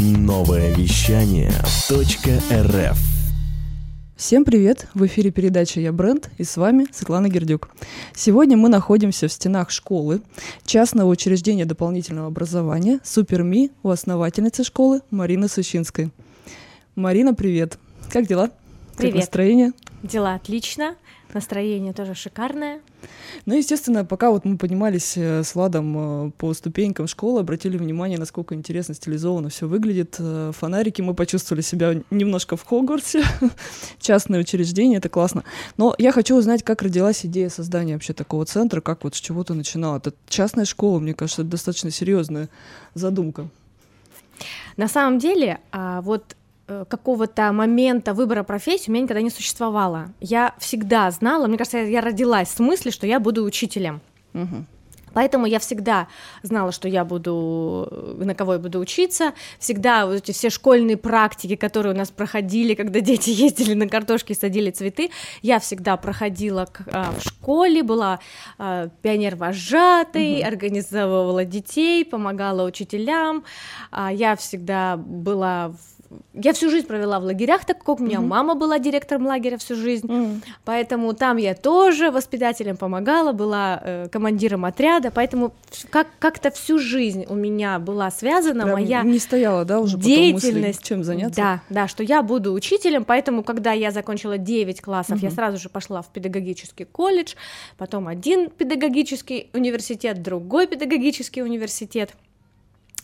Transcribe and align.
Новое 0.00 0.74
вещание 0.74 1.50
.рф 1.90 2.98
Всем 4.16 4.46
привет! 4.46 4.88
В 4.94 5.04
эфире 5.04 5.30
передача 5.30 5.78
«Я 5.78 5.92
бренд» 5.92 6.30
и 6.38 6.44
с 6.44 6.56
вами 6.56 6.86
Светлана 6.90 7.28
Гердюк. 7.28 7.68
Сегодня 8.14 8.56
мы 8.56 8.70
находимся 8.70 9.28
в 9.28 9.32
стенах 9.32 9.70
школы, 9.70 10.22
частного 10.64 11.10
учреждения 11.10 11.66
дополнительного 11.66 12.28
образования 12.28 13.00
«Суперми» 13.04 13.72
у 13.82 13.90
основательницы 13.90 14.64
школы 14.64 15.02
Марины 15.10 15.48
Сущинской. 15.48 16.10
Марина, 16.94 17.34
привет! 17.34 17.78
Как 18.08 18.26
дела? 18.26 18.48
Привет. 18.96 19.12
Как 19.12 19.20
настроение? 19.20 19.72
Дела 20.02 20.34
отлично, 20.34 20.96
настроение 21.34 21.92
тоже 21.92 22.14
шикарное. 22.14 22.80
Ну, 23.44 23.54
естественно, 23.54 24.04
пока 24.04 24.30
вот 24.30 24.46
мы 24.46 24.56
поднимались 24.56 25.14
э, 25.16 25.42
с 25.42 25.54
Владом 25.54 26.28
э, 26.28 26.30
по 26.38 26.54
ступенькам 26.54 27.06
школы, 27.06 27.40
обратили 27.40 27.76
внимание, 27.76 28.18
насколько 28.18 28.54
интересно 28.54 28.94
стилизованно 28.94 29.50
все 29.50 29.68
выглядит. 29.68 30.16
Э, 30.18 30.52
Фонарики, 30.58 31.02
мы 31.02 31.12
почувствовали 31.12 31.60
себя 31.60 32.02
немножко 32.10 32.56
в 32.56 32.64
Хогвартсе. 32.64 33.22
Частное 34.00 34.40
учреждение, 34.40 34.98
это 34.98 35.10
классно. 35.10 35.44
Но 35.76 35.94
я 35.98 36.12
хочу 36.12 36.34
узнать, 36.34 36.62
как 36.62 36.80
родилась 36.80 37.26
идея 37.26 37.50
создания 37.50 37.92
вообще 37.92 38.14
такого 38.14 38.46
центра, 38.46 38.80
как 38.80 39.04
вот 39.04 39.14
с 39.14 39.20
чего 39.20 39.44
ты 39.44 39.52
начинала. 39.52 39.98
Это 39.98 40.14
частная 40.28 40.64
школа, 40.64 40.98
мне 40.98 41.12
кажется, 41.12 41.42
это 41.42 41.50
достаточно 41.50 41.90
серьезная 41.90 42.48
задумка. 42.94 43.48
На 44.78 44.88
самом 44.88 45.18
деле, 45.18 45.60
а, 45.72 46.00
вот 46.00 46.36
какого-то 46.88 47.52
момента 47.52 48.14
выбора 48.14 48.42
профессии 48.42 48.90
у 48.90 48.92
меня 48.92 49.04
никогда 49.04 49.22
не 49.22 49.30
существовало. 49.30 50.12
Я 50.20 50.54
всегда 50.58 51.10
знала, 51.10 51.46
мне 51.46 51.58
кажется, 51.58 51.78
я 51.78 52.00
родилась 52.00 52.50
с 52.50 52.58
мыслью, 52.58 52.92
что 52.92 53.06
я 53.06 53.20
буду 53.20 53.44
учителем. 53.44 54.00
Угу. 54.34 54.64
Поэтому 55.12 55.46
я 55.46 55.58
всегда 55.58 56.08
знала, 56.42 56.72
что 56.72 56.88
я 56.88 57.04
буду, 57.04 57.88
э, 57.90 58.24
на 58.24 58.34
кого 58.34 58.54
я 58.54 58.58
буду 58.58 58.78
учиться. 58.78 59.32
Всегда 59.58 60.06
вот 60.06 60.16
эти 60.16 60.32
все 60.32 60.50
школьные 60.50 60.96
практики, 60.96 61.56
которые 61.56 61.94
у 61.94 61.96
нас 61.96 62.10
проходили, 62.10 62.74
когда 62.74 63.00
дети 63.00 63.30
ездили 63.30 63.74
на 63.74 63.88
картошке 63.88 64.34
и 64.34 64.36
садили 64.36 64.70
цветы, 64.70 65.10
я 65.42 65.58
всегда 65.58 65.96
проходила 65.96 66.66
к, 66.66 66.82
а, 66.92 67.12
в 67.12 67.22
школе, 67.22 67.82
была 67.82 68.20
а, 68.58 68.88
пионер-вожатой, 69.02 70.40
угу. 70.40 70.46
организовывала 70.46 71.44
детей, 71.44 72.04
помогала 72.04 72.64
учителям. 72.64 73.44
А, 73.90 74.12
я 74.12 74.36
всегда 74.36 74.96
была 74.96 75.68
в 75.68 75.99
я 76.34 76.52
всю 76.52 76.70
жизнь 76.70 76.86
провела 76.86 77.20
в 77.20 77.24
лагерях, 77.24 77.64
так 77.64 77.78
как 77.78 78.00
у 78.00 78.02
меня 78.02 78.18
mm-hmm. 78.18 78.26
мама 78.26 78.54
была 78.54 78.78
директором 78.78 79.26
лагеря 79.26 79.58
всю 79.58 79.76
жизнь, 79.76 80.06
mm-hmm. 80.06 80.42
поэтому 80.64 81.12
там 81.12 81.36
я 81.36 81.54
тоже 81.54 82.10
воспитателям 82.10 82.76
помогала, 82.76 83.32
была 83.32 83.80
э, 83.82 84.08
командиром 84.10 84.64
отряда, 84.64 85.10
поэтому 85.10 85.52
как 85.90 86.08
как-то 86.18 86.50
всю 86.50 86.78
жизнь 86.78 87.26
у 87.28 87.34
меня 87.34 87.78
была 87.78 88.10
связана 88.10 88.64
Прям 88.64 88.74
моя 88.74 89.02
не 89.02 89.18
стояла, 89.18 89.64
да, 89.64 89.80
уже 89.80 89.98
деятельность, 89.98 90.80
мысли, 90.80 90.88
чем 90.88 91.04
заняться. 91.04 91.40
Да, 91.40 91.62
да, 91.70 91.88
что 91.88 92.02
я 92.02 92.22
буду 92.22 92.52
учителем, 92.52 93.04
поэтому 93.04 93.44
когда 93.44 93.72
я 93.72 93.90
закончила 93.90 94.38
9 94.38 94.80
классов, 94.80 95.18
mm-hmm. 95.18 95.24
я 95.24 95.30
сразу 95.30 95.58
же 95.58 95.68
пошла 95.68 96.02
в 96.02 96.08
педагогический 96.08 96.84
колледж, 96.84 97.34
потом 97.78 98.08
один 98.08 98.50
педагогический 98.50 99.50
университет, 99.52 100.22
другой 100.22 100.66
педагогический 100.66 101.42
университет. 101.42 102.14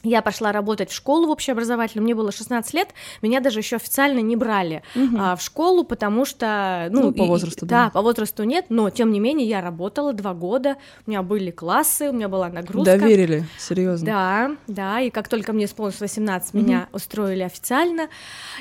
Я 0.07 0.23
пошла 0.23 0.53
работать 0.53 0.91
в 0.91 0.95
школу 0.95 1.27
в 1.27 1.31
общеобразовательную, 1.31 2.05
мне 2.05 2.15
было 2.15 2.31
16 2.31 2.75
лет, 2.75 2.91
меня 3.23 3.41
даже 3.41 3.59
еще 3.59 3.77
официально 3.77 4.21
не 4.21 4.37
брали 4.37 4.83
угу. 4.95 5.17
а, 5.19 5.35
в 5.35 5.43
школу, 5.43 5.83
потому 5.83 6.25
что... 6.25 6.89
Ну, 6.91 7.07
ну 7.07 7.13
по 7.13 7.25
возрасту, 7.25 7.67
и, 7.67 7.69
да. 7.69 7.87
Да, 7.87 7.91
по 7.91 8.03
возрасту 8.03 8.45
нет, 8.45 8.67
но 8.69 8.89
тем 8.91 9.11
не 9.11 9.19
менее 9.19 9.49
я 9.49 9.61
работала 9.61 10.13
два 10.13 10.33
года, 10.33 10.77
у 11.07 11.11
меня 11.11 11.23
были 11.23 11.51
классы, 11.51 12.09
у 12.09 12.13
меня 12.13 12.29
была 12.29 12.49
нагрузка. 12.49 12.97
Доверили, 12.97 13.47
серьезно. 13.59 14.07
Да, 14.07 14.57
да, 14.69 15.01
и 15.01 15.11
как 15.11 15.27
только 15.27 15.53
мне 15.53 15.65
исполнилось 15.65 16.01
18, 16.01 16.55
угу. 16.55 16.63
меня 16.63 16.89
устроили 16.93 17.43
официально, 17.43 18.09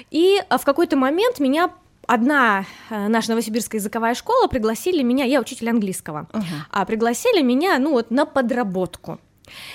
и 0.10 0.42
а, 0.50 0.58
в 0.58 0.66
какой-то 0.66 0.98
момент 0.98 1.40
меня 1.40 1.70
одна 2.08 2.66
э, 2.90 3.08
наша 3.08 3.30
новосибирская 3.30 3.80
языковая 3.80 4.16
школа 4.16 4.48
пригласили 4.48 5.04
меня, 5.04 5.26
я 5.26 5.40
учитель 5.42 5.70
английского, 5.70 6.28
uh-huh. 6.32 6.44
а 6.72 6.86
пригласили 6.86 7.42
меня, 7.42 7.78
ну 7.80 7.92
вот, 7.92 8.12
на 8.12 8.26
подработку. 8.26 9.20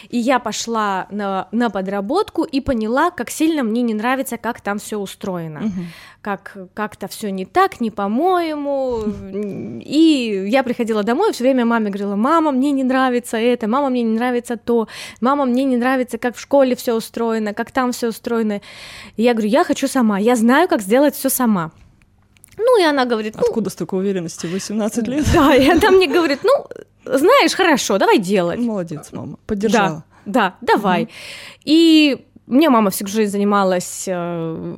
И 0.08 0.18
я 0.18 0.38
пошла 0.38 1.06
на, 1.10 1.48
на 1.52 1.70
подработку 1.70 2.44
и 2.44 2.60
поняла, 2.60 3.10
как 3.10 3.30
сильно 3.30 3.62
мне 3.62 3.82
не 3.82 3.94
нравится, 3.94 4.36
как 4.36 4.60
там 4.60 4.78
все 4.78 4.98
устроено. 4.98 5.60
Угу. 5.60 5.84
Как 6.22 6.56
как-то 6.74 7.08
все 7.08 7.30
не 7.30 7.46
так, 7.46 7.80
не 7.80 7.90
по-моему. 7.90 9.04
И 9.80 10.46
я 10.48 10.62
приходила 10.62 11.02
домой, 11.02 11.32
все 11.32 11.44
время 11.44 11.64
маме 11.64 11.90
говорила: 11.90 12.16
мама, 12.16 12.50
мне 12.52 12.72
не 12.72 12.84
нравится 12.84 13.36
это, 13.36 13.68
мама, 13.68 13.88
мне 13.88 14.02
не 14.02 14.16
нравится 14.16 14.56
то, 14.56 14.88
мама, 15.20 15.46
мне 15.46 15.64
не 15.64 15.76
нравится, 15.76 16.18
как 16.18 16.36
в 16.36 16.40
школе 16.40 16.76
все 16.76 16.94
устроено, 16.94 17.54
как 17.54 17.70
там 17.70 17.92
все 17.92 18.08
устроено. 18.08 18.60
И 19.16 19.22
я 19.22 19.32
говорю: 19.32 19.48
я 19.48 19.64
хочу 19.64 19.88
сама, 19.88 20.18
я 20.18 20.36
знаю, 20.36 20.68
как 20.68 20.82
сделать 20.82 21.14
все 21.14 21.30
сама. 21.30 21.72
Ну, 22.60 22.80
и 22.80 22.84
она 22.84 23.06
говорит... 23.06 23.36
Ну, 23.36 23.42
Откуда 23.42 23.70
столько 23.70 23.94
уверенности? 23.94 24.46
18 24.46 25.08
лет? 25.08 25.24
Да, 25.32 25.54
и 25.54 25.68
она 25.68 25.90
мне 25.90 26.06
говорит, 26.06 26.40
ну, 26.42 26.66
знаешь, 27.04 27.54
хорошо, 27.54 27.98
давай 27.98 28.18
делать. 28.18 28.60
Молодец, 28.60 29.10
мама, 29.12 29.38
поддержала. 29.46 30.04
Да, 30.24 30.54
да, 30.60 30.74
давай. 30.74 31.02
Угу. 31.02 31.10
И 31.64 32.26
мне 32.46 32.68
мама 32.68 32.90
всю 32.90 33.06
жизнь 33.06 33.32
занималась 33.32 34.04
э, 34.06 34.76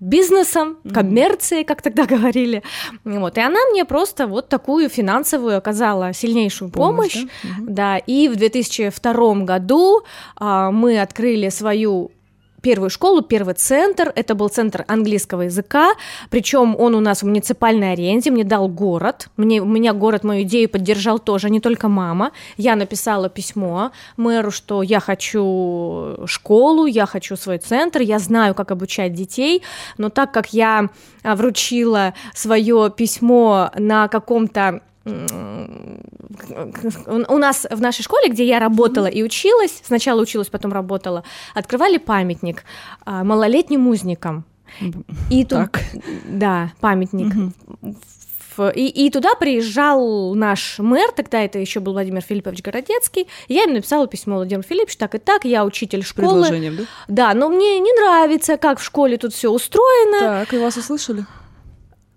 бизнесом, 0.00 0.78
коммерцией, 0.92 1.64
как 1.64 1.82
тогда 1.82 2.06
говорили. 2.16 2.62
Вот. 3.04 3.38
И 3.38 3.40
она 3.40 3.60
мне 3.70 3.84
просто 3.84 4.26
вот 4.26 4.48
такую 4.48 4.88
финансовую 4.88 5.56
оказала 5.56 6.12
сильнейшую 6.12 6.70
помощь. 6.70 7.14
помощь 7.14 7.28
да? 7.60 7.96
да, 7.96 7.98
и 7.98 8.28
в 8.28 8.36
2002 8.36 9.34
году 9.44 10.02
а, 10.36 10.70
мы 10.70 11.00
открыли 11.00 11.48
свою 11.48 12.10
первую 12.64 12.90
школу, 12.90 13.20
первый 13.20 13.54
центр. 13.54 14.10
Это 14.16 14.34
был 14.34 14.48
центр 14.48 14.84
английского 14.88 15.42
языка, 15.42 15.92
причем 16.30 16.74
он 16.78 16.94
у 16.94 17.00
нас 17.00 17.22
в 17.22 17.26
муниципальной 17.26 17.92
аренде, 17.92 18.30
мне 18.30 18.44
дал 18.44 18.68
город. 18.68 19.28
Мне, 19.36 19.60
у 19.60 19.66
меня 19.66 19.92
город 19.92 20.24
мою 20.24 20.42
идею 20.42 20.68
поддержал 20.68 21.18
тоже, 21.18 21.50
не 21.50 21.60
только 21.60 21.88
мама. 21.88 22.30
Я 22.56 22.76
написала 22.76 23.28
письмо 23.28 23.90
мэру, 24.16 24.50
что 24.50 24.82
я 24.82 25.00
хочу 25.00 26.26
школу, 26.26 26.86
я 26.86 27.06
хочу 27.06 27.36
свой 27.36 27.58
центр, 27.58 28.00
я 28.00 28.18
знаю, 28.18 28.54
как 28.54 28.70
обучать 28.70 29.12
детей, 29.12 29.62
но 29.98 30.08
так 30.08 30.32
как 30.32 30.54
я 30.54 30.88
а, 31.22 31.36
вручила 31.36 32.14
свое 32.34 32.90
письмо 32.96 33.70
на 33.76 34.08
каком-то 34.08 34.80
у 35.06 35.10
нас 37.38 37.66
в 37.70 37.80
нашей 37.80 38.02
школе, 38.02 38.28
где 38.28 38.46
я 38.46 38.58
работала 38.58 39.06
и 39.06 39.22
училась, 39.22 39.82
сначала 39.84 40.20
училась, 40.20 40.48
потом 40.48 40.72
работала, 40.72 41.24
открывали 41.54 41.98
памятник 41.98 42.64
а, 43.04 43.24
малолетним 43.24 43.86
узникам. 43.86 44.44
И 45.30 45.44
тут, 45.44 45.70
так. 45.70 45.80
да, 46.26 46.72
памятник. 46.80 47.52
Угу. 47.82 47.96
И, 48.74 49.06
и 49.06 49.10
туда 49.10 49.34
приезжал 49.34 50.34
наш 50.34 50.78
мэр, 50.78 51.10
тогда 51.12 51.40
это 51.40 51.58
еще 51.58 51.80
был 51.80 51.92
Владимир 51.92 52.22
Филиппович 52.22 52.62
Городецкий. 52.62 53.28
Я 53.48 53.64
им 53.64 53.74
написала 53.74 54.06
письмо 54.06 54.36
Владимир 54.36 54.62
Филиппович, 54.62 54.96
так 54.96 55.14
и 55.14 55.18
так, 55.18 55.44
я 55.44 55.64
учитель 55.64 56.04
школы. 56.04 56.48
да? 56.48 56.84
Да, 57.08 57.34
но 57.34 57.48
мне 57.48 57.78
не 57.80 57.92
нравится, 57.92 58.56
как 58.56 58.78
в 58.78 58.84
школе 58.84 59.16
тут 59.16 59.34
все 59.34 59.50
устроено. 59.50 60.20
Так, 60.20 60.54
и 60.54 60.58
вас 60.58 60.76
услышали? 60.76 61.26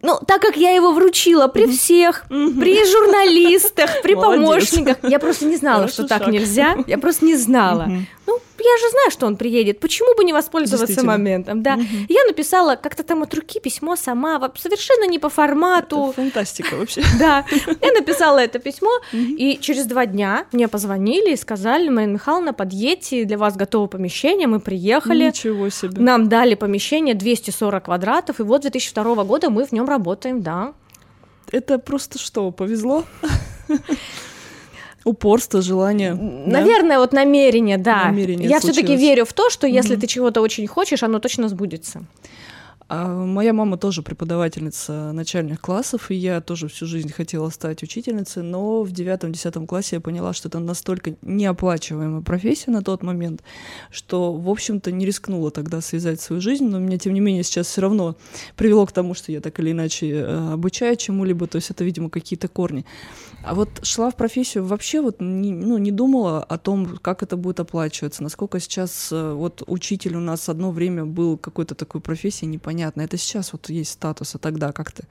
Ну, 0.01 0.19
так 0.27 0.41
как 0.41 0.55
я 0.57 0.71
его 0.75 0.91
вручила 0.91 1.47
при 1.47 1.65
всех, 1.67 2.25
при 2.29 2.85
журналистах, 2.85 4.01
при 4.03 4.13
помощниках, 4.15 4.97
я 5.03 5.17
просто 5.19 5.45
не 5.45 5.55
знала, 5.57 5.87
что 5.87 6.07
так 6.07 6.27
нельзя. 6.27 6.77
Я 6.87 6.97
просто 6.97 7.25
не 7.25 7.35
знала. 7.35 7.89
Ну, 8.27 8.39
я 8.59 8.77
же 8.77 8.89
знаю, 8.91 9.11
что 9.11 9.25
он 9.25 9.37
приедет, 9.37 9.79
почему 9.79 10.13
бы 10.15 10.25
не 10.25 10.33
воспользоваться 10.33 11.05
моментом, 11.05 11.63
да. 11.63 11.75
Угу. 11.75 11.83
Я 12.09 12.25
написала 12.25 12.75
как-то 12.75 13.03
там 13.03 13.23
от 13.23 13.33
руки 13.33 13.59
письмо 13.59 13.95
сама, 13.95 14.51
совершенно 14.57 15.07
не 15.07 15.17
по 15.17 15.29
формату. 15.29 16.07
Это 16.09 16.13
фантастика 16.13 16.75
вообще. 16.75 17.01
Да, 17.19 17.45
я 17.81 17.91
написала 17.93 18.39
это 18.39 18.59
письмо, 18.59 18.91
и 19.13 19.57
через 19.61 19.85
два 19.85 20.05
дня 20.05 20.45
мне 20.51 20.67
позвонили 20.67 21.33
и 21.33 21.37
сказали, 21.37 21.89
Марина 21.89 22.13
Михайловна, 22.13 22.53
подъедьте, 22.53 23.23
для 23.23 23.37
вас 23.37 23.55
готово 23.55 23.87
помещение, 23.87 24.47
мы 24.47 24.59
приехали. 24.59 25.25
Ничего 25.25 25.69
себе. 25.69 26.01
Нам 26.01 26.27
дали 26.27 26.55
помещение 26.55 27.15
240 27.15 27.85
квадратов, 27.85 28.39
и 28.39 28.43
вот 28.43 28.61
2002 28.61 29.23
года 29.23 29.49
мы 29.49 29.65
в 29.65 29.71
нем 29.71 29.87
работаем, 29.87 30.41
да. 30.41 30.73
Это 31.51 31.79
просто 31.79 32.19
что, 32.19 32.51
повезло? 32.51 33.05
Упорство, 35.07 35.61
желание. 35.61 36.13
Наверное, 36.13 36.97
да? 36.97 36.99
вот 36.99 37.13
намерение, 37.13 37.77
да. 37.77 38.05
Намерение 38.05 38.49
Я 38.49 38.59
все-таки 38.59 38.95
верю 38.95 39.25
в 39.25 39.33
то, 39.33 39.49
что 39.49 39.67
если 39.67 39.95
mm-hmm. 39.95 40.01
ты 40.01 40.07
чего-то 40.07 40.41
очень 40.41 40.67
хочешь, 40.67 41.03
оно 41.03 41.19
точно 41.19 41.49
сбудется. 41.49 42.03
А 42.89 43.05
моя 43.07 43.51
мама 43.51 43.77
тоже 43.77 44.01
преподавательница 44.01 45.11
начальных 45.11 45.59
классов, 45.59 46.09
и 46.09 46.15
я 46.15 46.39
тоже 46.39 46.69
всю 46.69 46.85
жизнь 46.85 47.11
хотела 47.11 47.49
стать 47.49 47.83
учительницей, 47.83 48.43
но 48.43 48.83
в 48.83 48.91
девятом-десятом 48.93 49.67
классе 49.67 49.97
я 49.97 49.99
поняла, 49.99 50.31
что 50.31 50.47
это 50.47 50.59
настолько 50.59 51.15
неоплачиваемая 51.21 52.21
профессия 52.21 52.71
на 52.71 52.81
тот 52.81 53.03
момент, 53.03 53.43
что, 53.91 54.31
в 54.31 54.49
общем-то, 54.49 54.93
не 54.93 55.05
рискнула 55.05 55.51
тогда 55.51 55.81
связать 55.81 56.21
свою 56.21 56.41
жизнь, 56.41 56.65
но 56.65 56.79
меня, 56.79 56.97
тем 56.97 57.13
не 57.13 57.19
менее, 57.19 57.43
сейчас 57.43 57.67
все 57.67 57.81
равно 57.81 58.15
привело 58.55 58.85
к 58.85 58.93
тому, 58.93 59.13
что 59.15 59.33
я 59.33 59.41
так 59.41 59.59
или 59.59 59.71
иначе 59.71 60.09
э, 60.09 60.53
обучаю 60.53 60.95
чему-либо, 60.95 61.45
то 61.47 61.57
есть 61.57 61.69
это, 61.69 61.83
видимо, 61.83 62.09
какие-то 62.09 62.47
корни. 62.47 62.85
А 63.43 63.53
вот 63.53 63.85
шла 63.85 64.11
в 64.11 64.15
профессию 64.15 64.65
вообще 64.65 65.01
вот 65.01 65.17
не, 65.19 65.51
ну, 65.51 65.77
не 65.77 65.91
думала 65.91 66.41
о 66.41 66.57
том, 66.57 66.97
как 67.01 67.21
это 67.21 67.35
будет 67.35 67.59
оплачиваться, 67.59 68.23
насколько 68.23 68.61
сейчас 68.61 69.09
э, 69.11 69.33
вот 69.33 69.61
учитель 69.67 70.15
у 70.15 70.21
нас 70.21 70.47
одно 70.47 70.71
время 70.71 71.03
был 71.03 71.37
какой-то 71.37 71.75
такой 71.75 71.99
профессией 71.99 72.49
непонятной. 72.49 72.76
Это 72.83 73.17
сейчас 73.17 73.53
вот 73.53 73.69
есть 73.69 73.91
статус, 73.91 74.35
а 74.35 74.37
тогда 74.37 74.71
как 74.71 74.91
то 74.91 75.03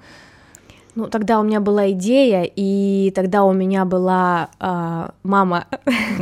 ну, 0.96 1.08
тогда 1.08 1.40
у 1.40 1.42
меня 1.42 1.60
была 1.60 1.90
идея, 1.90 2.50
и 2.56 3.12
тогда 3.14 3.44
у 3.44 3.52
меня 3.52 3.84
была 3.84 4.48
э, 4.58 5.08
мама, 5.24 5.66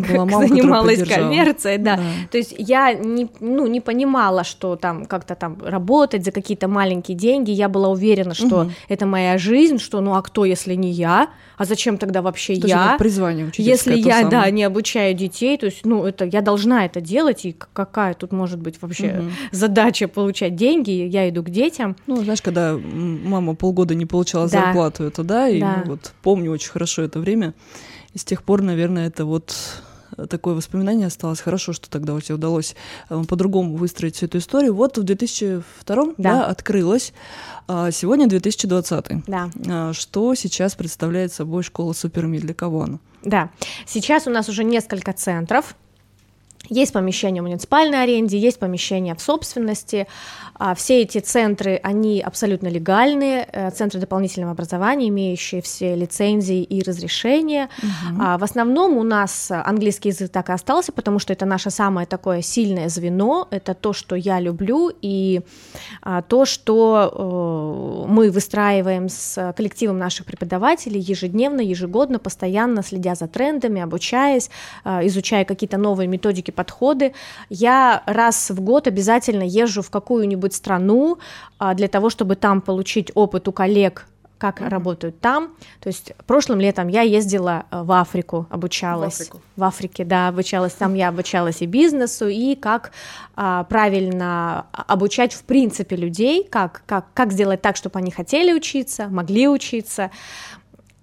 была 0.09 0.25
мама 0.25 0.49
занималась 0.49 1.09
коммерцией, 1.09 1.79
да. 1.79 1.97
да. 1.97 2.03
То 2.33 2.39
есть 2.39 2.55
я 2.59 2.93
не, 2.93 3.29
ну, 3.39 3.69
не 3.69 3.81
понимала, 3.81 4.43
что 4.43 4.75
там 4.75 5.07
как-то 5.07 5.37
там 5.37 5.59
работать 5.65 6.25
за 6.25 6.33
какие-то 6.33 6.67
маленькие 6.67 7.17
деньги. 7.17 7.53
Я 7.53 7.69
была 7.69 7.89
уверена, 7.89 8.35
что 8.35 8.63
угу. 8.63 8.71
это 8.89 9.07
моя 9.07 9.39
жизнь, 9.39 9.79
что 9.79 10.01
ну 10.01 10.17
а 10.17 10.23
кто, 10.23 10.45
если 10.45 10.75
не 10.75 10.91
я? 10.91 11.29
А 11.57 11.65
зачем 11.65 11.99
тогда 11.99 12.23
вообще 12.23 12.55
это 12.55 12.67
я? 12.67 12.97
призвание 12.99 13.51
Если 13.57 13.97
я, 13.97 14.23
самое. 14.23 14.31
да, 14.31 14.51
не 14.51 14.65
обучаю 14.65 15.15
детей, 15.15 15.57
то 15.57 15.67
есть, 15.67 15.85
ну, 15.85 16.05
это 16.05 16.25
я 16.25 16.41
должна 16.41 16.85
это 16.85 17.01
делать, 17.01 17.45
и 17.45 17.57
какая 17.73 18.15
тут 18.15 18.33
может 18.33 18.61
быть 18.61 18.81
вообще 18.81 19.19
угу. 19.19 19.31
задача 19.53 20.09
получать 20.09 20.57
деньги? 20.57 20.91
Я 20.91 21.29
иду 21.29 21.43
к 21.43 21.51
детям. 21.51 21.97
Ну, 22.07 22.17
знаешь, 22.23 22.43
когда 22.43 22.77
мама 22.77 23.55
полгода 23.55 23.95
не 23.95 24.07
получала 24.07 24.49
да 24.49 24.61
зарплату 24.61 25.05
эту, 25.05 25.25
да, 25.25 25.49
и 25.49 25.61
да. 25.61 25.83
вот 25.87 26.13
помню 26.23 26.51
очень 26.51 26.71
хорошо 26.71 27.03
это 27.03 27.21
время. 27.21 27.55
И 28.13 28.19
с 28.19 28.25
тех 28.25 28.43
пор, 28.43 28.63
наверное, 28.63 29.07
это 29.09 29.25
вот 29.25 29.55
такое 30.29 30.55
воспоминание 30.55 31.07
осталось. 31.07 31.41
Хорошо, 31.41 31.73
что 31.73 31.91
тогда 31.91 32.15
у 32.15 32.21
тебя 32.21 32.37
удалось 32.37 32.75
э, 33.11 33.23
по-другому 33.29 33.77
выстроить 33.77 34.17
всю 34.17 34.27
эту 34.27 34.39
историю. 34.39 34.75
Вот 34.75 34.99
в 34.99 35.03
2002 35.03 35.65
да. 35.97 36.13
Да, 36.17 36.47
открылась, 36.47 37.13
а 37.69 37.91
сегодня 37.91 38.27
2020. 38.27 39.25
Да. 39.27 39.51
А 39.69 39.93
что 39.93 40.35
сейчас 40.35 40.75
представляет 40.75 41.33
собой 41.33 41.63
школа 41.63 41.93
Суперми? 41.93 42.39
Для 42.39 42.55
кого 42.55 42.83
она? 42.83 42.99
Да, 43.23 43.51
сейчас 43.87 44.27
у 44.27 44.31
нас 44.31 44.49
уже 44.49 44.65
несколько 44.65 45.13
центров, 45.13 45.75
есть 46.71 46.93
помещения 46.93 47.41
в 47.41 47.45
муниципальной 47.45 48.03
аренде, 48.03 48.39
есть 48.39 48.59
помещения 48.59 49.15
в 49.15 49.21
собственности. 49.21 50.07
А, 50.55 50.75
все 50.75 51.03
эти 51.03 51.19
центры, 51.19 51.81
они 51.83 52.21
абсолютно 52.21 52.69
легальные, 52.69 53.49
э, 53.53 53.71
центры 53.71 54.01
дополнительного 54.01 54.53
образования, 54.53 55.09
имеющие 55.09 55.61
все 55.61 55.95
лицензии 55.95 56.63
и 56.63 56.83
разрешения. 56.83 57.69
Угу. 57.79 58.39
В 58.39 58.45
основном 58.45 58.97
у 58.97 59.03
нас 59.03 59.51
английский 59.51 60.11
язык 60.11 60.31
так 60.31 60.49
и 60.49 60.53
остался, 60.53 60.93
потому 60.93 61.19
что 61.19 61.33
это 61.33 61.45
наше 61.45 61.71
самое 61.71 62.07
такое 62.07 62.41
сильное 62.41 62.89
звено, 62.89 63.49
это 63.51 63.75
то, 63.75 63.93
что 63.93 64.15
я 64.17 64.41
люблю, 64.41 64.91
и 65.03 65.43
а, 66.03 66.23
то, 66.23 66.45
что 66.45 68.05
э, 68.07 68.11
мы 68.11 68.31
выстраиваем 68.31 69.09
с 69.09 69.53
коллективом 69.57 69.99
наших 69.99 70.25
преподавателей 70.27 71.01
ежедневно, 71.01 71.61
ежегодно, 71.61 72.19
постоянно 72.19 72.83
следя 72.83 73.15
за 73.15 73.27
трендами, 73.27 73.83
обучаясь, 73.83 74.51
изучая 74.85 75.45
какие-то 75.45 75.77
новые 75.77 76.07
методики 76.07 76.51
подходы. 76.55 77.13
Я 77.51 78.03
раз 78.07 78.51
в 78.51 78.61
год 78.61 78.87
обязательно 78.87 79.43
езжу 79.43 79.83
в 79.83 79.91
какую-нибудь 79.91 80.55
страну 80.55 81.19
а, 81.59 81.75
для 81.75 81.89
того, 81.89 82.09
чтобы 82.09 82.37
там 82.37 82.61
получить 82.61 83.11
опыт 83.15 83.49
у 83.49 83.53
коллег 83.53 84.07
как 84.39 84.61
mm-hmm. 84.61 84.69
работают 84.69 85.21
там. 85.21 85.55
То 85.81 85.89
есть 85.89 86.13
прошлым 86.27 86.61
летом 86.61 86.89
я 86.89 87.01
ездила 87.03 87.65
э, 87.71 87.83
в 87.83 87.93
Африку, 87.93 88.47
обучалась. 88.51 89.17
В, 89.17 89.21
Африку. 89.21 89.41
в 89.57 89.65
Африке, 89.65 90.05
да, 90.05 90.29
обучалась. 90.29 90.75
Там 90.75 90.95
я 90.95 91.09
обучалась 91.09 91.63
и 91.63 91.67
бизнесу, 91.67 92.29
и 92.29 92.55
как 92.55 92.93
а, 93.37 93.65
правильно 93.65 94.67
обучать 94.73 95.33
в 95.33 95.45
принципе 95.45 95.97
людей, 95.97 96.45
как, 96.45 96.83
как, 96.85 97.07
как 97.15 97.33
сделать 97.33 97.63
так, 97.63 97.77
чтобы 97.77 97.99
они 98.01 98.11
хотели 98.11 98.53
учиться, 98.53 99.09
могли 99.09 99.49
учиться. 99.49 100.11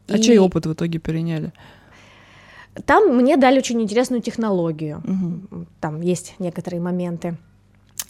А 0.07 0.17
и... 0.17 0.21
чей 0.21 0.37
опыт 0.37 0.65
в 0.65 0.73
итоге 0.73 0.99
переняли? 0.99 1.51
Там 2.85 3.15
мне 3.15 3.37
дали 3.37 3.57
очень 3.57 3.81
интересную 3.81 4.21
технологию. 4.21 5.01
Угу. 5.03 5.65
Там 5.79 6.01
есть 6.01 6.35
некоторые 6.39 6.81
моменты 6.81 7.37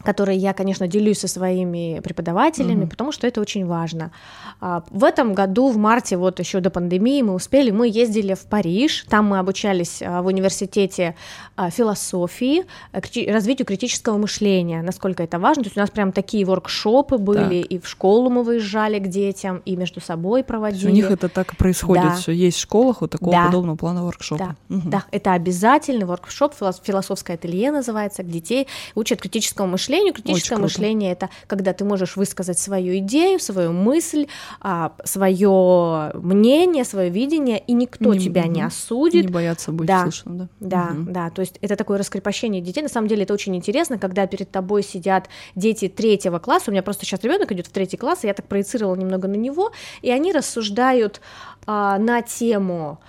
которые 0.04 0.38
я, 0.38 0.54
конечно, 0.54 0.88
делюсь 0.88 1.20
со 1.20 1.28
своими 1.28 2.02
преподавателями, 2.04 2.84
mm-hmm. 2.84 2.90
потому 2.90 3.12
что 3.12 3.28
это 3.28 3.42
очень 3.42 3.66
важно. 3.66 4.12
А, 4.60 4.84
в 4.90 5.04
этом 5.04 5.34
году, 5.34 5.70
в 5.70 5.78
марте, 5.78 6.18
вот 6.18 6.40
еще 6.40 6.60
до 6.60 6.70
пандемии, 6.70 7.22
мы 7.22 7.34
успели, 7.34 7.72
мы 7.72 7.88
ездили 7.88 8.34
в 8.34 8.42
Париж, 8.42 9.06
там 9.10 9.28
мы 9.28 9.40
обучались 9.40 10.02
а, 10.02 10.22
в 10.22 10.28
университете 10.28 11.16
а, 11.56 11.70
философии, 11.70 12.66
развитию 12.94 13.66
критического 13.66 14.18
мышления, 14.18 14.82
насколько 14.82 15.24
это 15.24 15.40
важно. 15.40 15.64
То 15.64 15.68
есть 15.68 15.78
у 15.78 15.80
нас 15.80 15.90
прям 15.90 16.12
такие 16.12 16.46
воркшопы 16.46 17.18
были, 17.18 17.62
так. 17.62 17.72
и 17.72 17.80
в 17.80 17.88
школу 17.88 18.30
мы 18.30 18.44
выезжали 18.44 19.00
к 19.00 19.08
детям, 19.08 19.62
и 19.66 19.76
между 19.76 20.02
собой 20.02 20.44
проводили. 20.44 20.92
У 20.92 20.94
них 20.94 21.10
это 21.10 21.30
так 21.30 21.54
и 21.54 21.56
происходит, 21.56 22.04
да. 22.04 22.16
все 22.16 22.32
есть 22.32 22.58
в 22.58 22.62
школах 22.62 23.02
вот 23.02 23.12
такого 23.12 23.32
да. 23.32 23.46
подобного 23.46 23.78
плана 23.78 24.04
воркшопа. 24.04 24.56
Да. 24.70 24.76
Угу. 24.76 24.90
да, 24.90 25.04
это 25.12 25.34
обязательный 25.34 26.06
воркшоп, 26.06 26.54
философское 26.84 27.34
ателье 27.34 27.72
называется, 27.72 28.24
где 28.24 28.42
детей 28.42 28.68
учат 28.96 29.22
критическому 29.22 29.70
мышлению 29.70 29.91
мышлению. 29.92 30.14
Критическое 30.14 30.58
мышление 30.58 31.12
это 31.12 31.30
когда 31.48 31.74
ты 31.74 31.86
можешь 31.86 32.16
высказать 32.16 32.60
свою 32.60 32.98
идею, 33.00 33.40
свою 33.40 33.72
мысль, 33.72 34.28
а, 34.60 34.94
свое 35.04 36.12
мнение, 36.16 36.84
свое 36.86 37.10
видение, 37.10 37.60
и 37.60 37.74
никто 37.74 38.14
не, 38.14 38.20
тебя 38.20 38.48
не 38.48 38.62
осудит. 38.62 39.26
Не 39.26 39.32
бояться 39.32 39.72
быть 39.72 39.88
да, 39.88 40.04
слышным, 40.04 40.38
да. 40.38 40.50
Да, 40.60 40.94
угу. 40.94 41.12
да. 41.12 41.30
То 41.30 41.42
есть 41.42 41.58
это 41.62 41.76
такое 41.76 41.98
раскрепощение 41.98 42.62
детей. 42.62 42.82
На 42.82 42.90
самом 42.90 43.08
деле 43.08 43.24
это 43.24 43.34
очень 43.34 43.56
интересно, 43.56 43.98
когда 43.98 44.28
перед 44.28 44.50
тобой 44.52 44.84
сидят 44.84 45.30
дети 45.56 45.88
третьего 45.88 46.40
класса. 46.40 46.66
У 46.68 46.72
меня 46.72 46.84
просто 46.84 47.06
сейчас 47.06 47.24
ребенок 47.24 47.52
идет 47.52 47.68
в 47.68 47.72
третий 47.72 47.98
класс, 47.98 48.24
и 48.24 48.28
я 48.28 48.34
так 48.34 48.48
проецировала 48.48 48.96
немного 48.96 49.28
на 49.28 49.36
него, 49.36 49.72
и 50.02 50.10
они 50.10 50.32
рассуждают 50.32 51.22
а, 51.66 51.98
на 51.98 52.22
тему 52.22 53.00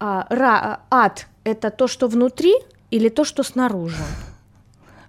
а, 0.00 0.26
ра, 0.30 0.80
ад 0.90 1.26
это 1.44 1.70
то, 1.70 1.86
что 1.88 2.08
внутри, 2.08 2.54
или 2.90 3.08
то, 3.08 3.24
что 3.24 3.42
снаружи 3.42 3.96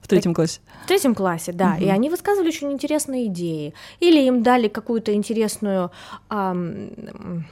третьем 0.09 0.33
классе. 0.33 0.59
В 0.83 0.88
третьем 0.88 1.15
классе, 1.15 1.51
да. 1.51 1.75
Угу. 1.75 1.83
И 1.83 1.88
они 1.88 2.09
высказывали 2.09 2.47
очень 2.47 2.71
интересные 2.71 3.27
идеи. 3.27 3.73
Или 4.00 4.21
им 4.21 4.44
дали 4.44 4.67
какую-то 4.67 5.13
интересную 5.13 5.91
эм, 6.29 7.45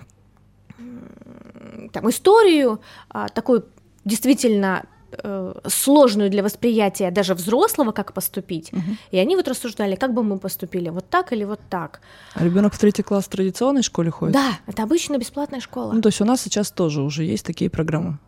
там, 1.91 2.09
историю, 2.09 2.79
э, 3.13 3.27
такую 3.33 3.65
действительно 4.05 4.85
э, 5.11 5.53
сложную 5.67 6.29
для 6.29 6.43
восприятия 6.43 7.11
даже 7.11 7.33
взрослого, 7.33 7.91
как 7.91 8.13
поступить. 8.13 8.73
Угу. 8.73 8.97
И 9.11 9.17
они 9.17 9.35
вот 9.35 9.47
рассуждали, 9.47 9.95
как 9.95 10.13
бы 10.13 10.23
мы 10.23 10.39
поступили, 10.39 10.89
вот 10.89 11.09
так 11.09 11.33
или 11.33 11.43
вот 11.43 11.59
так. 11.69 12.01
А 12.33 12.43
ребенок 12.43 12.73
в 12.73 12.79
третий 12.79 13.03
класс 13.03 13.25
в 13.25 13.29
традиционной 13.29 13.83
школе 13.83 14.11
ходит? 14.11 14.33
Да, 14.33 14.59
это 14.67 14.83
обычная 14.83 15.17
бесплатная 15.17 15.59
школа. 15.59 15.93
Ну, 15.93 16.01
то 16.01 16.09
есть 16.09 16.21
у 16.21 16.25
нас 16.25 16.41
сейчас 16.41 16.71
тоже 16.71 17.01
уже 17.01 17.23
есть 17.23 17.45
такие 17.45 17.69
программы. 17.69 18.19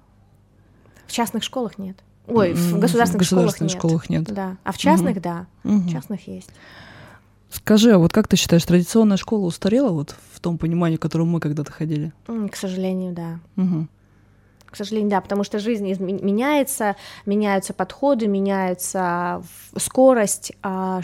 В 1.07 1.11
частных 1.11 1.43
школах 1.43 1.77
нет. 1.77 1.97
Ой, 2.29 2.53
в 2.53 2.79
государственных, 2.79 3.27
в 3.27 3.29
государственных 3.29 3.71
школах, 3.71 4.09
нет. 4.09 4.21
школах 4.21 4.35
нет. 4.35 4.35
Да. 4.35 4.57
А 4.63 4.71
в 4.71 4.77
частных, 4.77 5.17
угу. 5.17 5.21
да. 5.21 5.47
Угу. 5.63 5.77
В 5.79 5.91
частных 5.91 6.27
есть. 6.27 6.49
Скажи, 7.49 7.91
а 7.91 7.97
вот 7.97 8.13
как 8.13 8.27
ты 8.27 8.35
считаешь, 8.35 8.63
традиционная 8.63 9.17
школа 9.17 9.45
устарела 9.45 9.89
вот 9.89 10.15
в 10.33 10.39
том 10.39 10.57
понимании, 10.57 10.97
в 10.97 10.99
котором 10.99 11.29
мы 11.29 11.39
когда-то 11.39 11.71
ходили? 11.71 12.13
К 12.25 12.55
сожалению, 12.55 13.13
да. 13.13 13.39
Угу. 13.57 13.87
К 14.69 14.75
сожалению, 14.75 15.09
да, 15.09 15.21
потому 15.21 15.43
что 15.43 15.59
жизнь 15.59 15.87
меняется, 15.99 16.95
меняются 17.25 17.73
подходы, 17.73 18.27
меняется 18.27 19.43
скорость, 19.77 20.53
а 20.61 21.01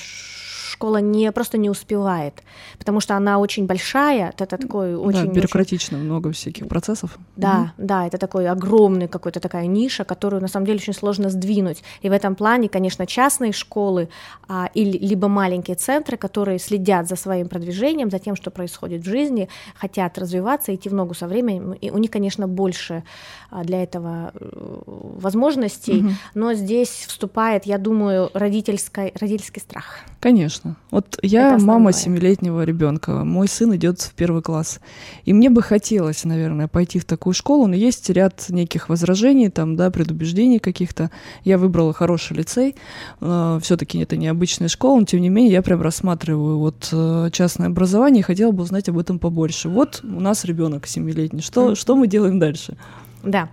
школа 0.75 0.97
не 0.97 1.31
просто 1.31 1.57
не 1.57 1.69
успевает, 1.69 2.43
потому 2.77 2.99
что 2.99 3.15
она 3.15 3.39
очень 3.39 3.65
большая, 3.65 4.33
это 4.37 4.57
такой 4.57 4.95
очень... 4.95 5.27
Да, 5.27 5.31
бюрократично, 5.31 5.97
очень... 5.97 6.05
много 6.05 6.31
всяких 6.31 6.67
процессов. 6.67 7.17
Да, 7.35 7.73
угу. 7.77 7.87
да, 7.87 8.07
это 8.07 8.17
такой 8.17 8.47
огромный 8.47 9.07
какой-то 9.07 9.39
такая 9.39 9.67
ниша, 9.67 10.03
которую 10.03 10.41
на 10.41 10.47
самом 10.47 10.65
деле 10.65 10.79
очень 10.79 10.93
сложно 10.93 11.29
сдвинуть. 11.29 11.83
И 12.01 12.09
в 12.09 12.11
этом 12.11 12.35
плане, 12.35 12.67
конечно, 12.69 13.07
частные 13.07 13.53
школы 13.53 14.09
а, 14.47 14.69
или 14.73 14.97
либо 14.97 15.27
маленькие 15.27 15.75
центры, 15.75 16.17
которые 16.17 16.59
следят 16.59 17.07
за 17.07 17.15
своим 17.15 17.47
продвижением, 17.47 18.11
за 18.11 18.19
тем, 18.19 18.35
что 18.35 18.51
происходит 18.51 19.01
в 19.01 19.09
жизни, 19.09 19.47
хотят 19.75 20.17
развиваться, 20.17 20.75
идти 20.75 20.89
в 20.89 20.93
ногу 20.93 21.13
со 21.13 21.27
временем, 21.27 21.73
и 21.73 21.89
у 21.89 21.97
них, 21.97 22.11
конечно, 22.11 22.47
больше 22.47 23.03
а, 23.49 23.54
для 23.63 23.83
этого 23.83 24.31
э, 24.33 24.81
возможностей, 24.85 25.99
угу. 25.99 26.09
но 26.33 26.53
здесь 26.53 27.05
вступает, 27.07 27.65
я 27.65 27.77
думаю, 27.77 28.29
родительский, 28.33 29.13
родительский 29.19 29.61
страх. 29.61 29.99
Конечно. 30.19 30.75
Вот 30.89 31.19
я 31.21 31.57
мама 31.59 31.93
семилетнего 31.93 32.63
ребенка, 32.63 33.23
мой 33.23 33.47
сын 33.47 33.75
идет 33.75 34.01
в 34.01 34.13
первый 34.13 34.41
класс, 34.41 34.79
и 35.23 35.33
мне 35.33 35.49
бы 35.49 35.61
хотелось, 35.61 36.23
наверное, 36.23 36.67
пойти 36.67 36.97
в 36.97 37.05
такую 37.05 37.33
школу, 37.33 37.67
но 37.67 37.75
есть 37.75 38.09
ряд 38.09 38.45
неких 38.49 38.89
возражений, 38.89 39.49
там, 39.49 39.75
да, 39.75 39.91
предубеждений 39.91 40.57
каких-то. 40.57 41.11
Я 41.43 41.57
выбрала 41.57 41.93
хороший 41.93 42.37
лицей, 42.37 42.75
э, 43.21 43.59
все-таки 43.61 43.99
это 43.99 44.17
необычная 44.17 44.67
школа, 44.67 44.99
но 44.99 45.05
тем 45.05 45.21
не 45.21 45.29
менее 45.29 45.53
я 45.53 45.61
прям 45.61 45.81
рассматриваю 45.81 46.57
вот 46.57 46.89
э, 46.91 47.29
частное 47.31 47.67
образование 47.67 48.21
и 48.21 48.23
хотела 48.23 48.51
бы 48.51 48.63
узнать 48.63 48.89
об 48.89 48.97
этом 48.97 49.19
побольше. 49.19 49.69
Вот 49.69 50.01
у 50.03 50.19
нас 50.19 50.43
ребенок 50.45 50.87
семилетний, 50.87 51.41
что, 51.41 51.75
что 51.75 51.95
мы 51.95 52.07
делаем 52.07 52.39
дальше? 52.39 52.77
Да. 53.25 53.49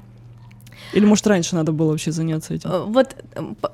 Или, 0.92 1.04
может, 1.06 1.26
раньше 1.26 1.54
надо 1.54 1.72
было 1.72 1.90
вообще 1.90 2.12
заняться 2.12 2.54
этим? 2.54 2.70
Э, 2.70 2.84
вот 2.84 3.16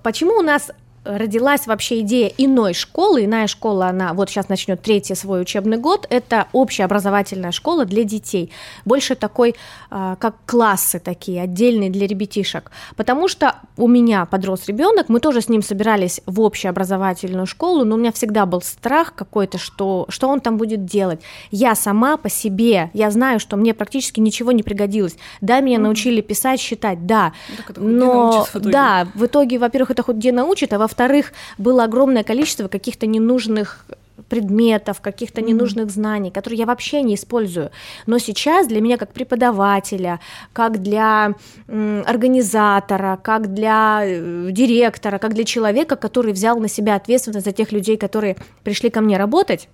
почему 0.02 0.38
у 0.38 0.43
нас 0.43 0.71
родилась 1.09 1.67
вообще 1.67 2.00
идея 2.00 2.31
иной 2.37 2.75
школы. 2.75 3.25
Иная 3.25 3.47
школа, 3.47 3.87
она 3.87 4.12
вот 4.12 4.29
сейчас 4.29 4.49
начнет 4.49 4.83
третий 4.83 5.15
свой 5.15 5.41
учебный 5.41 5.79
год. 5.79 6.07
Это 6.11 6.49
общая 6.53 6.85
образовательная 6.85 7.53
школа 7.53 7.85
для 7.85 8.05
детей. 8.05 8.53
Больше 8.85 9.15
такой, 9.15 9.55
а, 9.91 10.17
как 10.17 10.37
классы 10.47 10.99
такие, 10.99 11.43
отдельные 11.43 11.91
для 11.91 12.07
ребятишек. 12.07 12.71
Потому 12.97 13.29
что 13.29 13.55
у 13.77 13.88
меня 13.88 14.27
подрос 14.27 14.67
ребенок, 14.67 15.09
мы 15.09 15.21
тоже 15.21 15.41
с 15.41 15.49
ним 15.49 15.62
собирались 15.62 16.21
в 16.27 16.41
общую 16.41 16.71
образовательную 16.71 17.47
школу, 17.47 17.85
но 17.85 17.95
у 17.95 17.99
меня 17.99 18.12
всегда 18.12 18.45
был 18.45 18.61
страх 18.61 19.15
какой-то, 19.15 19.57
что, 19.59 20.07
что 20.11 20.29
он 20.29 20.41
там 20.41 20.59
будет 20.59 20.85
делать. 20.85 21.21
Я 21.50 21.75
сама 21.75 22.17
по 22.17 22.29
себе, 22.29 22.91
я 22.93 23.11
знаю, 23.11 23.41
что 23.41 23.57
мне 23.57 23.73
практически 23.73 24.21
ничего 24.21 24.53
не 24.53 24.62
пригодилось. 24.62 25.17
Да, 25.41 25.61
меня 25.61 25.79
mm-hmm. 25.79 25.81
научили 25.81 26.21
писать, 26.21 26.61
считать, 26.61 27.07
да. 27.07 27.33
Ну, 27.77 27.88
но 27.88 28.47
да, 28.55 29.09
в 29.15 29.25
итоге, 29.25 29.59
во-первых, 29.59 29.93
это 29.93 30.03
хоть 30.03 30.17
где 30.17 30.33
научит, 30.33 30.73
а 30.73 30.79
во 30.79 30.88
во-вторых, 30.99 31.33
было 31.59 31.85
огромное 31.85 32.25
количество 32.25 32.67
каких-то 32.67 33.07
ненужных 33.07 33.85
предметов, 34.28 35.00
каких-то 35.00 35.40
ненужных 35.40 35.90
знаний, 35.90 36.31
которые 36.31 36.59
я 36.59 36.67
вообще 36.67 37.02
не 37.02 37.14
использую. 37.14 37.71
Но 38.07 38.19
сейчас 38.19 38.67
для 38.67 38.81
меня 38.81 38.97
как 38.97 39.12
преподавателя, 39.12 40.19
как 40.52 40.83
для 40.83 41.35
организатора, 41.69 43.19
как 43.23 43.55
для 43.55 44.02
э, 44.02 44.49
директора, 44.50 45.19
как 45.19 45.35
для 45.35 45.45
человека, 45.45 45.97
который 45.97 46.33
взял 46.33 46.59
на 46.59 46.69
себя 46.69 46.97
ответственность 46.97 47.47
за 47.47 47.52
тех 47.52 47.73
людей, 47.73 47.97
которые 47.97 48.37
пришли 48.64 48.90
ко 48.90 49.00
мне 49.00 49.17
работать, 49.17 49.69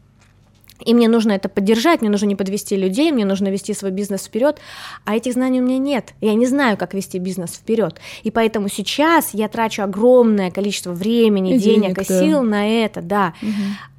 и 0.80 0.92
мне 0.92 1.08
нужно 1.08 1.32
это 1.32 1.48
поддержать, 1.48 2.00
мне 2.00 2.10
нужно 2.10 2.26
не 2.26 2.36
подвести 2.36 2.76
людей, 2.76 3.12
мне 3.12 3.24
нужно 3.24 3.48
вести 3.48 3.74
свой 3.74 3.90
бизнес 3.90 4.24
вперед, 4.24 4.58
а 5.04 5.16
этих 5.16 5.34
знаний 5.34 5.60
у 5.60 5.64
меня 5.64 5.78
нет. 5.78 6.14
Я 6.20 6.34
не 6.34 6.46
знаю, 6.46 6.76
как 6.76 6.94
вести 6.94 7.18
бизнес 7.18 7.52
вперед. 7.52 8.00
И 8.22 8.30
поэтому 8.30 8.68
сейчас 8.68 9.30
я 9.32 9.48
трачу 9.48 9.82
огромное 9.82 10.50
количество 10.50 10.92
времени, 10.92 11.54
и 11.54 11.58
денег, 11.58 11.94
денег 11.96 11.98
и 12.00 12.04
сил 12.04 12.40
да. 12.40 12.44
на 12.44 12.84
это, 12.84 13.02
да. 13.02 13.34
Угу. 13.40 13.50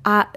А 0.03 0.27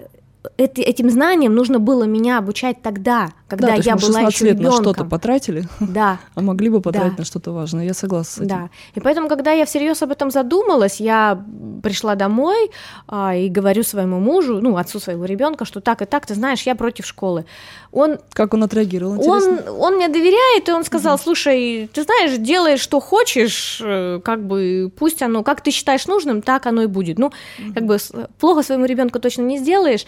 этим 0.57 1.09
знаниям 1.09 1.55
нужно 1.55 1.79
было 1.79 2.03
меня 2.03 2.37
обучать 2.37 2.81
тогда, 2.81 3.31
когда 3.47 3.67
да, 3.67 3.73
я 3.75 3.95
мы 3.95 4.01
была 4.01 4.21
еще 4.21 4.45
лет 4.45 4.55
ребенком. 4.55 4.77
на 4.77 4.83
что-то 4.83 5.05
потратили, 5.05 5.63
да. 5.79 6.19
а 6.35 6.41
могли 6.41 6.69
бы 6.69 6.81
потратить 6.81 7.15
да. 7.15 7.19
на 7.19 7.25
что-то 7.25 7.51
важное. 7.51 7.85
Я 7.85 7.93
согласна 7.93 8.31
с 8.31 8.37
этим. 8.37 8.47
Да. 8.47 8.69
И 8.95 8.99
поэтому, 8.99 9.27
когда 9.29 9.51
я 9.51 9.65
всерьез 9.65 10.01
об 10.03 10.11
этом 10.11 10.31
задумалась, 10.31 10.99
я 10.99 11.41
пришла 11.81 12.15
домой 12.15 12.71
а, 13.07 13.35
и 13.35 13.49
говорю 13.49 13.83
своему 13.83 14.19
мужу, 14.19 14.59
ну, 14.61 14.77
отцу 14.77 14.99
своего 14.99 15.25
ребенка, 15.25 15.65
что 15.65 15.79
так 15.81 16.01
и 16.01 16.05
так, 16.05 16.25
ты 16.25 16.35
знаешь, 16.35 16.63
я 16.63 16.75
против 16.75 17.05
школы. 17.05 17.45
Он, 17.91 18.19
как 18.33 18.53
он 18.53 18.63
отреагировал? 18.63 19.15
Интересно? 19.15 19.71
Он, 19.71 19.81
он 19.81 19.95
мне 19.95 20.07
доверяет, 20.07 20.69
и 20.69 20.71
он 20.71 20.83
сказал, 20.83 21.15
угу. 21.15 21.23
слушай, 21.23 21.89
ты 21.91 22.03
знаешь, 22.03 22.37
делай, 22.37 22.77
что 22.77 22.99
хочешь, 22.99 23.81
э, 23.83 24.19
как 24.23 24.45
бы 24.45 24.91
пусть 24.95 25.21
оно, 25.21 25.43
как 25.43 25.61
ты 25.61 25.71
считаешь 25.71 26.05
нужным, 26.05 26.41
так 26.41 26.65
оно 26.67 26.83
и 26.83 26.87
будет. 26.87 27.17
Ну, 27.17 27.27
угу. 27.27 27.73
как 27.73 27.85
бы 27.85 27.97
плохо 28.39 28.63
своему 28.63 28.85
ребенку 28.85 29.19
точно 29.19 29.41
не 29.43 29.57
сделаешь. 29.57 30.05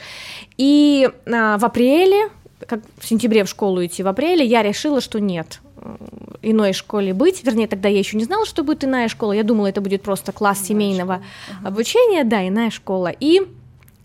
И 0.58 1.10
а, 1.26 1.58
в 1.58 1.66
апреле 1.66 2.30
как 2.68 2.82
в 3.00 3.08
сентябре 3.08 3.44
в 3.44 3.50
школу 3.50 3.84
идти 3.84 4.04
в 4.04 4.08
апреле, 4.08 4.46
я 4.46 4.62
решила, 4.62 5.02
что 5.02 5.20
нет, 5.20 5.62
э, 5.78 5.96
иной 6.42 6.74
школе 6.74 7.14
быть. 7.14 7.44
Вернее, 7.44 7.68
тогда 7.68 7.90
я 7.90 8.00
еще 8.00 8.18
не 8.18 8.24
знала, 8.24 8.46
что 8.46 8.64
будет 8.64 8.84
иная 8.84 9.08
школа. 9.08 9.34
Я 9.34 9.44
думала, 9.44 9.68
это 9.68 9.82
будет 9.82 10.02
просто 10.02 10.32
класс 10.32 10.60
иная 10.60 10.68
семейного 10.68 11.22
школа. 11.48 11.68
обучения, 11.68 12.24
да, 12.24 12.48
иная 12.48 12.70
школа. 12.70 13.12
И 13.20 13.42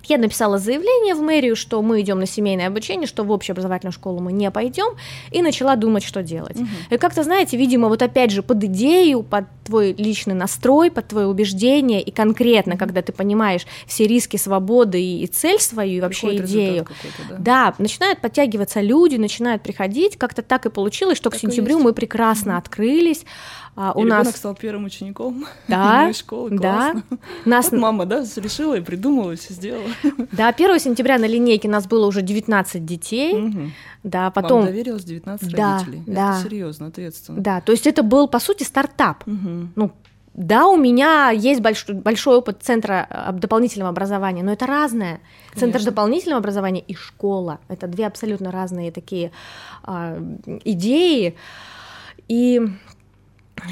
я 0.09 0.19
написала 0.19 0.59
заявление 0.59 1.15
в 1.15 1.21
мэрию, 1.21 1.57
что 1.57 1.83
мы 1.83 2.01
идем 2.01 2.19
на 2.19 2.27
семейное 2.27 2.69
обучение, 2.69 3.07
что 3.07 3.25
в 3.25 3.31
общеобразовательную 3.31 3.93
школу 3.93 4.21
мы 4.21 4.33
не 4.33 4.51
пойдем, 4.51 4.97
и 5.31 5.43
начала 5.43 5.77
думать, 5.77 6.05
что 6.05 6.23
делать. 6.23 6.57
Угу. 6.57 6.67
И 6.91 6.97
как-то, 6.99 7.23
знаете, 7.23 7.57
видимо, 7.57 7.89
вот 7.89 8.03
опять 8.03 8.31
же 8.31 8.43
под 8.43 8.65
идею, 8.65 9.23
под 9.23 9.45
твой 9.67 9.93
личный 9.93 10.35
настрой, 10.35 10.91
под 10.91 11.09
твое 11.09 11.27
убеждение, 11.27 12.03
и 12.03 12.11
конкретно, 12.11 12.77
когда 12.77 13.03
ты 13.03 13.13
понимаешь 13.13 13.67
все 13.87 14.07
риски 14.07 14.37
свободы 14.37 15.03
и, 15.03 15.25
и 15.25 15.27
цель 15.27 15.61
свою, 15.61 15.99
и 15.99 16.01
вообще 16.01 16.29
Приходит 16.29 16.51
идею, 16.51 16.87
да? 17.29 17.37
да, 17.39 17.75
начинают 17.79 18.21
подтягиваться 18.21 18.81
люди, 18.81 19.17
начинают 19.17 19.63
приходить, 19.63 20.17
как-то 20.17 20.43
так 20.43 20.67
и 20.67 20.71
получилось, 20.71 21.19
что 21.19 21.31
так 21.31 21.39
к 21.39 21.43
сентябрю 21.43 21.79
мы 21.79 21.93
прекрасно 21.93 22.53
угу. 22.53 22.59
открылись, 22.59 23.25
а, 23.79 23.93
у 23.95 24.05
и 24.05 24.09
нас 24.09 24.35
стал 24.35 24.55
первым 24.55 24.87
учеником 24.87 25.45
да, 25.69 26.11
школы, 26.15 26.57
классно. 26.57 27.03
Да. 27.11 27.19
Нас... 27.45 27.71
Вот 27.71 27.79
мама, 27.79 28.07
да, 28.07 28.25
решила 28.37 28.75
и 28.75 28.81
придумала, 28.81 29.37
все 29.37 29.53
сделала. 29.53 29.91
Да, 30.33 30.49
1 30.49 30.81
сентября 30.81 31.19
на 31.19 31.27
линейке 31.27 31.69
нас 31.69 31.87
было 31.87 32.07
уже 32.07 32.23
19 32.23 32.85
детей. 32.87 33.35
Угу. 33.35 33.71
Да, 34.03 34.31
потом... 34.31 34.61
Вам 34.61 34.71
доверилось 34.71 35.05
19 35.05 35.53
да, 35.53 35.75
родителей. 35.75 36.03
Да. 36.07 36.39
Это 36.39 36.49
серьезно, 36.49 36.87
ответственно. 36.87 37.41
Да, 37.41 37.61
то 37.61 37.73
есть 37.73 37.87
это 37.87 38.03
был, 38.03 38.29
по 38.29 38.39
сути, 38.39 38.63
стартап. 38.63 39.27
Угу. 39.27 39.56
Ну, 39.75 39.91
да, 40.37 40.67
у 40.67 40.77
меня 40.77 41.31
есть 41.31 41.63
большой, 41.63 41.95
большой 41.95 42.37
опыт 42.37 42.59
центра 42.61 43.07
э, 43.09 43.33
дополнительного 43.33 43.91
образования, 43.91 44.43
но 44.43 44.53
это 44.53 44.67
разное. 44.67 45.21
Конечно. 45.53 45.61
Центр 45.61 45.85
дополнительного 45.91 46.41
образования 46.41 46.81
и 46.81 46.95
школа— 46.95 47.59
это 47.69 47.87
две 47.87 48.07
абсолютно 48.07 48.53
разные 48.53 48.93
такие 48.93 49.33
э, 49.87 50.37
идеи. 50.65 51.37
И 52.29 52.61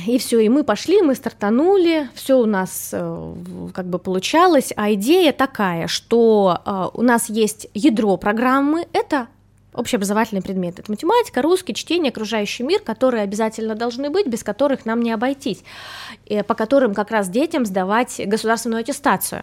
и 0.07 0.19
все, 0.19 0.41
и 0.41 0.49
мы 0.49 0.64
пошли, 0.64 1.03
мы 1.03 1.14
стартанули, 1.14 2.09
все 2.14 2.38
у 2.38 2.47
нас 2.47 2.91
э, 2.93 3.35
как 3.75 3.87
бы 3.87 3.99
получалось. 3.99 4.73
А 4.76 4.93
идея 4.95 5.33
такая, 5.33 5.87
что 5.88 6.62
э, 6.64 6.87
у 6.95 7.03
нас 7.03 7.29
есть 7.29 7.69
ядро 7.75 8.17
программы, 8.17 8.87
это 8.93 9.29
общеобразовательные 9.75 10.43
предметы. 10.43 10.83
Это 10.83 10.90
математика, 10.90 11.43
русский, 11.43 11.75
чтение, 11.75 12.11
окружающий 12.11 12.62
мир, 12.62 12.81
которые 12.81 13.23
обязательно 13.23 13.75
должны 13.75 14.09
быть, 14.11 14.26
без 14.26 14.43
которых 14.43 14.87
нам 14.87 15.02
не 15.02 15.12
обойтись, 15.12 15.62
по 16.47 16.54
которым 16.54 16.95
как 16.95 17.11
раз 17.11 17.28
детям 17.28 17.66
сдавать 17.66 18.21
государственную 18.25 18.81
аттестацию. 18.81 19.43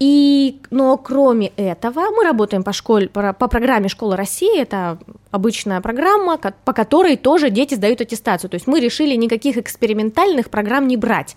И, 0.00 0.60
но 0.70 0.96
кроме 0.98 1.48
этого, 1.56 2.10
мы 2.10 2.24
работаем 2.24 2.64
по, 2.64 2.72
школе, 2.72 3.08
по, 3.08 3.32
по 3.32 3.48
программе 3.48 3.88
«Школа 3.88 4.16
России», 4.16 4.60
это 4.60 4.98
обычная 5.30 5.80
программа, 5.80 6.36
по 6.36 6.72
которой 6.72 7.16
тоже 7.16 7.48
дети 7.48 7.74
сдают 7.74 8.00
аттестацию. 8.00 8.50
То 8.50 8.56
есть 8.56 8.66
мы 8.66 8.80
решили 8.80 9.14
никаких 9.14 9.56
экспериментальных 9.56 10.50
программ 10.50 10.88
не 10.88 10.96
брать. 10.96 11.36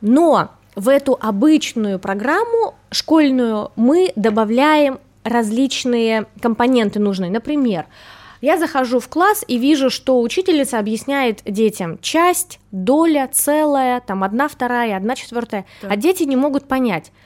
Но 0.00 0.48
в 0.74 0.88
эту 0.88 1.18
обычную 1.20 1.98
программу 1.98 2.74
школьную 2.90 3.70
мы 3.76 4.10
добавляем 4.16 4.98
различные 5.24 6.26
компоненты 6.40 6.98
нужные. 7.00 7.30
Например, 7.30 7.86
я 8.40 8.58
захожу 8.58 8.98
в 8.98 9.08
класс 9.08 9.44
и 9.46 9.56
вижу, 9.58 9.88
что 9.88 10.20
учительница 10.20 10.78
объясняет 10.78 11.42
детям 11.44 11.98
часть, 12.00 12.58
доля, 12.72 13.28
целая, 13.32 14.00
там 14.00 14.24
одна 14.24 14.48
вторая, 14.48 14.96
одна 14.96 15.14
четвертая, 15.14 15.64
а 15.82 15.96
дети 15.96 16.24
не 16.24 16.36
могут 16.36 16.66
понять– 16.68 17.12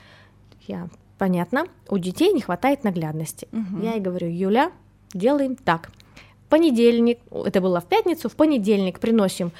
я, 0.67 0.89
понятно, 1.17 1.67
у 1.89 1.97
детей 1.97 2.33
не 2.33 2.41
хватает 2.41 2.83
наглядности. 2.83 3.47
Угу. 3.51 3.83
Я 3.83 3.93
ей 3.93 4.01
говорю, 4.01 4.27
Юля, 4.29 4.71
делаем 5.13 5.55
так. 5.55 5.89
Понедельник, 6.49 7.19
это 7.31 7.61
было 7.61 7.81
в 7.81 7.85
пятницу, 7.85 8.29
в 8.29 8.35
понедельник 8.35 8.99
приносим 8.99 9.51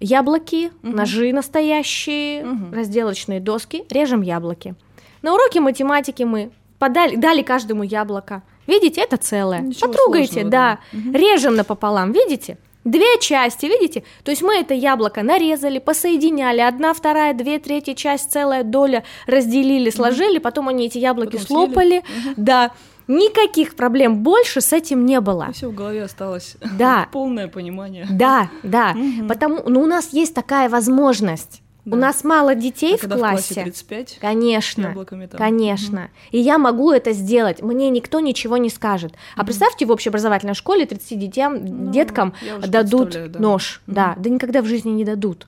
яблоки, 0.00 0.72
угу. 0.82 0.96
ножи 0.96 1.32
настоящие, 1.32 2.44
угу. 2.44 2.74
разделочные 2.74 3.40
доски, 3.40 3.84
режем 3.90 4.22
яблоки. 4.22 4.74
На 5.22 5.34
уроке 5.34 5.60
математики 5.60 6.22
мы 6.24 6.50
подали, 6.80 7.14
дали 7.14 7.42
каждому 7.42 7.84
яблоко. 7.84 8.42
Видите, 8.66 9.00
это 9.02 9.16
целое. 9.16 9.60
Ничего 9.60 9.92
Потрогайте, 9.92 10.32
сложного, 10.32 10.50
да. 10.50 10.78
да. 10.92 10.98
Угу. 10.98 11.18
Режем 11.18 11.54
напополам, 11.54 12.10
видите? 12.10 12.58
Две 12.84 13.18
части, 13.20 13.66
видите? 13.66 14.04
То 14.24 14.30
есть 14.30 14.42
мы 14.42 14.54
это 14.54 14.72
яблоко 14.72 15.22
нарезали, 15.22 15.78
посоединяли, 15.78 16.60
одна, 16.60 16.94
вторая, 16.94 17.34
две, 17.34 17.58
третья 17.58 17.94
часть, 17.94 18.32
целая 18.32 18.64
доля 18.64 19.04
разделили, 19.26 19.90
сложили, 19.90 20.38
mm 20.38 20.40
потом 20.40 20.68
они 20.68 20.86
эти 20.86 20.96
яблоки 20.98 21.32
потом 21.32 21.46
слопали, 21.46 21.98
mm 21.98 22.34
да. 22.36 22.72
Никаких 23.06 23.74
проблем 23.74 24.22
больше 24.22 24.60
с 24.60 24.72
этим 24.72 25.04
не 25.04 25.20
было. 25.20 25.50
Все 25.52 25.68
в 25.68 25.74
голове 25.74 26.04
осталось. 26.04 26.56
Да. 26.78 27.08
Полное 27.12 27.48
понимание. 27.48 28.06
Да, 28.08 28.48
да. 28.62 28.94
Угу. 28.96 29.28
Потому, 29.28 29.62
ну, 29.66 29.82
у 29.82 29.86
нас 29.86 30.12
есть 30.12 30.32
такая 30.32 30.68
возможность 30.68 31.60
У 31.86 31.96
нас 31.96 32.24
мало 32.24 32.54
детей 32.54 32.94
А 32.94 32.96
в 32.98 33.00
когда 33.00 33.16
в 33.16 33.18
классе 33.18 33.54
классе. 33.54 33.62
35, 33.70 34.18
Конечно. 34.20 34.94
Конечно. 35.32 36.10
И 36.30 36.38
я 36.38 36.58
могу 36.58 36.92
это 36.92 37.12
сделать. 37.12 37.62
Мне 37.62 37.90
никто 37.90 38.20
ничего 38.20 38.56
не 38.56 38.68
скажет. 38.70 39.14
А 39.36 39.44
представьте, 39.44 39.86
в 39.86 39.90
общеобразовательной 39.90 40.54
школе 40.54 40.86
30 40.86 41.18
детям, 41.18 41.56
Ну, 41.86 41.90
деткам 41.92 42.34
дадут 42.66 43.10
да. 43.32 43.38
нож. 43.38 43.80
Да, 43.86 44.14
да 44.18 44.30
никогда 44.30 44.62
в 44.62 44.66
жизни 44.66 44.90
не 44.90 45.04
дадут. 45.04 45.46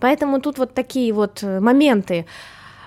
Поэтому 0.00 0.40
тут 0.40 0.58
вот 0.58 0.74
такие 0.74 1.12
вот 1.12 1.42
э, 1.42 1.60
моменты, 1.60 2.26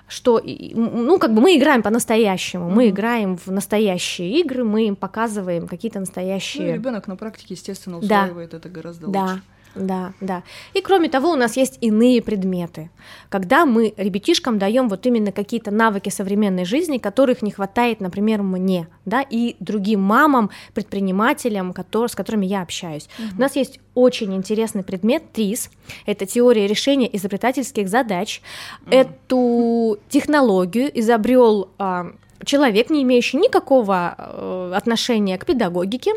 что, 0.07 0.41
ну, 0.43 1.17
как 1.19 1.33
бы 1.33 1.39
мы 1.41 1.55
играем 1.55 1.81
по-настоящему, 1.83 2.65
мы 2.69 2.85
Мгм. 2.87 2.89
играем 2.95 3.37
в 3.37 3.47
настоящие 3.51 4.39
игры, 4.41 4.63
мы 4.63 4.87
им 4.87 4.95
показываем 4.95 5.67
какие-то 5.67 5.99
Ну, 5.99 6.01
настоящие... 6.01 6.73
ребенок 6.73 7.07
на 7.07 7.15
практике, 7.15 7.53
естественно, 7.53 7.99
Да. 8.01 8.23
усваивает 8.23 8.53
это 8.53 8.69
гораздо 8.69 9.07
Да, 9.07 9.21
лучше. 9.21 9.41
Да, 9.75 10.13
да. 10.19 10.43
И 10.73 10.81
кроме 10.81 11.09
того, 11.09 11.31
у 11.31 11.35
нас 11.35 11.55
есть 11.57 11.77
иные 11.81 12.21
предметы, 12.21 12.89
когда 13.29 13.65
мы 13.65 13.93
ребятишкам 13.97 14.57
даем 14.57 14.89
вот 14.89 15.05
именно 15.05 15.31
какие-то 15.31 15.71
навыки 15.71 16.09
современной 16.09 16.65
жизни, 16.65 16.97
которых 16.97 17.41
не 17.41 17.51
хватает, 17.51 18.01
например, 18.01 18.41
мне, 18.41 18.87
да, 19.05 19.21
и 19.21 19.55
другим 19.59 20.01
мамам, 20.01 20.49
предпринимателям, 20.73 21.71
котор- 21.71 22.07
с 22.07 22.15
которыми 22.15 22.45
я 22.45 22.61
общаюсь. 22.61 23.07
У 23.37 23.39
нас 23.39 23.55
есть 23.55 23.79
очень 23.93 24.35
интересный 24.35 24.83
предмет 24.83 25.31
ТРИС, 25.33 25.69
это 26.05 26.25
теория 26.25 26.67
решения 26.67 27.09
изобретательских 27.15 27.89
задач. 27.89 28.41
Эту 28.89 29.99
технологию 30.09 30.89
изобрел 30.99 31.69
а, 31.77 32.11
человек, 32.45 32.89
не 32.89 33.03
имеющий 33.03 33.37
никакого 33.37 34.15
э, 34.17 34.73
отношения 34.75 35.37
к 35.37 35.45
педагогике, 35.45 36.13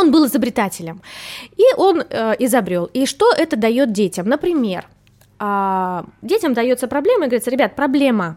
он 0.00 0.10
был 0.10 0.26
изобретателем. 0.26 1.00
И 1.56 1.64
он 1.76 2.02
э, 2.08 2.34
изобрел. 2.38 2.84
И 2.94 3.06
что 3.06 3.32
это 3.32 3.56
дает 3.56 3.92
детям? 3.92 4.28
Например, 4.28 4.86
а, 5.38 6.04
детям 6.22 6.54
дается 6.54 6.88
проблема 6.88 7.24
и 7.24 7.28
говорится, 7.28 7.50
ребят, 7.50 7.76
проблема, 7.76 8.36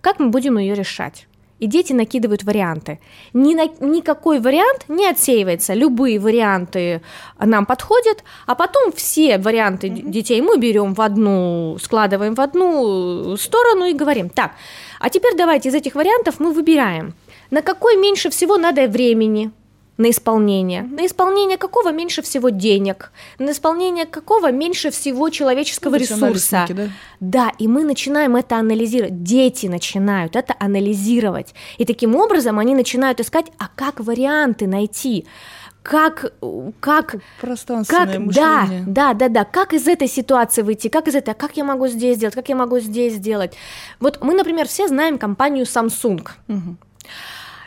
как 0.00 0.20
мы 0.20 0.28
будем 0.28 0.58
ее 0.58 0.74
решать? 0.74 1.26
И 1.60 1.66
дети 1.66 1.92
накидывают 1.92 2.42
варианты. 2.44 2.98
Ни 3.32 3.54
на- 3.54 3.68
никакой 3.80 4.40
вариант 4.40 4.84
не 4.88 5.06
отсеивается. 5.06 5.72
Любые 5.72 6.18
варианты 6.18 7.00
нам 7.38 7.64
подходят, 7.64 8.24
а 8.46 8.54
потом 8.54 8.92
все 8.92 9.38
варианты 9.38 9.88
д- 9.88 10.02
детей 10.02 10.42
мы 10.42 10.58
берем 10.58 10.94
в 10.94 11.00
одну, 11.00 11.78
складываем 11.80 12.34
в 12.34 12.40
одну 12.40 13.36
сторону 13.36 13.86
и 13.86 13.94
говорим, 13.94 14.28
так, 14.28 14.50
а 15.00 15.08
теперь 15.10 15.36
давайте 15.36 15.68
из 15.68 15.74
этих 15.74 15.94
вариантов 15.94 16.34
мы 16.40 16.52
выбираем, 16.52 17.14
на 17.50 17.62
какой 17.62 17.96
меньше 17.96 18.30
всего 18.30 18.58
надо 18.58 18.86
времени, 18.88 19.50
на 19.96 20.10
исполнение. 20.10 20.82
На 20.82 21.06
исполнение 21.06 21.56
какого 21.56 21.92
меньше 21.92 22.20
всего 22.22 22.48
денег, 22.48 23.12
на 23.38 23.52
исполнение 23.52 24.06
какого 24.06 24.50
меньше 24.50 24.90
всего 24.90 25.30
человеческого 25.30 25.92
Ну, 25.92 25.98
ресурса. 25.98 26.66
да? 26.68 26.88
Да, 27.20 27.52
и 27.58 27.68
мы 27.68 27.84
начинаем 27.84 28.34
это 28.36 28.56
анализировать. 28.56 29.22
Дети 29.22 29.66
начинают 29.66 30.34
это 30.36 30.54
анализировать. 30.58 31.54
И 31.78 31.84
таким 31.84 32.16
образом 32.16 32.58
они 32.58 32.74
начинают 32.74 33.20
искать, 33.20 33.46
а 33.58 33.68
как 33.74 34.00
варианты 34.00 34.66
найти? 34.66 35.26
Как, 35.84 36.32
как, 36.80 37.16
Пространственное 37.42 38.06
как, 38.06 38.32
да, 38.34 38.60
мышление. 38.62 38.84
да, 38.86 39.12
да, 39.12 39.28
да, 39.28 39.44
как 39.44 39.74
из 39.74 39.86
этой 39.86 40.08
ситуации 40.08 40.62
выйти, 40.62 40.88
как 40.88 41.08
из 41.08 41.14
этой, 41.14 41.30
а 41.30 41.34
как 41.34 41.58
я 41.58 41.64
могу 41.64 41.88
здесь 41.88 42.16
сделать, 42.16 42.34
как 42.34 42.48
я 42.48 42.56
могу 42.56 42.80
здесь 42.80 43.12
сделать. 43.12 43.52
Вот 44.00 44.18
мы, 44.22 44.32
например, 44.32 44.66
все 44.66 44.88
знаем 44.88 45.18
компанию 45.18 45.66
Samsung. 45.66 46.26
Мгм. 46.48 46.78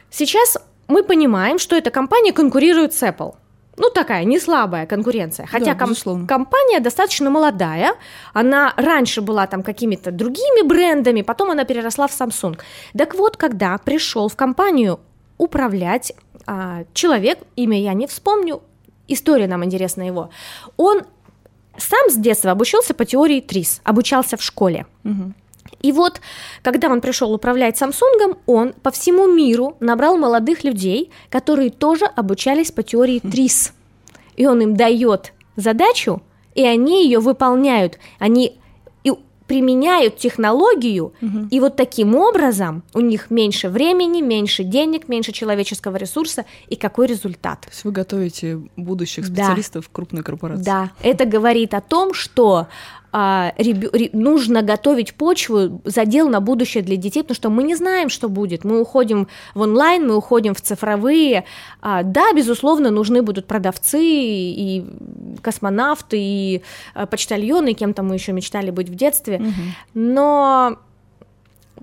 Сейчас 0.10 0.58
мы 0.88 1.04
понимаем, 1.04 1.60
что 1.60 1.76
эта 1.76 1.90
компания 1.92 2.34
конкурирует 2.34 2.94
с 2.94 3.04
Apple. 3.04 3.36
Ну, 3.80 3.90
такая 3.92 4.24
не 4.26 4.40
слабая 4.40 4.88
конкуренция. 4.88 5.46
Хотя 5.46 5.74
Да, 5.74 5.76
ком- 5.76 5.90
безусловно. 5.90 6.28
компания 6.28 6.80
достаточно 6.80 7.30
молодая. 7.30 7.94
Она 8.34 8.74
раньше 8.76 9.22
была 9.22 9.46
там 9.46 9.62
какими-то 9.62 10.12
другими 10.12 10.68
брендами, 10.68 11.22
потом 11.22 11.52
она 11.52 11.64
переросла 11.64 12.08
в 12.08 12.12
Samsung. 12.12 12.58
Так 12.98 13.14
вот, 13.14 13.38
когда 13.38 13.78
пришел 13.78 14.30
в 14.30 14.36
компанию 14.36 15.00
управлять 15.38 16.14
а, 16.48 16.86
человек, 16.94 17.38
имя 17.56 17.80
я 17.80 17.94
не 17.94 18.08
вспомню, 18.08 18.62
история 19.08 19.48
нам 19.48 19.64
интересна 19.64 20.02
его, 20.08 20.32
он 20.78 21.02
сам 21.78 22.10
с 22.10 22.16
детства 22.16 22.52
обучился 22.52 22.96
по 22.96 23.06
теории 23.06 23.42
ТРИС, 23.42 23.82
обучался 23.84 24.38
в 24.38 24.42
школе. 24.42 24.88
Мгм. 25.04 25.36
И 25.82 25.92
вот, 25.92 26.22
когда 26.64 26.90
он 26.90 27.02
пришел 27.02 27.34
управлять 27.34 27.78
Самсунгом, 27.78 28.38
он 28.46 28.74
по 28.74 28.92
всему 28.92 29.28
миру 29.32 29.76
набрал 29.80 30.18
молодых 30.18 30.64
людей, 30.64 31.12
которые 31.30 31.70
тоже 31.70 32.06
обучались 32.06 32.72
по 32.72 32.84
теории 32.84 33.20
ТРИС. 33.20 33.74
И 34.36 34.46
он 34.48 34.62
им 34.62 34.76
дает 34.76 35.34
задачу, 35.56 36.22
и 36.56 36.64
они 36.66 37.04
ее 37.06 37.20
выполняют. 37.20 38.00
Они 38.20 38.58
применяют 39.48 40.18
технологию, 40.18 41.14
Мгм. 41.22 41.48
и 41.50 41.60
вот 41.62 41.78
таким 41.78 42.16
образом 42.18 42.84
у 42.94 43.00
них 43.00 43.32
меньше 43.32 43.70
времени, 43.70 44.22
меньше 44.22 44.64
денег, 44.64 45.08
меньше 45.08 45.32
человеческого 45.32 45.96
ресурса, 45.96 46.44
и 46.68 46.76
какой 46.76 47.08
результат? 47.08 47.62
То 47.62 47.70
есть 47.70 47.86
вы 47.86 47.92
готовите 47.94 48.60
будущих 48.76 49.30
Да. 49.30 49.34
специалистов 49.46 49.90
крупной 49.90 50.22
корпорации. 50.22 50.66
Да, 50.66 50.92
это 51.02 51.24
говорит 51.24 51.74
о 51.74 51.80
том, 51.80 52.14
что 52.14 52.68
а, 53.20 53.52
ребё- 53.58 53.90
ре- 53.98 54.12
нужно 54.14 54.62
готовить 54.62 55.16
почву, 55.16 55.82
задел 55.86 56.30
на 56.30 56.40
будущее 56.40 56.84
для 56.84 56.98
детей, 56.98 57.24
потому 57.24 57.36
что 57.36 57.50
мы 57.50 57.64
не 57.64 57.76
знаем, 57.76 58.10
что 58.10 58.30
будет. 58.30 58.64
Мы 58.64 58.80
уходим 58.80 59.28
в 59.56 59.62
онлайн, 59.62 60.08
мы 60.08 60.16
уходим 60.16 60.54
в 60.54 60.62
цифровые. 60.62 61.44
А, 61.82 62.04
да, 62.04 62.32
безусловно, 62.34 62.92
нужны 62.92 63.24
будут 63.24 63.48
продавцы 63.48 64.00
и 64.04 64.86
космонавты, 65.42 66.18
и 66.20 66.62
а, 66.94 67.08
почтальоны, 67.08 67.74
кем 67.74 67.94
там 67.94 68.08
мы 68.08 68.14
еще 68.14 68.34
мечтали 68.34 68.70
быть 68.70 68.88
в 68.90 68.94
детстве. 68.94 69.40
Мгм. 69.40 69.54
Но 69.96 70.78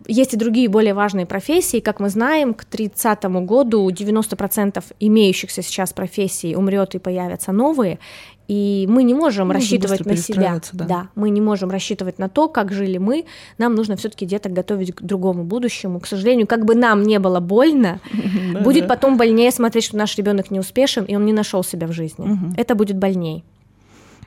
есть 0.06 0.34
и 0.34 0.36
другие 0.36 0.68
более 0.68 0.94
важные 0.94 1.26
профессии. 1.26 1.80
Как 1.80 2.00
мы 2.00 2.10
знаем, 2.10 2.54
к 2.54 2.64
30 2.64 3.24
году 3.24 3.90
90% 3.90 4.84
имеющихся 5.00 5.62
сейчас 5.62 5.92
профессий 5.92 6.54
умрет 6.56 6.94
и 6.94 6.98
появятся 6.98 7.52
новые. 7.52 7.98
И 8.46 8.86
мы 8.90 9.04
не 9.04 9.14
можем 9.14 9.48
Нужно 9.48 9.60
рассчитывать 9.60 10.00
на 10.04 10.16
себя. 10.16 10.34
перестраиваться, 10.34 10.76
да. 10.76 11.08
мы 11.14 11.30
не 11.30 11.40
можем 11.40 11.70
рассчитывать 11.70 12.18
на 12.18 12.28
то, 12.28 12.48
как 12.48 12.72
жили 12.72 12.98
мы. 12.98 13.24
Нам 13.56 13.74
нужно 13.74 13.96
все-таки 13.96 14.26
деток 14.26 14.52
готовить 14.52 14.94
к 14.94 15.02
другому 15.02 15.44
будущему. 15.44 15.98
К 15.98 16.06
сожалению, 16.06 16.46
как 16.46 16.64
бы 16.64 16.74
нам 16.74 17.02
не 17.02 17.18
было 17.18 17.40
больно, 17.40 18.00
Да, 18.52 18.60
будет 18.60 18.82
да. 18.82 18.94
потом 18.94 19.16
больнее 19.16 19.50
смотреть, 19.50 19.84
что 19.84 19.96
наш 19.96 20.16
ребенок 20.18 20.50
не 20.50 20.60
успешен, 20.60 21.04
и 21.04 21.16
он 21.16 21.24
не 21.24 21.32
нашел 21.32 21.64
себя 21.64 21.86
в 21.86 21.92
жизни. 21.92 22.38
Это 22.56 22.74
будет 22.74 22.98
больней. 22.98 23.44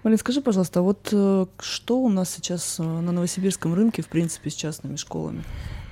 Марин, 0.03 0.17
скажи, 0.19 0.41
пожалуйста, 0.41 0.82
вот 0.82 1.10
э, 1.12 1.45
что 1.60 1.99
у 1.99 2.08
нас 2.10 2.30
сейчас 2.30 2.77
э, 2.80 2.84
на 2.84 3.12
новосибирском 3.12 3.73
рынке, 3.73 4.01
в 4.01 4.08
принципе, 4.08 4.49
с 4.49 4.53
частными 4.53 4.95
школами? 4.95 5.43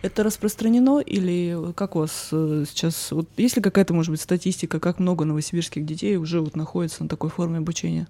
Это 0.05 0.21
распространено 0.21 0.99
или 0.99 1.73
как 1.73 1.95
у 1.95 1.99
вас 2.01 2.29
э, 2.31 2.65
сейчас? 2.69 3.11
Вот 3.11 3.27
есть 3.37 3.55
ли 3.55 3.61
какая-то, 3.63 3.95
может 3.95 4.11
быть, 4.11 4.21
статистика, 4.21 4.79
как 4.79 4.99
много 4.99 5.25
новосибирских 5.25 5.83
детей 5.83 6.15
уже 6.17 6.41
вот 6.41 6.55
находится 6.55 7.01
на 7.01 7.09
такой 7.09 7.31
форме 7.31 7.57
обучения? 7.57 8.07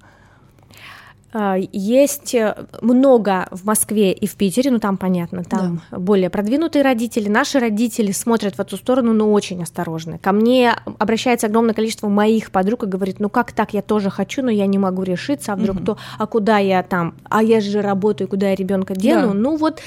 А, 1.37 1.57
Есть 1.73 2.33
э, 2.33 2.55
много 2.81 3.47
в 3.51 3.65
Москве 3.65 4.13
и 4.13 4.25
в 4.25 4.35
Питере, 4.37 4.71
ну 4.71 4.79
там 4.79 4.95
понятно, 4.95 5.43
там 5.43 5.81
более 5.91 6.29
продвинутые 6.29 6.81
родители. 6.81 7.27
Наши 7.27 7.59
родители 7.59 8.13
смотрят 8.13 8.55
в 8.55 8.59
эту 8.61 8.77
сторону, 8.77 9.11
но 9.11 9.29
очень 9.33 9.61
осторожно. 9.61 10.17
Ко 10.17 10.31
мне 10.31 10.73
обращается 10.97 11.47
огромное 11.47 11.73
количество 11.73 12.07
моих 12.07 12.51
подруг 12.51 12.83
и 12.83 12.85
говорит, 12.85 13.19
ну 13.19 13.27
как 13.27 13.51
так, 13.51 13.73
я 13.73 13.81
тоже 13.81 14.09
хочу, 14.09 14.43
но 14.43 14.49
я 14.49 14.65
не 14.65 14.77
могу 14.77 15.03
решиться, 15.03 15.51
а 15.51 15.55
вдруг 15.57 15.75
Мгм. 15.75 15.83
кто, 15.83 15.97
а 16.17 16.25
куда 16.25 16.57
я 16.59 16.81
там, 16.83 17.15
а 17.29 17.43
я 17.43 17.59
же 17.59 17.81
работаю, 17.81 18.29
куда 18.29 18.51
я 18.51 18.55
ребенка 18.55 18.95
дену, 18.95 19.27
Да. 19.27 19.33
ну 19.33 19.57
вот, 19.57 19.81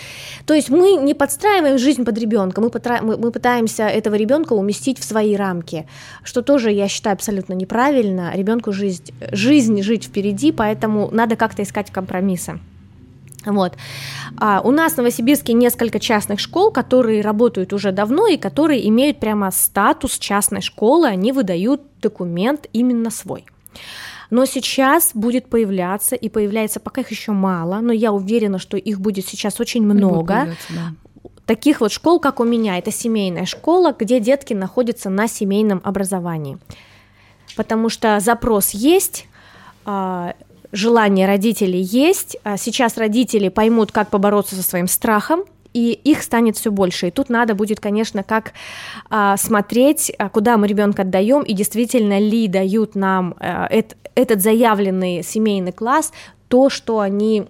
то 0.44 0.52
есть 0.52 0.68
мы 0.68 0.96
не 0.96 1.14
подстраиваем 1.14 1.78
жизнь 1.78 2.04
под 2.04 2.18
ребенка, 2.18 2.60
мы, 2.60 2.68
потра- 2.68 3.00
мы- 3.02 3.16
мы 3.16 3.30
пытаемся 3.30 3.84
этого 3.84 4.16
ребенка 4.16 4.52
уместить 4.52 4.98
в 4.98 5.04
свои 5.04 5.34
рамки, 5.34 5.86
что 6.24 6.42
тоже 6.42 6.72
я 6.72 6.88
считаю 6.88 7.14
абсолютно 7.14 7.54
неправильно. 7.54 8.32
Ребенку 8.34 8.70
жизнь, 8.72 9.04
жизнь 9.32 9.80
жить 9.80 10.04
впереди, 10.04 10.52
поэтому 10.52 11.08
надо 11.10 11.37
как-то 11.38 11.62
искать 11.62 11.90
компромиссы. 11.90 12.60
Вот. 13.46 13.76
А 14.36 14.60
у 14.62 14.70
нас 14.70 14.94
в 14.94 14.96
Новосибирске 14.98 15.52
несколько 15.52 16.00
частных 16.00 16.40
школ, 16.40 16.70
которые 16.70 17.22
работают 17.22 17.72
уже 17.72 17.92
давно 17.92 18.26
и 18.26 18.36
которые 18.36 18.86
имеют 18.88 19.20
прямо 19.20 19.50
статус 19.50 20.18
частной 20.18 20.60
школы, 20.60 21.08
они 21.08 21.32
выдают 21.32 21.82
документ 22.00 22.66
именно 22.72 23.10
свой. 23.10 23.46
Но 24.30 24.44
сейчас 24.44 25.12
будет 25.14 25.48
появляться, 25.48 26.14
и 26.14 26.28
появляется 26.28 26.80
пока 26.80 27.00
их 27.00 27.10
еще 27.10 27.32
мало, 27.32 27.80
но 27.80 27.92
я 27.92 28.12
уверена, 28.12 28.58
что 28.58 28.76
их 28.76 29.00
будет 29.00 29.26
сейчас 29.26 29.58
очень 29.58 29.82
много 29.82 30.54
да. 30.68 30.92
таких 31.46 31.80
вот 31.80 31.92
школ, 31.92 32.20
как 32.20 32.40
у 32.40 32.44
меня. 32.44 32.76
Это 32.76 32.92
семейная 32.92 33.46
школа, 33.46 33.94
где 33.98 34.20
детки 34.20 34.52
находятся 34.52 35.08
на 35.08 35.28
семейном 35.28 35.80
образовании. 35.82 36.58
Потому 37.56 37.88
что 37.88 38.20
запрос 38.20 38.70
есть, 38.70 39.26
а, 39.86 40.34
желание 40.72 41.26
родителей 41.26 41.80
есть. 41.80 42.36
а 42.44 42.56
Сейчас 42.56 42.96
родители 42.96 43.48
поймут, 43.48 43.92
как 43.92 44.10
побороться 44.10 44.54
со 44.54 44.62
своим 44.62 44.86
страхом, 44.88 45.44
и 45.74 45.92
их 45.92 46.22
станет 46.22 46.56
все 46.56 46.70
больше. 46.70 47.08
И 47.08 47.10
тут 47.10 47.28
надо 47.28 47.54
будет, 47.54 47.78
конечно, 47.80 48.22
как 48.22 48.52
а, 49.10 49.36
смотреть, 49.36 50.12
а, 50.18 50.28
куда 50.28 50.56
мы 50.56 50.66
ребенка 50.66 51.02
отдаем, 51.02 51.42
и 51.42 51.52
действительно 51.52 52.18
ли 52.18 52.48
дают 52.48 52.94
нам 52.94 53.34
а, 53.38 53.68
эт- 53.70 53.96
этот 54.14 54.40
заявленный 54.42 55.22
семейный 55.22 55.72
класс 55.72 56.12
то, 56.48 56.70
что 56.70 57.00
они, 57.00 57.44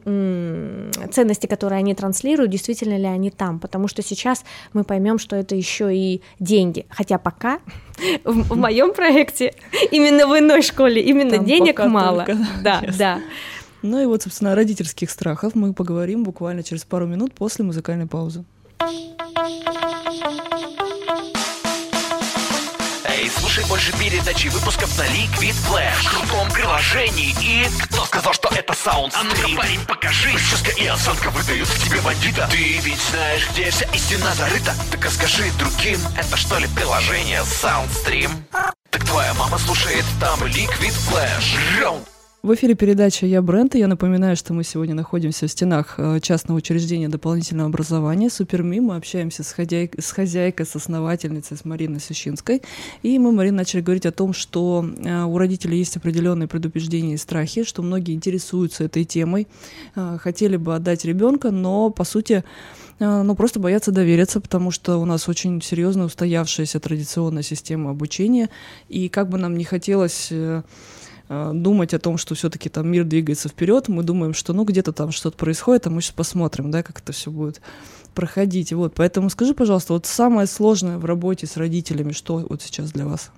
ценности, 1.11 1.47
которые 1.47 1.79
они 1.79 1.95
транслируют, 1.95 2.51
действительно 2.51 2.99
ли 2.99 3.07
они 3.07 3.31
там, 3.31 3.61
потому 3.61 3.89
что 3.89 4.03
сейчас 4.03 4.45
мы 4.73 4.85
поймем, 4.85 5.19
что 5.19 5.37
это 5.37 5.55
еще 5.55 5.95
и 5.95 6.21
деньги, 6.41 6.87
хотя 6.91 7.19
пока 7.19 7.61
в, 8.25 8.55
в 8.55 8.57
моем 8.57 8.93
проекте 8.93 9.55
именно 9.91 10.27
в 10.27 10.39
иной 10.39 10.63
школе 10.63 11.01
именно 11.03 11.37
там 11.37 11.45
денег 11.45 11.79
мало, 11.79 12.25
только, 12.25 12.39
да, 12.63 12.81
yes. 12.83 12.97
да. 12.99 13.21
Ну 13.83 14.03
и 14.03 14.07
вот, 14.07 14.23
собственно, 14.23 14.53
о 14.53 14.55
родительских 14.57 15.09
страхах 15.09 15.55
мы 15.55 15.73
поговорим 15.73 16.25
буквально 16.25 16.65
через 16.65 16.85
пару 16.85 17.07
минут 17.07 17.33
после 17.33 17.65
музыкальной 17.65 18.07
паузы. 18.07 18.45
Слушай 23.59 23.69
больше 23.69 23.93
передачи 23.93 24.49
выпусков 24.49 24.97
на 24.99 25.03
Liquid 25.03 25.55
Flash. 25.69 26.03
В 26.03 26.11
крутом 26.11 26.51
приложении 26.51 27.35
и... 27.41 27.69
Кто 27.83 28.05
сказал, 28.05 28.33
что 28.33 28.49
это 28.55 28.75
саунд 28.75 29.15
А 29.17 29.23
ну-ка, 29.25 29.49
парень, 29.57 29.81
покажи. 29.87 30.33
Прическа 30.33 30.71
и 30.71 30.87
осанка 30.87 31.31
выдают 31.31 31.69
в 31.69 31.85
тебе 31.85 32.01
бандита. 32.01 32.49
Ты 32.51 32.79
ведь 32.79 33.01
знаешь, 33.11 33.49
где 33.51 33.71
вся 33.71 33.87
истина 33.93 34.35
зарыта. 34.35 34.75
Так 34.91 35.07
а 35.07 35.11
скажи 35.11 35.51
другим, 35.59 36.01
это 36.17 36.37
что 36.37 36.59
ли 36.59 36.67
приложение 36.69 37.41
Soundstream? 37.41 38.31
Так 38.91 39.05
твоя 39.05 39.35
мама 39.35 39.59
слушает 39.59 40.05
там 40.21 40.43
Liquid 40.45 40.95
Flash. 41.11 41.81
Раунд 41.81 42.07
в 42.41 42.55
эфире 42.55 42.75
передача 42.75 43.27
«Я 43.27 43.43
бренд», 43.43 43.75
и 43.75 43.81
я 43.81 43.89
напоминаю, 43.89 44.37
что 44.37 44.55
мы 44.55 44.63
сегодня 44.63 44.95
находимся 44.95 45.49
в 45.49 45.51
стенах 45.51 45.95
э, 45.99 46.21
частного 46.21 46.59
учреждения 46.59 47.09
дополнительного 47.09 47.69
образования 47.69 48.31
«Суперми». 48.31 48.79
Мы 48.79 48.95
общаемся 48.95 49.43
с, 49.43 49.51
хозяй... 49.51 49.91
с 49.99 50.13
хозяйкой, 50.13 50.65
с 50.65 50.77
основательницей, 50.77 51.57
с 51.57 51.65
Мариной 51.65 51.99
Сущинской. 51.99 52.63
И 53.03 53.19
мы, 53.19 53.33
Марина, 53.33 53.59
начали 53.59 53.81
говорить 53.81 54.07
о 54.07 54.13
том, 54.13 54.33
что 54.33 54.89
э, 54.99 55.25
у 55.25 55.37
родителей 55.37 55.79
есть 55.79 55.97
определенные 55.97 56.47
предубеждения 56.47 57.15
и 57.15 57.17
страхи, 57.17 57.65
что 57.65 57.83
многие 57.83 58.15
интересуются 58.15 58.85
этой 58.85 59.05
темой, 59.05 59.49
э, 59.97 60.19
хотели 60.21 60.57
бы 60.57 60.77
отдать 60.77 61.05
ребенка, 61.05 61.51
но, 61.51 61.91
по 61.91 62.05
сути, 62.05 62.45
ну, 63.01 63.37
просто 63.37 63.61
боятся 63.61 63.93
довериться, 63.93 64.41
потому 64.41 64.73
что 64.73 64.99
у 64.99 65.05
нас 65.05 65.29
очень 65.29 65.63
серьезно 65.63 66.05
устоявшаяся 66.05 66.81
традиционная 66.81 67.45
система 67.45 67.91
обучения, 67.91 68.49
и 68.89 69.09
как 69.09 69.29
бы 69.29 69.39
нам 69.39 69.57
не 69.57 69.63
хотелось 69.63 70.33
думать 71.29 71.95
о 71.95 71.99
том, 71.99 72.17
что 72.17 72.35
все-таки 72.35 72.69
там 72.69 72.89
мир 72.89 73.05
двигается 73.05 73.49
вперед, 73.49 73.89
мы 73.89 74.03
думаем, 74.03 74.33
что 74.33 74.53
ну 74.53 74.65
где-то 74.65 74.93
там 74.93 75.13
что-то 75.13 75.37
происходит, 75.37 75.87
а 75.87 75.91
мы 75.91 76.01
сейчас 76.01 76.15
посмотрим, 76.15 76.71
да, 76.71 76.83
как 76.83 77.01
это 77.01 77.13
все 77.13 77.31
будет 77.31 77.61
проходить. 78.15 78.73
Вот, 78.73 78.95
поэтому 78.95 79.31
скажи, 79.31 79.55
пожалуйста, 79.55 79.93
вот 79.93 80.07
самое 80.07 80.47
сложное 80.47 80.99
в 80.99 81.05
работе 81.05 81.47
с 81.47 81.57
родителями, 81.57 82.13
что 82.13 82.39
вот 82.39 82.63
сейчас 82.63 82.93
для 82.93 83.07
вас? 83.07 83.31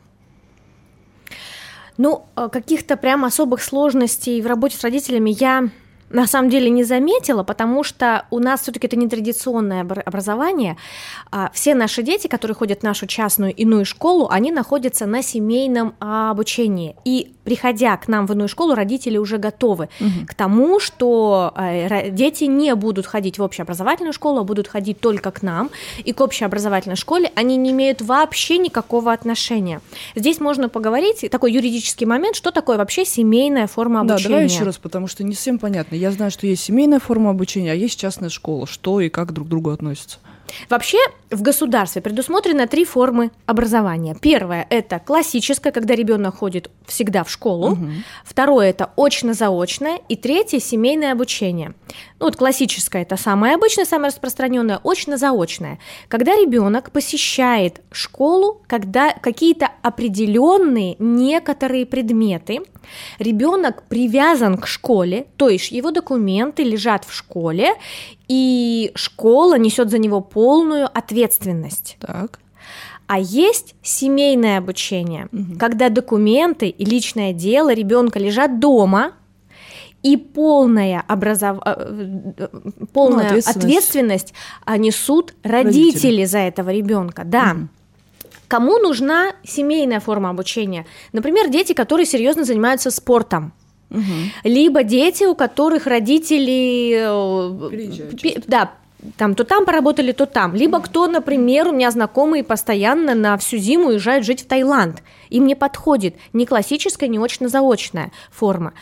Ну, 1.98 2.24
э, 2.36 2.48
каких-то 2.50 2.96
прям 2.96 3.24
особых 3.24 3.62
сложностей 3.62 4.40
в 4.40 4.46
работе 4.46 4.78
с 4.78 4.82
родителями 4.82 5.36
я 5.38 5.68
на 6.10 6.26
самом 6.26 6.50
деле 6.50 6.70
не 6.70 6.84
заметила, 6.84 7.42
потому 7.42 7.84
что 7.84 8.26
у 8.30 8.38
нас 8.38 8.62
все-таки 8.62 8.86
это 8.86 8.96
нетрадиционное 8.96 9.82
образование. 9.82 10.76
А, 11.30 11.50
все 11.54 11.74
наши 11.74 12.02
дети, 12.02 12.26
которые 12.26 12.54
ходят 12.54 12.80
в 12.80 12.82
нашу 12.82 13.06
частную 13.06 13.54
иную 13.54 13.84
школу, 13.84 14.28
они 14.30 14.50
находятся 14.50 15.06
на 15.06 15.22
семейном 15.22 15.94
обучении. 16.00 16.96
И 17.04 17.32
приходя 17.44 17.96
к 17.96 18.08
нам 18.08 18.26
в 18.26 18.32
иную 18.32 18.48
школу, 18.48 18.74
родители 18.74 19.18
уже 19.18 19.38
готовы 19.38 19.88
угу. 20.00 20.26
к 20.26 20.34
тому, 20.34 20.80
что 20.80 21.52
э, 21.56 22.10
дети 22.10 22.44
не 22.44 22.74
будут 22.74 23.06
ходить 23.06 23.38
в 23.38 23.42
общеобразовательную 23.42 24.12
школу, 24.12 24.40
а 24.40 24.44
будут 24.44 24.68
ходить 24.68 25.00
только 25.00 25.30
к 25.30 25.42
нам. 25.42 25.70
И 26.04 26.12
к 26.12 26.20
общеобразовательной 26.20 26.96
школе 26.96 27.30
они 27.34 27.56
не 27.56 27.70
имеют 27.70 28.02
вообще 28.02 28.58
никакого 28.58 29.12
отношения. 29.12 29.80
Здесь 30.14 30.40
можно 30.40 30.68
поговорить, 30.68 31.24
такой 31.30 31.52
юридический 31.52 32.06
момент, 32.06 32.36
что 32.36 32.50
такое 32.50 32.76
вообще 32.76 33.04
семейная 33.04 33.66
форма 33.66 34.00
обучения. 34.00 34.22
Да, 34.22 34.28
давай 34.28 34.44
еще 34.44 34.64
раз, 34.64 34.78
потому 34.78 35.06
что 35.06 35.24
не 35.24 35.34
всем 35.34 35.58
понятно. 35.58 35.99
Я 36.00 36.12
знаю, 36.12 36.30
что 36.30 36.46
есть 36.46 36.62
семейная 36.62 36.98
форма 36.98 37.28
обучения, 37.28 37.72
а 37.72 37.74
есть 37.74 38.00
частная 38.00 38.30
школа. 38.30 38.66
Что 38.66 39.02
и 39.02 39.10
как 39.10 39.34
друг 39.34 39.48
к 39.48 39.50
другу 39.50 39.68
относятся? 39.68 40.18
Вообще 40.68 40.98
в 41.30 41.42
государстве 41.42 42.02
предусмотрено 42.02 42.66
три 42.66 42.84
формы 42.84 43.30
образования. 43.46 44.16
Первое– 44.20 44.66
это 44.70 44.98
классическое, 44.98 45.72
когда 45.72 45.94
ребенок 45.94 46.36
ходит 46.36 46.70
всегда 46.86 47.24
в 47.24 47.30
школу. 47.30 47.72
Угу. 47.72 47.86
Второе– 48.24 48.70
это 48.70 48.90
очно-заочное. 48.96 50.00
И 50.08 50.16
третье– 50.16 50.58
семейное 50.60 51.12
обучение. 51.12 51.74
Ну, 52.18 52.26
вот 52.26 52.36
классическое– 52.36 53.02
это 53.04 53.16
самое 53.16 53.54
обычное, 53.54 53.84
самое 53.84 54.08
распространенное, 54.08 54.80
очно-заочное. 54.82 55.78
Когда 56.08 56.34
ребенок 56.34 56.90
посещает 56.90 57.80
школу, 57.92 58.62
когда 58.66 59.12
какие-то 59.12 59.68
определенные 59.82 60.96
некоторые 60.98 61.86
предметы, 61.86 62.60
ребенок 63.18 63.84
привязан 63.88 64.56
к 64.56 64.66
школе, 64.66 65.26
то 65.36 65.48
есть 65.48 65.70
его 65.70 65.90
документы 65.90 66.62
лежат 66.62 67.04
в 67.04 67.14
школе, 67.14 67.74
и 68.30 68.92
школа 68.94 69.58
несет 69.58 69.90
за 69.90 69.98
него 69.98 70.20
полную 70.20 70.86
ответственность. 70.86 71.96
Так. 71.98 72.38
А 73.08 73.18
есть 73.18 73.74
семейное 73.82 74.58
обучение, 74.58 75.26
угу. 75.32 75.58
когда 75.58 75.88
документы 75.88 76.68
и 76.68 76.84
личное 76.84 77.32
дело 77.32 77.74
ребенка 77.74 78.20
лежат 78.20 78.60
дома, 78.60 79.14
и 80.04 80.16
полная, 80.16 81.04
образов... 81.08 81.58
Э, 81.66 81.74
э, 82.38 82.48
полная 82.92 83.24
ну, 83.24 83.38
ответственность. 83.38 83.56
ответственность 83.56 84.34
несут 84.78 85.34
родители, 85.42 85.86
родители 85.86 86.24
за 86.24 86.38
этого 86.38 86.70
ребенка. 86.70 87.24
Да. 87.24 87.56
Угу. 87.56 87.68
Кому 88.46 88.78
нужна 88.78 89.32
семейная 89.42 89.98
форма 89.98 90.30
обучения? 90.30 90.86
Например, 91.12 91.48
дети, 91.48 91.72
которые 91.72 92.06
серьезно 92.06 92.44
занимаются 92.44 92.92
спортом. 92.92 93.52
Угу. 93.90 94.02
Либо 94.44 94.82
дети, 94.82 95.24
у 95.24 95.34
которых 95.34 95.86
родители 95.86 96.94
э, 96.96 98.40
да, 98.46 98.72
там 99.16 99.34
то 99.34 99.44
там 99.44 99.64
поработали, 99.64 100.12
то 100.12 100.26
там. 100.26 100.54
Либо 100.54 100.80
кто, 100.80 101.06
например, 101.06 101.68
у 101.68 101.72
меня 101.72 101.90
знакомые 101.90 102.44
постоянно 102.44 103.14
на 103.14 103.36
всю 103.38 103.56
зиму 103.56 103.88
уезжают 103.88 104.24
жить 104.24 104.42
в 104.42 104.46
Таиланд. 104.46 105.02
Им 105.30 105.46
не 105.46 105.54
подходит 105.54 106.16
ни 106.32 106.44
классическая, 106.44 107.08
ни 107.08 107.18
очно-заочная 107.18 108.12
форма. 108.30 108.72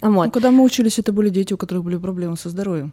Вот. 0.00 0.26
Ну, 0.26 0.30
когда 0.30 0.50
мы 0.50 0.64
учились, 0.64 0.98
это 0.98 1.12
были 1.12 1.30
дети, 1.30 1.52
у 1.52 1.56
которых 1.56 1.84
были 1.84 1.96
проблемы 1.96 2.36
со 2.36 2.48
здоровьем 2.50 2.92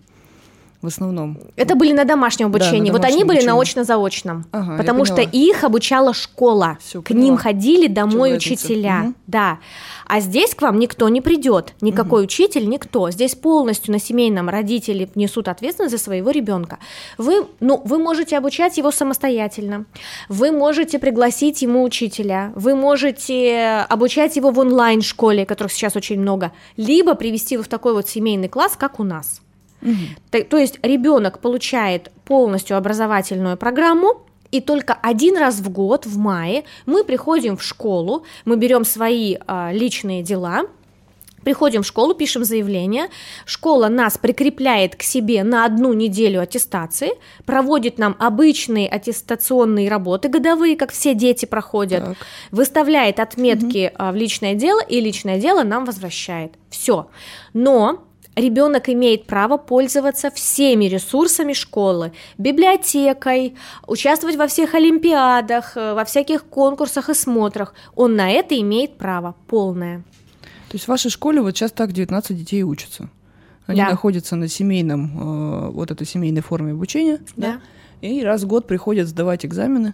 в 0.82 0.88
основном. 0.88 1.38
Это 1.58 1.76
были 1.76 1.92
на 1.92 2.06
домашнем 2.06 2.48
обучении. 2.48 2.90
Да, 2.90 2.94
на 2.94 3.00
вот 3.00 3.06
они 3.06 3.24
были 3.26 3.42
на 3.42 3.56
очно-заочном, 3.60 4.46
ага, 4.52 4.78
потому 4.78 5.04
что 5.04 5.22
их 5.22 5.64
обучала 5.64 6.14
школа. 6.14 6.78
Всё, 6.80 7.02
к 7.02 7.12
ним 7.12 7.36
ходили 7.38 7.88
домой 7.88 8.36
учителя. 8.36 9.02
Угу. 9.04 9.14
Да. 9.28 9.60
А 10.08 10.22
здесь 10.22 10.56
к 10.56 10.62
вам 10.62 10.80
никто 10.80 11.10
не 11.10 11.22
придет, 11.22 11.74
никакой 11.82 12.22
угу. 12.22 12.26
учитель, 12.26 12.68
никто. 12.70 13.12
Здесь 13.12 13.36
полностью 13.36 13.92
на 13.92 14.00
семейном 14.00 14.48
родители 14.48 15.10
несут 15.16 15.50
ответственность 15.50 15.92
за 15.92 16.02
своего 16.02 16.32
ребенка. 16.32 16.80
Вы, 17.18 17.46
ну, 17.60 17.82
вы 17.84 18.00
можете 18.00 18.38
обучать 18.38 18.78
его 18.78 18.92
самостоятельно, 18.92 19.86
вы 20.30 20.52
можете 20.52 20.98
пригласить 20.98 21.62
ему 21.62 21.84
учителя, 21.84 22.54
вы 22.56 22.76
можете 22.76 23.86
обучать 23.90 24.38
его 24.38 24.52
в 24.52 24.60
онлайн-школе, 24.60 25.46
которых 25.46 25.74
сейчас 25.74 25.96
очень 25.96 26.20
много, 26.20 26.54
либо 26.78 27.16
привести 27.16 27.56
его 27.56 27.64
в 27.64 27.68
такой 27.68 27.94
вот 27.94 28.08
семейный 28.08 28.48
класс, 28.48 28.76
как 28.78 29.00
у 29.00 29.04
нас. 29.04 29.42
Угу. 29.82 29.94
То, 30.32 30.44
то 30.44 30.58
есть 30.58 30.80
ребенок 30.82 31.40
получает 31.40 32.12
полностью 32.26 32.78
образовательную 32.78 33.58
программу, 33.58 34.22
и 34.52 34.62
только 34.62 34.94
один 34.94 35.38
раз 35.38 35.60
в 35.60 35.70
год, 35.70 36.06
в 36.06 36.18
мае, 36.18 36.64
мы 36.86 37.04
приходим 37.04 37.56
в 37.56 37.64
школу, 37.64 38.24
мы 38.46 38.56
берем 38.56 38.84
свои 38.84 39.38
а, 39.46 39.72
личные 39.72 40.24
дела, 40.24 40.64
Приходим 41.44 41.84
в 41.84 41.88
школу, 41.88 42.14
пишем 42.14 42.44
заявление, 42.44 43.08
школа 43.46 43.88
нас 43.88 44.18
прикрепляет 44.18 44.96
к 44.96 45.04
себе 45.04 45.44
на 45.44 45.66
одну 45.66 45.94
неделю 45.94 46.42
аттестации, 46.42 47.12
проводит 47.46 47.98
нам 47.98 48.16
обычные 48.20 48.88
аттестационные 48.88 49.90
работы 49.90 50.28
годовые, 50.28 50.76
как 50.76 50.92
все 50.92 51.14
дети 51.14 51.46
проходят, 51.46 52.04
так. 52.04 52.18
выставляет 52.52 53.20
отметки 53.20 53.92
угу. 53.94 54.12
в 54.12 54.16
личное 54.16 54.54
дело, 54.54 54.82
и 54.82 55.00
личное 55.00 55.40
дело 55.40 55.64
нам 55.64 55.86
возвращает. 55.86 56.54
Все. 56.70 57.10
Но 57.54 58.04
ребенок 58.36 58.90
имеет 58.90 59.26
право 59.26 59.58
пользоваться 59.58 60.32
всеми 60.32 60.86
ресурсами 60.86 61.54
школы, 61.54 62.14
библиотекой, 62.38 63.56
участвовать 63.88 64.36
во 64.36 64.48
всех 64.48 64.76
олимпиадах, 64.76 65.76
э, 65.76 65.94
во 65.94 66.06
всяких 66.06 66.46
конкурсах 66.46 67.10
и 67.10 67.14
смотрах. 67.14 67.74
Он 67.96 68.16
на 68.16 68.32
это 68.32 68.60
имеет 68.60 68.98
право 68.98 69.36
полное. 69.48 70.04
То 70.70 70.76
есть 70.76 70.86
в 70.86 70.88
вашей 70.88 71.10
школе 71.10 71.42
вот 71.42 71.56
сейчас 71.56 71.72
так 71.72 71.92
19 71.92 72.38
детей 72.38 72.64
учатся? 72.64 73.10
Они 73.66 73.82
да. 73.82 73.90
находятся 73.90 74.36
на 74.36 74.48
семейном, 74.48 75.68
э, 75.68 75.70
вот 75.72 75.92
этой 75.92 76.08
семейной 76.08 76.42
форме 76.42 76.72
обучения, 76.72 77.20
да. 77.36 77.54
да, 78.02 78.08
и 78.08 78.24
раз 78.24 78.44
в 78.44 78.48
год 78.48 78.68
приходят 78.68 79.08
сдавать 79.08 79.46
экзамены 79.46 79.94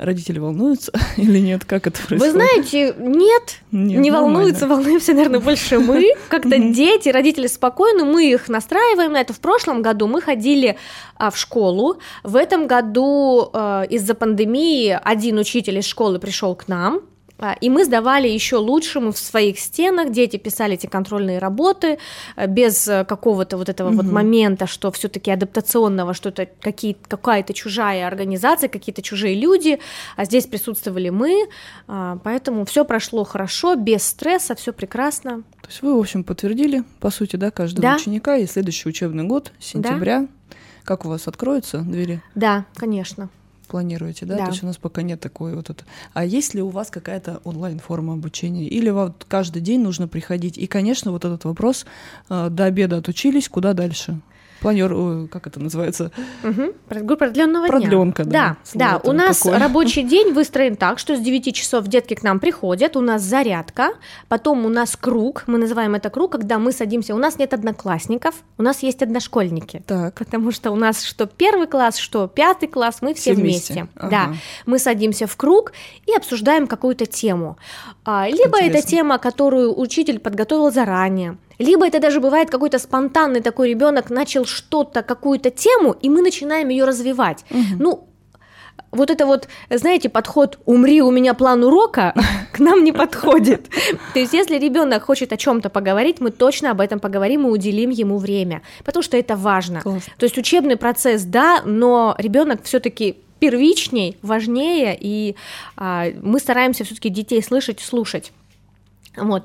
родители 0.00 0.38
волнуются 0.38 0.92
или 1.16 1.38
нет? 1.38 1.64
Как 1.64 1.86
это 1.86 2.00
происходит? 2.02 2.34
Вы 2.34 2.40
знаете, 2.40 2.94
нет, 2.98 3.60
нет 3.70 4.00
не 4.00 4.10
волнуются, 4.10 4.66
волнуемся, 4.66 5.12
наверное, 5.12 5.40
больше 5.40 5.78
мы. 5.78 6.14
Как-то 6.28 6.58
дети, 6.58 7.08
родители 7.10 7.46
спокойны, 7.46 8.04
мы 8.04 8.30
их 8.30 8.48
настраиваем 8.48 9.12
на 9.12 9.20
это. 9.20 9.32
В 9.32 9.40
прошлом 9.40 9.82
году 9.82 10.06
мы 10.06 10.20
ходили 10.20 10.76
а, 11.16 11.30
в 11.30 11.36
школу. 11.36 11.98
В 12.24 12.36
этом 12.36 12.66
году 12.66 13.50
а, 13.52 13.82
из-за 13.82 14.14
пандемии 14.14 14.98
один 15.02 15.38
учитель 15.38 15.78
из 15.78 15.86
школы 15.86 16.18
пришел 16.18 16.54
к 16.54 16.68
нам, 16.68 17.02
И 17.60 17.70
мы 17.70 17.84
сдавали 17.84 18.28
еще 18.28 18.56
лучше, 18.56 19.00
мы 19.00 19.12
в 19.12 19.18
своих 19.18 19.58
стенах, 19.58 20.10
дети 20.10 20.36
писали 20.36 20.74
эти 20.74 20.86
контрольные 20.86 21.38
работы 21.38 21.98
э, 22.36 22.46
без 22.46 22.86
э, 22.88 23.04
какого-то 23.04 23.56
вот 23.56 23.68
этого 23.68 23.90
вот 23.90 24.06
момента, 24.06 24.66
что 24.66 24.90
все-таки 24.92 25.30
адаптационного, 25.30 26.14
что 26.14 26.28
это 26.28 26.46
какие, 26.60 26.96
какая-то 27.08 27.54
чужая 27.54 28.06
организация, 28.06 28.68
какие-то 28.68 29.02
чужие 29.02 29.34
люди, 29.34 29.78
а 30.16 30.24
здесь 30.24 30.46
присутствовали 30.46 31.08
мы, 31.10 31.48
а, 31.88 32.18
поэтому 32.22 32.64
все 32.64 32.84
прошло 32.84 33.24
хорошо, 33.24 33.74
без 33.74 34.02
стресса, 34.02 34.54
все 34.54 34.72
прекрасно. 34.72 35.42
То 35.62 35.68
есть 35.68 35.82
вы, 35.82 35.96
в 35.96 35.98
общем, 35.98 36.24
подтвердили, 36.24 36.84
по 37.00 37.10
сути, 37.10 37.36
да, 37.36 37.50
каждого 37.50 37.82
Да. 37.82 37.96
ученика, 37.96 38.36
и 38.36 38.46
следующий 38.46 38.88
учебный 38.88 39.24
год, 39.24 39.52
сентября, 39.58 40.26
как 40.84 41.04
у 41.04 41.08
вас 41.08 41.28
откроются 41.28 41.78
двери? 41.78 42.22
Да, 42.34 42.64
конечно. 42.74 43.28
Планируете, 43.70 44.26
да? 44.26 44.36
Да. 44.36 44.44
То 44.46 44.50
есть 44.50 44.64
у 44.64 44.66
нас 44.66 44.78
пока 44.78 45.02
нет 45.02 45.20
такой 45.20 45.54
вот 45.54 45.70
это. 45.70 45.84
А 46.12 46.24
есть 46.24 46.54
ли 46.54 46.60
у 46.60 46.70
вас 46.70 46.90
какая-то 46.90 47.40
онлайн-форма 47.44 48.14
обучения? 48.14 48.66
Или 48.66 48.90
вот 48.90 49.24
каждый 49.28 49.62
день 49.62 49.80
нужно 49.80 50.08
приходить? 50.08 50.58
И, 50.58 50.66
конечно, 50.66 51.12
вот 51.12 51.24
этот 51.24 51.44
вопрос, 51.44 51.86
э, 52.28 52.48
до 52.50 52.64
обеда 52.64 52.96
отучились, 52.96 53.48
куда 53.48 53.72
дальше? 53.72 54.20
Планер, 54.60 54.92
ой, 54.92 55.28
как 55.28 55.46
это 55.46 55.58
называется? 55.60 56.10
Угу. 56.44 56.74
Продленного 57.16 57.66
дня. 57.68 57.78
Продлёнка, 57.78 58.24
да, 58.24 58.56
Да, 58.74 58.90
да. 58.92 58.96
это 58.98 59.10
У 59.10 59.12
нас 59.12 59.38
такое. 59.40 59.58
рабочий 59.58 60.02
день 60.02 60.32
выстроен 60.32 60.76
так, 60.76 60.98
что 60.98 61.16
с 61.16 61.20
9 61.20 61.54
часов 61.54 61.86
детки 61.86 62.14
к 62.14 62.22
нам 62.22 62.40
приходят, 62.40 62.96
у 62.96 63.00
нас 63.00 63.22
зарядка, 63.22 63.90
потом 64.28 64.66
у 64.66 64.68
нас 64.68 64.96
круг, 64.96 65.44
мы 65.46 65.58
называем 65.58 65.94
это 65.94 66.10
круг, 66.10 66.32
когда 66.32 66.58
мы 66.58 66.72
садимся, 66.72 67.14
у 67.14 67.18
нас 67.18 67.38
нет 67.38 67.54
одноклассников, 67.54 68.34
у 68.58 68.62
нас 68.62 68.82
есть 68.82 69.02
одношкольники. 69.02 69.82
Так. 69.86 70.14
Потому 70.18 70.52
что 70.52 70.70
у 70.72 70.76
нас 70.76 71.02
что 71.04 71.26
первый 71.26 71.66
класс, 71.66 71.96
что 71.96 72.26
пятый 72.28 72.68
класс, 72.68 72.98
мы 73.00 73.14
все, 73.14 73.32
Все 73.32 73.40
вместе. 73.40 73.72
вместе. 73.74 73.88
Ага. 73.96 74.10
Да, 74.10 74.32
мы 74.66 74.78
садимся 74.78 75.26
в 75.26 75.36
круг 75.36 75.72
и 76.06 76.14
обсуждаем 76.14 76.66
какую-то 76.66 77.06
тему. 77.06 77.56
А, 78.04 78.28
либо 78.28 78.58
это 78.58 78.66
Интересно. 78.66 78.90
тема, 78.90 79.18
которую 79.18 79.78
учитель 79.78 80.18
подготовил 80.18 80.70
заранее, 80.70 81.38
либо 81.60 81.86
это 81.86 82.00
даже 82.00 82.20
бывает 82.20 82.50
какой-то 82.50 82.78
спонтанный 82.78 83.40
такой 83.40 83.68
ребенок 83.68 84.10
начал 84.10 84.44
что-то, 84.44 85.02
какую-то 85.02 85.50
тему, 85.50 85.92
и 85.92 86.08
мы 86.08 86.22
начинаем 86.22 86.68
ее 86.68 86.84
развивать. 86.84 87.44
Ну, 87.78 88.06
вот 88.92 89.10
это 89.10 89.26
вот, 89.26 89.48
знаете, 89.68 90.08
подход 90.08 90.58
«умри, 90.66 91.00
у 91.02 91.10
меня 91.10 91.34
план 91.34 91.62
урока» 91.62 92.14
к 92.52 92.58
нам 92.58 92.82
не 92.82 92.92
подходит. 92.92 93.68
То 94.14 94.18
есть 94.18 94.32
если 94.32 94.58
ребенок 94.58 95.04
хочет 95.04 95.32
о 95.32 95.36
чем-то 95.36 95.70
поговорить, 95.70 96.20
мы 96.20 96.30
точно 96.30 96.72
об 96.72 96.80
этом 96.80 96.98
поговорим 96.98 97.46
и 97.46 97.50
уделим 97.50 97.90
ему 97.90 98.18
время, 98.18 98.62
потому 98.84 99.02
что 99.02 99.16
это 99.16 99.36
важно. 99.36 99.80
Класс. 99.80 100.02
То 100.16 100.24
есть 100.24 100.38
учебный 100.38 100.76
процесс, 100.76 101.22
да, 101.22 101.62
но 101.64 102.16
ребенок 102.18 102.64
все-таки 102.64 103.16
первичней, 103.38 104.18
важнее, 104.22 104.96
и 105.00 105.36
а, 105.76 106.06
мы 106.22 106.38
стараемся 106.40 106.84
все-таки 106.84 107.08
детей 107.08 107.42
слышать, 107.42 107.80
слушать. 107.80 108.32
Вот. 109.16 109.44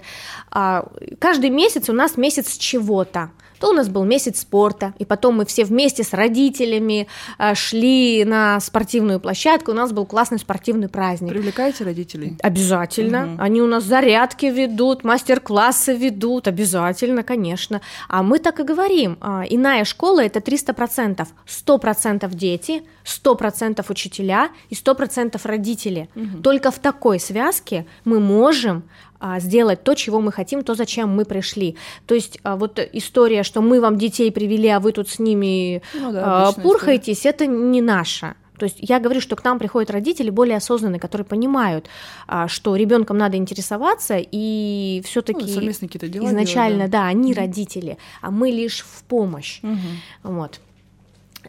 А, 0.51 0.87
каждый 1.19 1.49
месяц 1.49 1.89
у 1.89 1.93
нас 1.93 2.17
месяц 2.17 2.57
чего-то. 2.57 3.31
То 3.59 3.69
у 3.69 3.73
нас 3.73 3.87
был 3.87 4.03
месяц 4.03 4.41
спорта, 4.41 4.93
и 4.99 5.05
потом 5.05 5.37
мы 5.37 5.45
все 5.45 5.63
вместе 5.63 6.03
с 6.03 6.13
родителями 6.13 7.07
а, 7.37 7.55
шли 7.55 8.25
на 8.25 8.59
спортивную 8.59 9.19
площадку, 9.19 9.71
у 9.71 9.73
нас 9.73 9.91
был 9.91 10.05
классный 10.05 10.39
спортивный 10.39 10.89
праздник. 10.89 11.31
Привлекаете 11.31 11.83
родителей? 11.83 12.37
Обязательно. 12.43 13.25
Мгм. 13.25 13.41
Они 13.41 13.61
у 13.61 13.67
нас 13.67 13.83
зарядки 13.83 14.47
ведут, 14.47 15.03
мастер-классы 15.03 15.95
ведут, 15.95 16.47
обязательно, 16.47 17.23
конечно. 17.23 17.81
А 18.09 18.23
мы 18.23 18.39
так 18.39 18.59
и 18.59 18.63
говорим, 18.63 19.17
а, 19.21 19.43
иная 19.49 19.85
школа– 19.85 20.23
это 20.25 20.41
300%. 20.41 21.27
100% 21.45 22.35
дети, 22.35 22.83
100% 23.05 23.89
учителя 23.89 24.49
и 24.69 24.75
100% 24.75 25.39
родители. 25.45 26.09
Только 26.43 26.71
в 26.71 26.79
такой 26.79 27.19
связке 27.19 27.85
мы 28.03 28.19
можем 28.19 28.83
сделать 29.39 29.83
то, 29.83 29.95
чего 29.95 30.21
мы 30.21 30.31
хотим, 30.31 30.63
то, 30.63 30.75
зачем 30.75 31.09
мы 31.09 31.25
пришли. 31.25 31.75
То 32.05 32.15
есть 32.15 32.39
а, 32.43 32.55
вот 32.55 32.79
история, 32.93 33.43
что 33.43 33.61
мы 33.61 33.81
вам 33.81 33.97
детей 33.97 34.31
привели, 34.31 34.67
а 34.69 34.79
вы 34.79 34.91
тут 34.91 35.09
с 35.09 35.19
ними 35.19 35.81
Ну 35.93 36.11
да, 36.11 36.47
а, 36.47 36.51
пурхаетесь, 36.51 37.25
это 37.25 37.45
не 37.47 37.81
наша. 37.81 38.35
То 38.57 38.65
есть 38.65 38.77
я 38.79 38.99
говорю, 38.99 39.21
что 39.21 39.35
к 39.35 39.43
нам 39.43 39.59
приходят 39.59 39.91
родители 39.91 40.29
более 40.29 40.57
осознанные, 40.57 40.99
которые 40.99 41.25
понимают, 41.25 41.87
а, 42.27 42.47
что 42.47 42.75
ребенком 42.75 43.17
надо 43.17 43.37
интересоваться, 43.37 44.17
и 44.19 45.01
все-таки 45.05 45.41
Ну, 45.41 45.47
изначально, 46.29 46.77
делать, 46.77 46.91
да, 46.91 47.07
они 47.07 47.33
родители, 47.33 47.97
а 48.21 48.31
мы 48.31 48.49
лишь 48.51 48.81
в 48.81 49.03
помощь. 49.03 49.59
Мгм. 49.61 49.79
Вот. 50.23 50.59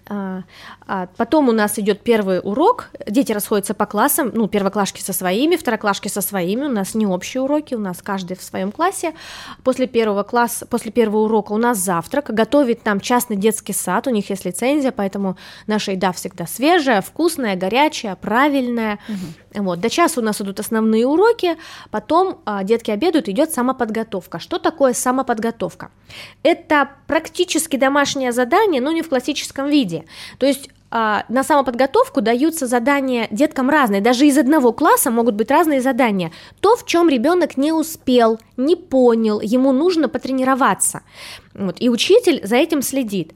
А, 0.08 0.42
а, 0.86 1.08
потом 1.16 1.48
у 1.48 1.52
нас 1.52 1.78
идет 1.78 2.02
первый 2.02 2.40
урок, 2.42 2.90
дети 3.06 3.32
расходятся 3.32 3.74
по 3.74 3.86
классам, 3.86 4.30
ну, 4.34 4.48
первоклашки 4.48 5.00
со 5.00 5.12
своими, 5.12 5.56
второклашки 5.56 6.08
со 6.08 6.20
своими, 6.20 6.64
у 6.64 6.68
нас 6.68 6.94
не 6.94 7.06
общие 7.06 7.42
уроки, 7.42 7.74
у 7.74 7.78
нас 7.78 8.02
каждый 8.02 8.36
в 8.36 8.42
своем 8.42 8.72
классе. 8.72 9.14
После 9.64 9.86
первого 9.86 10.22
класса, 10.22 10.66
после 10.66 10.92
первого 10.92 11.24
урока 11.24 11.52
у 11.52 11.56
нас 11.56 11.78
завтрак, 11.78 12.26
готовит 12.30 12.84
нам 12.84 13.00
частный 13.00 13.36
детский 13.36 13.72
сад, 13.72 14.06
у 14.06 14.10
них 14.10 14.30
есть 14.30 14.44
лицензия, 14.44 14.92
поэтому 14.92 15.36
наша 15.66 15.92
еда 15.92 16.12
всегда 16.12 16.46
свежая, 16.46 17.00
вкусная, 17.00 17.56
горячая, 17.56 18.16
правильная. 18.16 18.98
Вот. 19.54 19.80
До 19.80 19.88
часа 19.90 20.20
у 20.20 20.24
нас 20.24 20.40
идут 20.40 20.60
основные 20.60 21.06
уроки, 21.06 21.56
потом 21.90 22.40
а, 22.44 22.62
детки 22.62 22.90
обедают, 22.90 23.28
идет 23.28 23.52
самоподготовка. 23.52 24.38
Что 24.38 24.58
такое 24.58 24.92
самоподготовка? 24.92 25.90
Это 26.42 26.90
практически 27.06 27.76
домашнее 27.76 28.32
задание, 28.32 28.80
но 28.80 28.92
не 28.92 29.02
в 29.02 29.08
классическом 29.08 29.68
виде. 29.68 29.85
То 30.38 30.46
есть 30.46 30.70
а, 30.90 31.24
на 31.28 31.42
самоподготовку 31.42 32.20
даются 32.20 32.66
задания 32.66 33.26
деткам 33.30 33.68
разные, 33.68 34.00
даже 34.00 34.26
из 34.26 34.38
одного 34.38 34.72
класса 34.72 35.10
могут 35.10 35.34
быть 35.34 35.50
разные 35.50 35.80
задания. 35.80 36.32
То, 36.60 36.76
в 36.76 36.86
чем 36.86 37.08
ребенок 37.08 37.56
не 37.56 37.72
успел, 37.72 38.38
не 38.56 38.76
понял, 38.76 39.40
ему 39.40 39.72
нужно 39.72 40.08
потренироваться. 40.08 41.02
Вот, 41.54 41.76
и 41.80 41.90
учитель 41.90 42.40
за 42.46 42.56
этим 42.56 42.82
следит. 42.82 43.32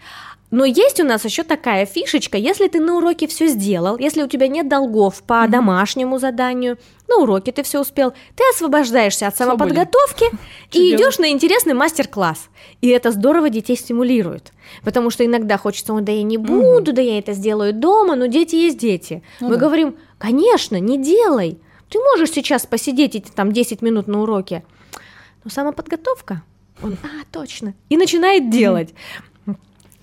Но 0.51 0.65
есть 0.65 0.99
у 1.01 1.05
нас 1.05 1.25
еще 1.25 1.45
такая 1.45 1.87
фишечка, 1.87 2.37
если 2.37 2.67
ты 2.67 2.81
на 2.81 2.97
уроке 2.97 3.29
все 3.29 3.47
сделал, 3.47 3.97
если 3.99 4.23
у 4.23 4.27
тебя 4.27 4.49
нет 4.49 4.69
долгов 4.69 5.23
по 5.23 5.47
домашнему 5.47 6.19
заданию, 6.19 6.77
на 7.09 7.19
уроке 7.19 7.53
ты 7.53 7.63
все 7.63 7.81
успел, 7.81 8.13
ты 8.35 8.43
освобождаешься 8.53 9.29
от 9.29 9.37
самоподготовки 9.37 10.27
и 10.73 10.95
идешь 10.95 11.19
на 11.19 11.31
интересный 11.31 11.75
мастер-класс. 11.75 12.49
И 12.81 12.89
это 12.89 13.13
здорово 13.13 13.49
детей 13.49 13.77
стимулирует. 13.77 14.53
Потому 14.83 15.11
что 15.11 15.25
иногда 15.25 15.57
хочется, 15.57 15.93
да 16.01 16.13
я 16.13 16.23
не 16.25 16.37
буду, 16.37 16.93
да 16.93 17.03
я 17.03 17.19
это 17.19 17.33
сделаю 17.33 17.73
дома, 17.73 18.17
но 18.17 18.27
дети 18.27 18.57
есть 18.57 18.79
дети. 18.79 19.23
Ну 19.41 19.51
Мы 19.51 19.55
да. 19.55 19.61
говорим, 19.61 19.97
конечно, 20.19 20.81
не 20.81 20.99
делай. 20.99 21.59
Ты 21.89 21.99
можешь 21.99 22.31
сейчас 22.31 22.67
посидеть 22.67 23.15
эти 23.15 23.31
там 23.31 23.53
10 23.53 23.83
минут 23.83 24.09
на 24.09 24.23
уроке. 24.23 24.65
Но 25.45 25.51
самоподготовка, 25.51 26.43
он, 26.83 26.97
а, 27.03 27.25
точно, 27.33 27.75
и 27.89 27.97
начинает 27.97 28.51
делать. 28.51 28.95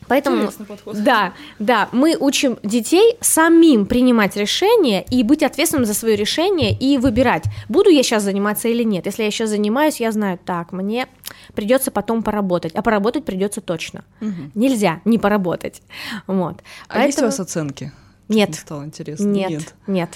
Поэтому, 0.08 0.50
да, 0.94 1.34
да, 1.60 1.90
мы 1.92 2.16
учим 2.20 2.58
детей 2.64 3.18
самим 3.22 3.86
принимать 3.86 4.36
решения 4.36 5.04
и 5.10 5.24
быть 5.24 5.44
ответственным 5.44 5.86
за 5.86 5.94
свое 5.94 6.16
решение 6.16 6.74
и 6.74 6.98
выбирать, 6.98 7.44
буду 7.70 7.90
я 7.90 8.04
сейчас 8.04 8.24
заниматься 8.24 8.68
или 8.68 8.84
нет. 8.84 9.06
Если 9.06 9.24
я 9.24 9.32
сейчас 9.32 9.50
занимаюсь, 9.50 10.00
я 10.00 10.12
знаю, 10.12 10.40
так, 10.44 10.72
мне 10.72 11.08
придется 11.54 11.92
потом 11.92 12.24
поработать, 12.24 12.74
а 12.76 12.82
поработать 12.82 13.26
придется 13.26 13.62
точно. 13.62 14.04
Мгм. 14.20 14.52
Нельзя 14.56 15.02
не 15.06 15.18
поработать. 15.18 15.82
Вот. 16.28 16.58
А 16.88 17.06
есть 17.06 17.18
у 17.18 17.22
Поэтому- 17.22 17.28
вас 17.28 17.40
оценки? 17.40 17.92
Нет. 18.30 18.50
Мне 18.50 18.58
стало 18.58 18.84
интересно. 18.86 19.26
Нет, 19.26 19.74
нет. 19.88 20.10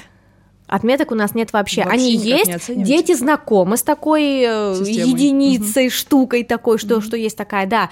Отметок 0.68 1.12
у 1.12 1.16
нас 1.16 1.36
нет 1.36 1.52
вообще. 1.52 1.84
Вообще 1.84 1.94
Они 2.00 2.16
есть, 2.16 2.74
дети 2.76 3.14
знакомы 3.14 3.76
с 3.76 3.84
такой 3.84 4.42
э, 4.46 4.76
Системой. 4.78 5.10
единицей, 5.10 5.90
штукой 5.90 6.46
такой, 6.46 6.78
что, 6.78 7.02
что 7.02 7.18
есть 7.18 7.36
такая, 7.36 7.66
да. 7.66 7.90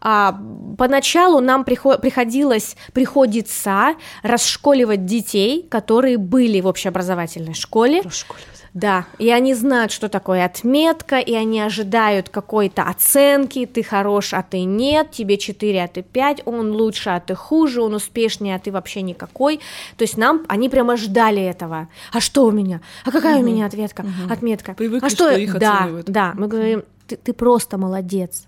А, 0.00 0.38
поначалу 0.78 1.40
нам 1.40 1.64
прихо- 1.64 1.98
приходилось, 1.98 2.76
приходится 2.92 3.94
расшколивать 4.22 5.06
детей, 5.06 5.66
которые 5.68 6.18
были 6.18 6.60
в 6.60 6.68
общеобразовательной 6.68 7.54
школе. 7.54 8.02
Расшколивать. 8.02 8.59
Да, 8.72 9.06
и 9.18 9.30
они 9.30 9.54
знают, 9.54 9.90
что 9.90 10.08
такое 10.08 10.44
отметка, 10.44 11.18
и 11.18 11.34
они 11.34 11.60
ожидают 11.60 12.28
какой-то 12.28 12.84
оценки, 12.84 13.66
ты 13.66 13.82
хорош, 13.82 14.32
а 14.32 14.42
ты 14.42 14.62
нет, 14.62 15.10
тебе 15.10 15.38
4, 15.38 15.82
а 15.82 15.88
ты 15.88 16.02
5, 16.02 16.42
он 16.44 16.70
лучше, 16.70 17.10
а 17.10 17.20
ты 17.20 17.34
хуже, 17.34 17.82
он 17.82 17.94
успешнее, 17.94 18.54
а 18.54 18.58
ты 18.60 18.70
вообще 18.70 19.02
никакой. 19.02 19.58
То 19.96 20.02
есть 20.02 20.16
нам, 20.16 20.44
они 20.48 20.68
прямо 20.68 20.96
ждали 20.96 21.42
этого. 21.42 21.88
А 22.12 22.20
что 22.20 22.44
у 22.44 22.52
меня? 22.52 22.80
А 23.04 23.10
какая 23.10 23.38
у 23.40 23.42
меня 23.42 23.66
ответка? 23.66 24.04
Отметка. 24.28 24.74
Привыкли, 24.74 25.06
а 25.06 25.10
что, 25.10 25.30
что 25.30 25.36
их 25.36 25.58
да, 25.58 25.78
оценивают. 25.78 26.06
Да, 26.06 26.32
мы 26.36 26.46
говорим, 26.46 26.84
ты, 27.08 27.16
ты 27.16 27.32
просто 27.32 27.76
молодец. 27.76 28.46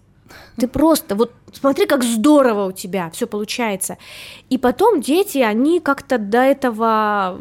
Ты 0.56 0.68
просто, 0.68 1.14
вот 1.14 1.32
смотри, 1.52 1.86
как 1.86 2.04
здорово 2.04 2.66
у 2.66 2.72
тебя 2.72 3.10
все 3.10 3.26
получается. 3.26 3.96
И 4.50 4.58
потом 4.58 5.00
дети, 5.00 5.38
они 5.38 5.80
как-то 5.80 6.18
до 6.18 6.38
этого 6.38 7.38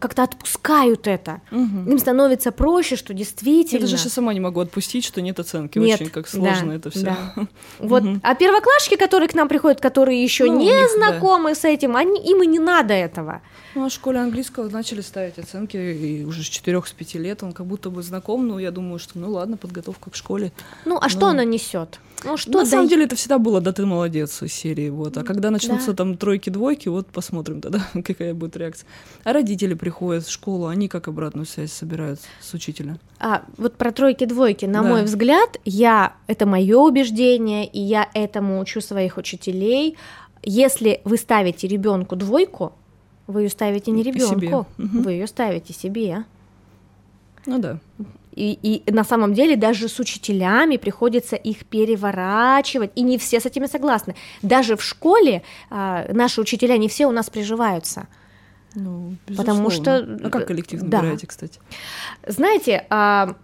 как-то 0.00 0.22
отпускают 0.22 1.06
это. 1.06 1.40
Им 1.50 1.98
становится 1.98 2.52
проще, 2.52 2.96
что 2.96 3.14
действительно. 3.14 3.80
Я 3.80 3.86
даже 3.86 3.96
сейчас 3.98 4.12
сама 4.14 4.32
не 4.34 4.40
могу 4.40 4.60
отпустить, 4.60 5.04
что 5.04 5.20
нет 5.20 5.38
оценки. 5.38 5.78
Нет, 5.78 6.00
Очень 6.00 6.10
как 6.10 6.28
сложно 6.28 6.68
да, 6.68 6.74
это 6.74 6.90
все. 6.90 7.04
да. 7.04 7.34
Вот, 7.78 8.04
а 8.22 8.34
первоклашки, 8.34 8.96
которые 8.96 9.28
к 9.28 9.34
нам 9.34 9.48
приходят, 9.48 9.80
которые 9.80 10.22
еще 10.22 10.44
Ну, 10.44 10.58
не 10.58 10.66
них, 10.66 10.74
да. 10.74 10.88
знакомы 11.10 11.54
с 11.54 11.64
этим, 11.64 11.96
они, 11.96 12.20
им 12.20 12.42
и 12.42 12.46
не 12.46 12.58
надо 12.58 12.94
этого. 12.94 13.42
Ну, 13.74 13.84
а 13.84 13.88
в 13.88 13.92
школе 13.92 14.18
английского 14.18 14.68
начали 14.68 15.00
ставить 15.00 15.38
оценки, 15.38 15.76
и 15.76 16.24
уже 16.24 16.42
с 16.42 16.46
4-5 16.46 17.18
лет 17.18 17.42
он 17.42 17.52
как 17.52 17.66
будто 17.66 17.90
бы 17.90 18.02
знаком, 18.02 18.46
но 18.48 18.58
я 18.58 18.70
думаю, 18.70 18.98
что 18.98 19.18
ну 19.18 19.30
ладно, 19.30 19.56
подготовка 19.56 20.10
к 20.10 20.16
школе. 20.16 20.52
Ну, 20.84 20.98
а 21.00 21.08
что 21.08 21.20
Ну. 21.20 21.26
она 21.28 21.44
несет? 21.44 22.00
Ну, 22.24 22.36
что 22.36 22.50
на 22.50 22.66
самом 22.66 22.82
дает? 22.86 22.90
деле 22.90 23.04
это 23.04 23.16
всегда 23.16 23.38
было 23.38 23.60
«да 23.62 23.72
ты 23.72 23.86
молодец» 23.86 24.42
из 24.42 24.52
серии, 24.52 24.90
вот. 24.90 25.16
А 25.16 25.22
когда 25.22 25.50
начнутся 25.50 25.92
Да. 25.92 25.96
там 25.98 26.16
тройки-двойки, 26.18 26.88
вот 26.88 27.06
посмотрим 27.06 27.60
тогда, 27.60 27.80
какая 28.04 28.34
будет 28.34 28.56
реакция. 28.56 28.86
А 29.24 29.32
родители 29.32 29.74
приходят 29.74 30.26
в 30.26 30.30
школу, 30.30 30.66
они 30.66 30.88
как 30.88 31.08
обратную 31.08 31.46
связь 31.46 31.72
собирают 31.72 32.20
с 32.40 32.52
учителя? 32.52 32.98
А, 33.20 33.44
вот 33.56 33.76
про 33.76 33.90
тройки-двойки, 33.92 34.66
на 34.66 34.82
Да. 34.82 34.88
мой 34.88 35.04
взгляд, 35.04 35.58
я, 35.64 36.14
это 36.26 36.44
мое 36.44 36.76
убеждение, 36.78 37.66
и 37.66 37.80
я 37.80 38.08
этому 38.14 38.60
учу 38.60 38.80
своих 38.82 39.16
учителей. 39.16 39.96
Если 40.42 41.00
вы 41.04 41.16
ставите 41.16 41.68
ребенку 41.68 42.16
двойку, 42.16 42.72
вы 43.30 43.42
ее 43.42 43.48
ставите 43.50 43.90
не 43.90 44.02
ребенку, 44.02 44.66
вы 44.78 45.12
ее 45.12 45.26
ставите 45.26 45.72
себе. 45.72 46.24
Ну 47.46 47.58
да. 47.58 47.78
И, 48.32 48.58
и 48.62 48.92
на 48.92 49.02
самом 49.04 49.34
деле 49.34 49.56
даже 49.56 49.88
с 49.88 49.98
учителями 49.98 50.76
приходится 50.76 51.36
их 51.36 51.64
переворачивать, 51.66 52.92
и 52.94 53.02
не 53.02 53.18
все 53.18 53.40
с 53.40 53.46
этими 53.46 53.66
согласны. 53.66 54.14
Даже 54.42 54.76
в 54.76 54.82
школе 54.82 55.42
а, 55.68 56.06
наши 56.12 56.40
учителя 56.40 56.76
не 56.78 56.88
все 56.88 57.06
у 57.06 57.10
нас 57.12 57.28
приживаются. 57.28 58.06
Ну, 58.74 59.16
Потому 59.26 59.68
безусловно. 59.68 60.16
что- 60.16 60.26
А 60.26 60.30
как 60.30 60.46
коллектив 60.46 60.80
да. 60.82 60.98
набираете, 60.98 61.26
кстати? 61.26 61.58
Знаете, 62.26 62.86
а, 62.88 63.34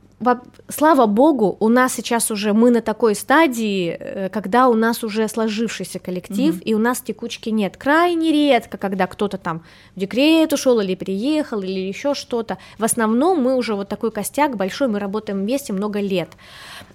слава 0.69 1.07
богу, 1.07 1.57
у 1.61 1.69
нас 1.69 1.95
сейчас 1.95 2.31
уже 2.31 2.53
мы 2.53 2.71
на 2.71 2.81
такой 2.81 3.15
стадии, 3.15 3.97
э, 3.99 4.29
когда 4.31 4.69
у 4.69 4.75
нас 4.75 5.05
уже 5.05 5.29
сложившийся 5.29 5.99
коллектив, 5.99 6.61
и 6.65 6.75
у 6.75 6.79
нас 6.79 7.01
текучки 7.01 7.51
нет. 7.51 7.77
Крайне 7.77 8.33
редко, 8.33 8.79
когда 8.79 9.07
кто-то 9.07 9.37
там 9.37 9.63
в 9.95 10.01
декрет 10.01 10.53
ушел 10.53 10.81
или 10.81 10.95
переехал, 10.95 11.61
или 11.61 11.81
еще 11.81 12.15
что-то. 12.15 12.57
В 12.79 12.85
основном 12.85 13.43
мы 13.43 13.57
уже 13.57 13.75
вот 13.75 13.89
такой 13.89 14.11
костяк 14.11 14.57
большой, 14.57 14.89
мы 14.89 14.99
работаем 14.99 15.41
вместе 15.41 15.73
много 15.73 16.01
лет. 16.01 16.31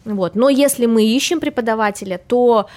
Вот. 0.06 0.36
Но 0.36 0.50
если 0.50 0.88
мы 0.88 1.06
ищем 1.06 1.40
преподавателя, 1.40 2.18
то 2.18 2.68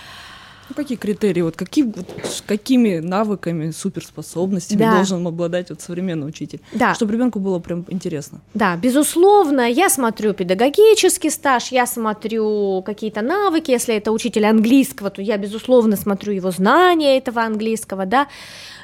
Ну, 0.69 0.75
какие 0.75 0.97
критерии, 0.97 1.43
вот, 1.43 1.57
какие, 1.57 1.85
вот 1.85 2.07
с 2.25 2.41
какими 2.41 2.99
навыками, 2.99 3.71
суперспособностями 3.71 4.79
Да. 4.79 4.95
должен 4.95 5.27
обладать 5.27 5.71
вот 5.71 5.81
современный 5.83 6.27
учитель? 6.27 6.61
Да. 6.73 6.95
Чтобы 6.95 7.13
ребенку 7.13 7.39
было 7.39 7.59
прям 7.59 7.85
интересно. 7.89 8.41
Да, 8.55 8.77
безусловно, 8.77 9.71
я 9.71 9.91
смотрю 9.91 10.33
педагогический 10.33 11.31
стаж, 11.31 11.71
я 11.73 11.87
смотрю 11.87 12.83
какие-то 12.83 13.21
навыки, 13.23 13.71
если 13.71 13.95
это 13.95 14.11
учитель 14.11 14.47
английского, 14.47 15.11
то 15.11 15.21
я, 15.21 15.37
безусловно, 15.37 15.97
смотрю 15.97 16.33
его 16.33 16.51
знания 16.51 17.19
этого 17.19 17.43
английского, 17.43 18.07
да, 18.07 18.29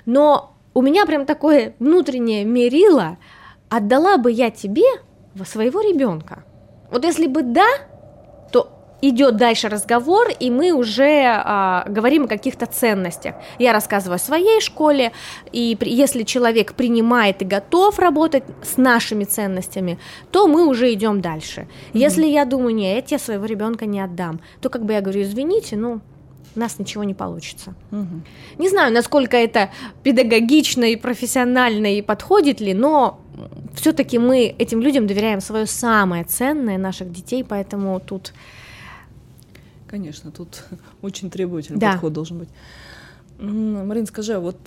но 0.05 0.55
у 0.75 0.83
меня 0.83 1.07
прям 1.07 1.25
такое 1.27 1.75
внутреннее 1.79 2.45
мерило, 2.45 3.17
отдала 3.71 4.19
бы 4.19 4.31
я 4.31 4.51
тебе 4.51 4.85
во 5.35 5.45
своего 5.45 5.81
ребенка. 5.81 6.45
Вот 6.91 7.05
если 7.05 7.27
бы 7.27 7.43
да, 7.43 7.67
идет 9.03 9.37
дальше 9.37 9.69
разговор, 9.69 10.29
и 10.41 10.51
мы 10.51 10.73
уже 10.73 11.25
а, 11.27 11.85
говорим 11.89 12.25
о 12.25 12.29
каких-то 12.29 12.67
ценностях. 12.67 13.35
Я 13.59 13.73
рассказываю 13.73 14.17
о 14.17 14.19
своей 14.19 14.61
школе, 14.61 15.13
и 15.53 15.77
при- 15.79 15.91
если 15.93 16.23
человек 16.23 16.75
принимает 16.75 17.43
и 17.43 17.45
готов 17.45 17.99
работать 17.99 18.45
с 18.63 18.77
нашими 18.77 19.25
ценностями, 19.25 19.99
то 20.31 20.47
мы 20.47 20.67
уже 20.67 20.93
идем 20.93 21.21
дальше. 21.21 21.67
Если 21.93 22.27
я 22.27 22.45
думаю, 22.45 22.75
не, 22.75 22.95
я 22.95 23.03
тебе 23.03 23.19
своего 23.19 23.47
ребенка 23.47 23.87
не 23.87 24.01
отдам, 24.01 24.41
то 24.61 24.69
как 24.69 24.85
бы 24.85 24.93
я 24.93 25.01
говорю, 25.01 25.23
извините, 25.23 25.77
ну, 25.77 26.01
у 26.57 26.59
нас 26.59 26.79
ничего 26.79 27.05
не 27.05 27.15
получится. 27.15 27.75
Мгм. 27.93 28.25
Не 28.59 28.69
знаю, 28.69 28.93
насколько 28.93 29.37
это 29.37 29.71
педагогично 30.03 30.85
и 30.85 30.97
профессионально 30.97 31.97
и 31.97 32.03
подходит 32.03 32.61
ли, 32.61 32.75
но 32.75 33.21
все-таки 33.75 34.19
мы 34.19 34.55
этим 34.59 34.83
людям 34.83 35.07
доверяем 35.07 35.41
свое 35.41 35.67
самое 35.67 36.25
ценное 36.25 36.77
наших 36.77 37.13
детей, 37.13 37.45
поэтому 37.45 38.01
тут 38.01 38.33
Конечно, 39.91 40.31
тут 40.31 40.63
очень 41.03 41.31
требовательный 41.31 41.81
Да. 41.81 41.93
подход 41.93 42.13
должен 42.13 42.39
быть. 42.39 42.49
Марин, 43.39 44.07
скажи, 44.07 44.35
а 44.35 44.41
вот 44.41 44.59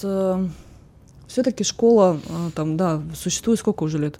все-таки 1.27 1.63
школа, 1.63 2.19
э, 2.27 2.49
там, 2.53 2.75
да, 2.77 3.01
существует 3.15 3.59
сколько 3.59 3.83
уже 3.83 3.97
лет? 3.97 4.19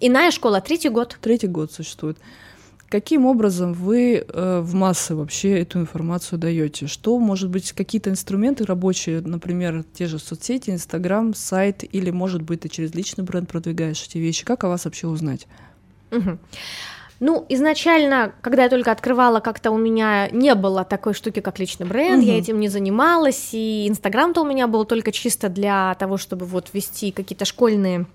иная 0.00 0.30
школа, 0.30 0.60
третий 0.60 0.90
год. 0.90 1.18
Третий 1.20 1.48
год 1.48 1.72
существует. 1.72 2.18
Каким 2.88 3.26
образом 3.26 3.72
вы 3.74 4.24
э, 4.26 4.60
в 4.60 4.74
массы 4.74 5.14
вообще 5.14 5.60
эту 5.60 5.80
информацию 5.80 6.38
даете? 6.38 6.86
Что, 6.86 7.18
может 7.18 7.50
быть, 7.50 7.72
какие-то 7.72 8.08
инструменты 8.08 8.64
рабочие, 8.64 9.20
например, 9.20 9.84
те 9.94 10.06
же 10.06 10.18
соцсети, 10.18 10.70
Инстаграм, 10.70 11.34
сайт, 11.34 11.84
или, 11.94 12.10
может 12.10 12.42
быть, 12.42 12.60
ты 12.60 12.68
через 12.68 12.94
личный 12.94 13.24
бренд 13.24 13.48
продвигаешь 13.48 14.02
эти 14.04 14.18
вещи? 14.18 14.44
Как 14.44 14.64
о 14.64 14.68
вас 14.68 14.84
вообще 14.86 15.06
узнать? 15.06 15.46
Мгм. 16.10 16.38
Ну, 17.20 17.44
изначально, 17.48 18.32
когда 18.42 18.64
я 18.64 18.68
только 18.68 18.92
открывала, 18.92 19.40
как-то 19.40 19.72
у 19.72 19.76
меня 19.78 20.28
не 20.30 20.54
было 20.54 20.84
такой 20.84 21.14
штуки, 21.14 21.40
как 21.40 21.58
личный 21.58 21.86
бренд, 21.86 22.22
я 22.22 22.32
Мгм. 22.34 22.40
этим 22.40 22.60
не 22.60 22.68
занималась, 22.68 23.50
и 23.52 23.88
Инстаграм-то 23.88 24.42
у 24.42 24.44
меня 24.44 24.68
был 24.68 24.84
только 24.84 25.10
чисто 25.10 25.48
для 25.48 25.94
того, 25.98 26.16
чтобы 26.16 26.46
вот 26.46 26.70
вести 26.72 27.10
какие-то 27.10 27.44
школьные 27.44 28.06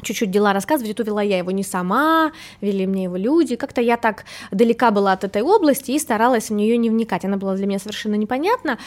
чуть-чуть 0.00 0.30
дела 0.32 0.52
рассказывать, 0.52 0.90
и 0.90 0.94
то 0.94 1.04
вела 1.04 1.22
я 1.22 1.38
его 1.38 1.52
не 1.52 1.62
сама, 1.62 2.32
вели 2.60 2.86
мне 2.86 3.04
его 3.04 3.16
люди, 3.16 3.54
как-то 3.54 3.80
я 3.80 3.96
так 3.96 4.24
далека 4.50 4.90
была 4.90 5.12
от 5.12 5.22
этой 5.22 5.42
области 5.42 5.92
и 5.92 5.98
старалась 5.98 6.50
в 6.50 6.54
нее 6.54 6.76
не 6.76 6.90
вникать, 6.90 7.24
она 7.24 7.36
была 7.36 7.54
для 7.54 7.66
меня 7.66 7.78
совершенно 7.78 8.16
непонятна, 8.16 8.78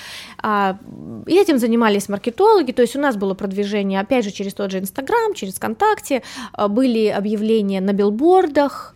А, 0.41 0.77
и 1.25 1.34
этим 1.36 1.58
занимались 1.58 2.10
маркетологи, 2.10 2.73
то 2.73 2.81
есть 2.81 2.95
у 2.97 2.99
нас 2.99 3.15
было 3.15 3.34
продвижение, 3.34 4.01
опять 4.01 4.25
же, 4.25 4.31
через 4.31 4.53
тот 4.53 4.71
же 4.71 4.79
Инстаграм, 4.79 5.34
через 5.34 5.53
ВКонтакте, 5.55 6.21
а, 6.51 6.67
были 6.67 7.08
объявления 7.08 7.79
на 7.79 7.93
билбордах, 7.93 8.93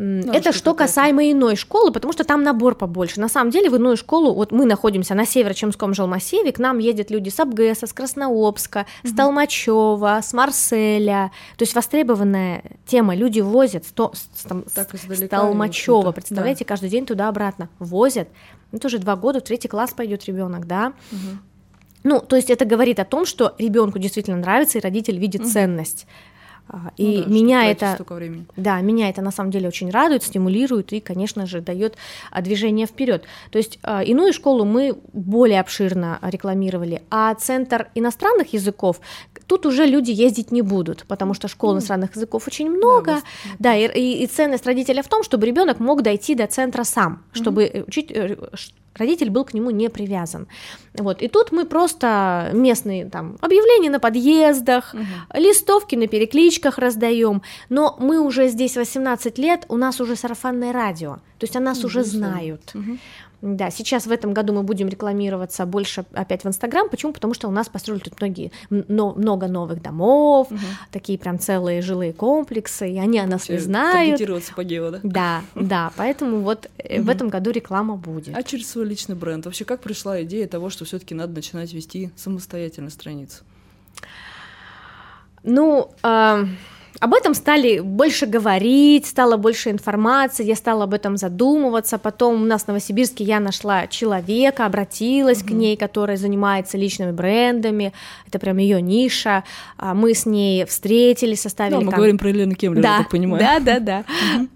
Ну, 0.00 0.32
Это 0.32 0.52
что 0.52 0.74
касаемо 0.74 1.28
иной 1.32 1.56
школы, 1.56 1.90
потому 1.90 2.12
что 2.12 2.22
там 2.22 2.44
набор 2.44 2.76
побольше. 2.76 3.18
На 3.20 3.28
самом 3.28 3.50
деле 3.50 3.68
в 3.68 3.74
иную 3.74 3.96
школу, 3.96 4.32
вот 4.32 4.52
мы 4.52 4.64
находимся 4.64 5.16
на 5.16 5.26
северо-чемском 5.26 5.92
жилмассиве, 5.92 6.52
к 6.52 6.60
нам 6.60 6.78
ездят 6.78 7.10
люди 7.10 7.30
с 7.30 7.40
Абгэса, 7.40 7.88
с 7.88 7.92
Краснообска, 7.92 8.86
с 9.02 9.12
Толмачева, 9.12 10.20
с 10.22 10.32
Марселя. 10.32 11.32
То 11.56 11.64
есть 11.64 11.74
востребованная 11.74 12.62
тема. 12.86 13.16
Люди 13.16 13.40
возят 13.40 13.86
сто- 13.86 14.12
с, 14.14 14.44
там, 14.44 14.62
Так 14.72 14.94
с 14.94 15.28
Толмачева, 15.28 16.12
представляете, 16.12 16.64
каждый 16.64 16.90
день 16.90 17.04
туда-обратно 17.04 17.68
возят. 17.80 18.28
Это 18.70 18.86
уже 18.86 18.98
два 18.98 19.16
года, 19.16 19.40
в 19.40 19.44
третий 19.44 19.66
класс 19.66 19.90
пойдет 19.96 20.24
ребенок, 20.26 20.68
да. 20.68 20.92
Мгм. 21.10 21.40
Ну, 22.04 22.20
то 22.20 22.36
есть 22.36 22.50
это 22.50 22.64
говорит 22.64 23.00
о 23.00 23.04
том, 23.04 23.26
что 23.26 23.56
ребенку 23.58 23.98
действительно 23.98 24.36
нравится, 24.36 24.78
и 24.78 24.80
родитель 24.80 25.18
видит 25.18 25.40
Мгм. 25.40 25.50
ценность. 25.50 26.06
Ну 26.72 26.80
И 26.96 27.16
да, 27.16 27.22
что 27.22 27.30
меня 27.30 27.60
это 27.70 27.86
да, 28.56 28.80
меня 28.80 29.08
это 29.08 29.22
на 29.22 29.30
самом 29.30 29.50
деле 29.50 29.68
очень 29.68 29.90
радует, 29.90 30.22
стимулирует 30.22 30.92
и, 30.92 31.00
конечно 31.00 31.46
же, 31.46 31.60
дает 31.60 31.96
а, 32.30 32.42
движение 32.42 32.86
вперед. 32.86 33.24
То 33.50 33.58
есть 33.58 33.78
а, 33.82 34.02
иную 34.02 34.32
школу 34.32 34.64
мы 34.64 34.96
более 35.12 35.60
обширно 35.60 36.18
рекламировали, 36.22 37.02
а 37.10 37.34
центр 37.34 37.88
иностранных 37.94 38.52
языков 38.52 39.00
тут 39.46 39.64
уже 39.66 39.86
люди 39.86 40.10
ездить 40.10 40.52
не 40.52 40.62
будут, 40.62 41.04
потому 41.08 41.32
что 41.34 41.48
школ 41.48 41.72
иностранных 41.72 42.14
языков 42.16 42.46
очень 42.46 42.70
много. 42.70 43.10
вас- 43.12 43.22
Да, 43.58 43.74
и, 43.74 44.22
и- 44.22 44.26
ценность 44.26 44.66
родителя 44.66 45.02
в 45.02 45.08
том, 45.08 45.22
чтобы 45.22 45.46
ребенок 45.46 45.80
мог 45.80 46.02
дойти 46.02 46.34
до 46.34 46.46
центра 46.46 46.84
сам, 46.84 47.22
чтобы 47.32 47.64
э, 47.64 47.84
учить, 47.86 48.10
э, 48.10 48.36
родитель 48.98 49.30
был 49.30 49.44
к 49.44 49.54
нему 49.54 49.70
не 49.70 49.88
привязан. 49.88 50.46
Вот. 50.94 51.22
И 51.22 51.28
тут 51.28 51.52
мы 51.52 51.64
просто 51.64 52.50
местные 52.52 53.06
там 53.06 53.36
объявления 53.40 53.90
на 53.90 54.00
подъездах, 54.00 54.94
листовки 55.34 55.96
на 55.96 56.06
перекличках 56.06 56.78
раздаем, 56.78 57.42
но 57.68 57.96
мы 57.98 58.20
уже 58.20 58.48
здесь 58.48 58.76
18 58.76 59.38
лет, 59.38 59.64
у 59.68 59.76
нас 59.76 60.00
уже 60.00 60.16
сарафанное 60.16 60.72
радио, 60.72 61.16
то 61.38 61.44
есть 61.44 61.56
о 61.56 61.60
нас 61.60 61.82
Ну, 61.82 61.86
уже 61.86 62.04
знают. 62.04 62.70
Мгм. 62.74 62.98
Да, 63.40 63.70
сейчас 63.70 64.06
в 64.06 64.10
этом 64.10 64.32
году 64.32 64.52
мы 64.52 64.62
будем 64.64 64.88
рекламироваться 64.88 65.64
больше 65.64 66.04
опять 66.12 66.42
в 66.42 66.48
Инстаграм. 66.48 66.88
Почему? 66.88 67.12
Потому 67.12 67.34
что 67.34 67.46
у 67.46 67.52
нас 67.52 67.68
построили 67.68 68.00
тут 68.00 68.20
многие, 68.20 68.50
но- 68.68 69.14
много 69.14 69.46
новых 69.46 69.80
домов, 69.80 70.48
такие 70.90 71.18
прям 71.18 71.38
целые 71.38 71.80
жилые 71.80 72.12
комплексы, 72.12 72.90
и 72.90 72.98
они 72.98 73.18
о 73.20 73.26
нас 73.26 73.48
не 73.48 73.58
знают. 73.58 74.20
по 74.56 74.64
гео, 74.64 74.90
да? 74.90 75.00
Да, 75.04 75.42
да, 75.54 75.92
поэтому 75.96 76.40
вот 76.40 76.68
э, 76.78 77.00
в 77.00 77.08
этом 77.08 77.28
году 77.28 77.50
реклама 77.52 77.94
будет. 77.96 78.36
А 78.36 78.42
через 78.42 78.70
свой 78.70 78.86
личный 78.86 79.14
бренд? 79.14 79.44
Вообще, 79.46 79.64
как 79.64 79.80
пришла 79.82 80.20
идея 80.24 80.48
того, 80.48 80.68
что 80.68 80.84
все-таки 80.84 81.14
надо 81.14 81.32
начинать 81.34 81.72
вести 81.72 82.10
самостоятельно 82.16 82.90
страницу? 82.90 83.44
Ну, 85.44 85.92
а, 86.02 86.44
об 87.00 87.14
этом 87.14 87.34
стали 87.34 87.78
больше 87.78 88.26
говорить, 88.26 89.06
стало 89.06 89.36
больше 89.36 89.70
информации, 89.70 90.44
я 90.44 90.56
стала 90.56 90.84
об 90.84 90.94
этом 90.94 91.16
задумываться. 91.16 91.96
Потом 91.96 92.42
у 92.42 92.44
нас 92.44 92.64
в 92.64 92.68
Новосибирске 92.68 93.24
я 93.24 93.38
нашла 93.38 93.86
человека, 93.86 94.66
обратилась 94.66 95.38
mm-hmm. 95.38 95.48
к 95.48 95.50
ней, 95.50 95.76
которая 95.76 96.16
занимается 96.16 96.76
личными 96.76 97.12
брендами. 97.12 97.92
Это 98.26 98.38
прям 98.40 98.58
ее 98.58 98.82
ниша. 98.82 99.44
А 99.76 99.94
мы 99.94 100.14
с 100.14 100.26
ней 100.26 100.64
встретились, 100.64 101.42
составили. 101.42 101.74
Да, 101.74 101.80
мы 101.80 101.90
там... 101.90 101.96
говорим 101.96 102.18
про 102.18 102.30
Елену 102.30 102.54
Кемлер, 102.54 102.82
да, 102.82 102.92
я 102.92 102.98
так 102.98 103.10
понимаю. 103.10 103.42
Да, 103.42 103.60
да, 103.60 103.80
да. 103.80 104.04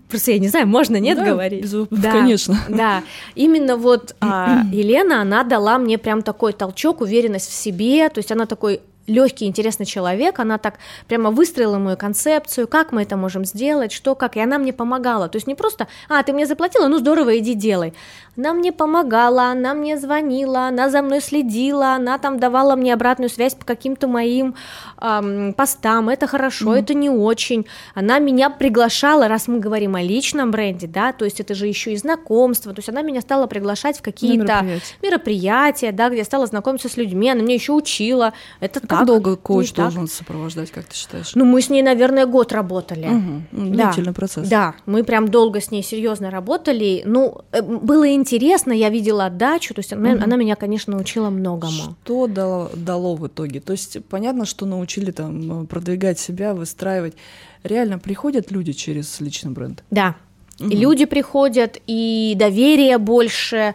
Просто 0.09 0.33
я 0.33 0.39
не 0.39 0.49
знаю, 0.49 0.67
можно 0.67 0.97
нет 0.97 1.17
да, 1.17 1.25
говорить? 1.25 1.63
Без... 1.63 1.73
Да, 1.91 2.11
конечно. 2.11 2.59
Да, 2.69 3.03
именно 3.35 3.77
вот 3.77 4.17
а, 4.21 4.63
Елена, 4.73 5.23
она 5.23 5.45
дала 5.45 5.79
мне 5.79 5.97
прям 5.97 6.23
такой 6.23 6.53
толчок, 6.53 7.01
уверенность 7.01 7.49
в 7.49 7.55
себе, 7.55 8.09
то 8.09 8.19
есть 8.19 8.33
она 8.33 8.47
такой 8.47 8.81
легкий, 9.07 9.47
интересный 9.47 9.87
человек, 9.87 10.39
она 10.39 10.59
так 10.59 10.79
прямо 11.09 11.31
выстроила 11.31 11.79
мою 11.79 11.97
концепцию, 11.97 12.69
как 12.69 12.93
мы 12.93 13.03
это 13.03 13.17
можем 13.17 13.45
сделать, 13.45 13.93
что, 13.93 14.15
как, 14.15 14.37
и 14.37 14.41
она 14.41 14.59
мне 14.59 14.73
помогала, 14.73 15.29
то 15.29 15.37
есть 15.37 15.47
не 15.47 15.55
просто, 15.55 15.89
а, 16.09 16.23
ты 16.23 16.33
мне 16.33 16.47
заплатила, 16.47 16.89
ну 16.89 16.99
здорово, 16.99 17.39
иди 17.39 17.55
делай, 17.55 17.95
она 18.37 18.53
мне 18.53 18.73
помогала, 18.73 19.45
она 19.47 19.75
мне 19.75 19.99
звонила, 19.99 20.69
она 20.69 20.89
за 20.89 21.03
мной 21.03 21.21
следила, 21.21 21.95
она 21.95 22.19
там 22.19 22.39
давала 22.39 22.77
мне 22.77 22.95
обратную 22.95 23.29
связь 23.29 23.55
по 23.55 23.65
каким-то 23.65 24.07
моим 24.07 24.55
эм, 25.01 25.53
постам, 25.53 26.09
это 26.09 26.27
хорошо, 26.27 26.75
mm. 26.75 26.81
это 26.81 26.95
не 26.95 27.11
очень, 27.11 27.67
она 27.95 28.19
меня 28.21 28.51
приглашала, 28.51 29.29
раз 29.29 29.49
мы 29.49 29.59
говорим 29.59 29.97
о 29.97 30.03
личном 30.03 30.51
бренде, 30.51 30.87
да, 30.87 31.13
то 31.13 31.25
есть 31.25 31.41
это 31.41 31.55
же 31.55 31.67
еще 31.67 31.93
и 31.93 31.97
знакомство, 31.97 32.73
то 32.73 32.79
есть 32.79 32.89
она 32.89 33.03
меня 33.03 33.21
стала 33.21 33.47
приглашать 33.47 33.99
в 33.99 34.03
какие-то 34.03 34.63
мероприятия. 34.63 34.97
мероприятия, 35.03 35.93
да, 35.93 36.09
где 36.09 36.19
я 36.19 36.25
стала 36.25 36.47
знакомиться 36.47 36.89
с 36.89 36.97
людьми, 36.97 37.31
она 37.31 37.43
меня 37.43 37.55
еще 37.55 37.73
учила, 37.73 38.33
это 38.61 38.81
как 38.99 39.07
долго 39.07 39.37
коуч 39.37 39.73
должен 39.73 40.07
так. 40.07 40.15
сопровождать, 40.15 40.71
как 40.71 40.85
ты 40.87 40.95
считаешь? 40.97 41.35
Ну, 41.35 41.45
мы 41.45 41.61
с 41.61 41.71
ней, 41.71 41.83
наверное, 41.83 42.27
год 42.27 42.53
работали. 42.53 43.07
Угу. 43.07 43.43
Длительный 43.71 44.07
да. 44.07 44.13
процесс. 44.13 44.49
Да, 44.49 44.75
мы 44.87 45.05
прям 45.05 45.29
долго 45.29 45.61
с 45.61 45.71
ней 45.71 45.83
серьезно 45.83 46.31
работали. 46.31 47.03
Ну, 47.05 47.43
э, 47.53 47.63
было 47.63 48.13
интересно, 48.13 48.73
я 48.73 48.91
видела 48.91 49.27
отдачу, 49.27 49.75
то 49.75 49.81
есть 49.81 49.93
она, 49.93 50.13
угу. 50.13 50.23
она 50.23 50.37
меня, 50.37 50.57
конечно, 50.57 50.93
научила 50.93 51.31
многому. 51.31 51.97
Что 52.05 52.27
дало, 52.27 52.71
дало 52.75 53.17
в 53.17 53.27
итоге? 53.27 53.61
То 53.61 53.73
есть 53.73 54.05
понятно, 54.07 54.45
что 54.47 54.67
научили 54.67 55.11
там 55.11 55.67
продвигать 55.67 56.19
себя, 56.19 56.55
выстраивать. 56.55 57.15
Реально 57.63 57.99
приходят 57.99 58.51
люди 58.51 58.73
через 58.73 59.21
личный 59.21 59.53
бренд? 59.53 59.85
Да. 59.91 60.17
Угу. 60.61 60.69
И 60.69 60.77
люди 60.77 61.05
приходят, 61.05 61.81
и 61.87 62.35
доверие 62.37 62.99
больше, 62.99 63.75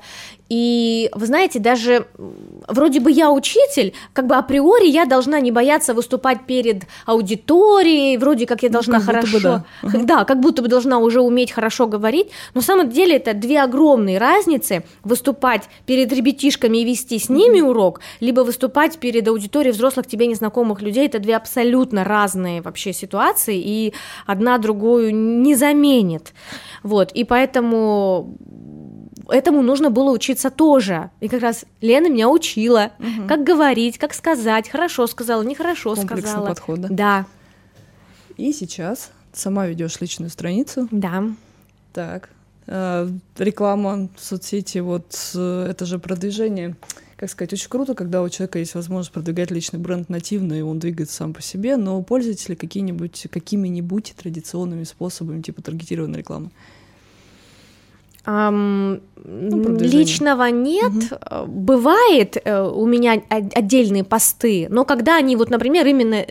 и 0.49 1.09
вы 1.13 1.25
знаете, 1.25 1.59
даже 1.59 2.07
вроде 2.67 2.99
бы 2.99 3.11
я 3.11 3.31
учитель, 3.31 3.93
как 4.13 4.27
бы 4.27 4.35
априори 4.35 4.87
я 4.87 5.05
должна 5.05 5.39
не 5.39 5.51
бояться 5.51 5.93
выступать 5.93 6.45
перед 6.45 6.83
аудиторией, 7.05 8.17
вроде 8.17 8.45
как 8.45 8.63
я 8.63 8.69
должна 8.69 8.99
ну, 8.99 9.05
как 9.05 9.15
хорошо, 9.15 9.39
да. 9.39 9.65
Uh-huh. 9.83 10.03
да, 10.05 10.25
как 10.25 10.39
будто 10.39 10.61
бы 10.61 10.67
должна 10.67 10.99
уже 10.99 11.21
уметь 11.21 11.51
хорошо 11.51 11.87
говорить, 11.87 12.27
но 12.53 12.61
на 12.61 12.65
самом 12.65 12.89
деле 12.89 13.17
это 13.17 13.33
две 13.33 13.61
огромные 13.61 14.17
разницы 14.17 14.83
выступать 15.03 15.63
перед 15.85 16.11
ребятишками 16.13 16.77
и 16.77 16.85
вести 16.85 17.19
с 17.19 17.29
ними 17.29 17.61
урок, 17.61 17.99
либо 18.19 18.41
выступать 18.41 18.97
перед 18.97 19.27
аудиторией 19.27 19.73
взрослых 19.73 20.07
тебе 20.07 20.27
незнакомых 20.27 20.81
людей, 20.81 21.07
это 21.07 21.19
две 21.19 21.35
абсолютно 21.35 22.03
разные 22.03 22.61
вообще 22.61 22.93
ситуации, 22.93 23.57
и 23.57 23.93
одна 24.25 24.57
другую 24.57 25.13
не 25.13 25.55
заменит, 25.55 26.33
вот, 26.83 27.11
и 27.11 27.23
поэтому 27.25 28.37
этому 29.29 29.61
нужно 29.61 29.89
было 29.89 30.11
учиться 30.11 30.49
тоже. 30.49 31.09
И 31.19 31.27
как 31.27 31.41
раз 31.41 31.65
Лена 31.81 32.09
меня 32.09 32.29
учила, 32.29 32.91
угу. 32.99 33.27
как 33.27 33.43
говорить, 33.43 33.97
как 33.97 34.13
сказать, 34.13 34.69
хорошо 34.69 35.07
сказала, 35.07 35.43
нехорошо 35.43 35.95
Комплексный 35.95 36.21
сказала. 36.21 36.47
подход, 36.47 36.81
да? 36.81 36.87
Да. 36.89 37.25
И 38.37 38.53
сейчас 38.53 39.11
сама 39.33 39.67
ведешь 39.67 39.99
личную 39.99 40.29
страницу. 40.29 40.87
Да. 40.91 41.23
Так. 41.93 42.29
Э, 42.67 43.09
реклама, 43.37 44.09
соцсети, 44.17 44.79
вот 44.79 45.31
э, 45.35 45.67
это 45.69 45.85
же 45.85 45.99
продвижение. 45.99 46.75
Как 47.15 47.31
сказать, 47.31 47.53
очень 47.53 47.69
круто, 47.69 47.95
когда 47.95 48.21
у 48.21 48.29
человека 48.29 48.59
есть 48.59 48.75
возможность 48.75 49.11
продвигать 49.11 49.49
личный 49.49 49.79
бренд 49.79 50.07
нативно, 50.07 50.53
и 50.53 50.61
он 50.61 50.77
двигается 50.77 51.15
сам 51.15 51.33
по 51.33 51.41
себе, 51.41 51.75
но 51.77 51.99
пользуетесь 52.03 52.47
ли 52.49 52.55
какие-нибудь, 52.55 53.27
какими-нибудь 53.31 54.13
традиционными 54.15 54.83
способами, 54.83 55.41
типа 55.41 55.63
таргетированной 55.63 56.19
рекламы? 56.19 56.51
Ну, 58.27 59.77
личного 59.79 60.49
нет. 60.49 60.91
Угу. 60.91 61.47
Бывает 61.47 62.37
э, 62.43 62.61
у 62.61 62.85
меня 62.85 63.21
отдельные 63.29 64.03
посты, 64.03 64.67
но 64.69 64.83
когда 64.83 65.15
они, 65.15 65.37
вот, 65.37 65.49
например, 65.49 65.87
именно 65.87 66.25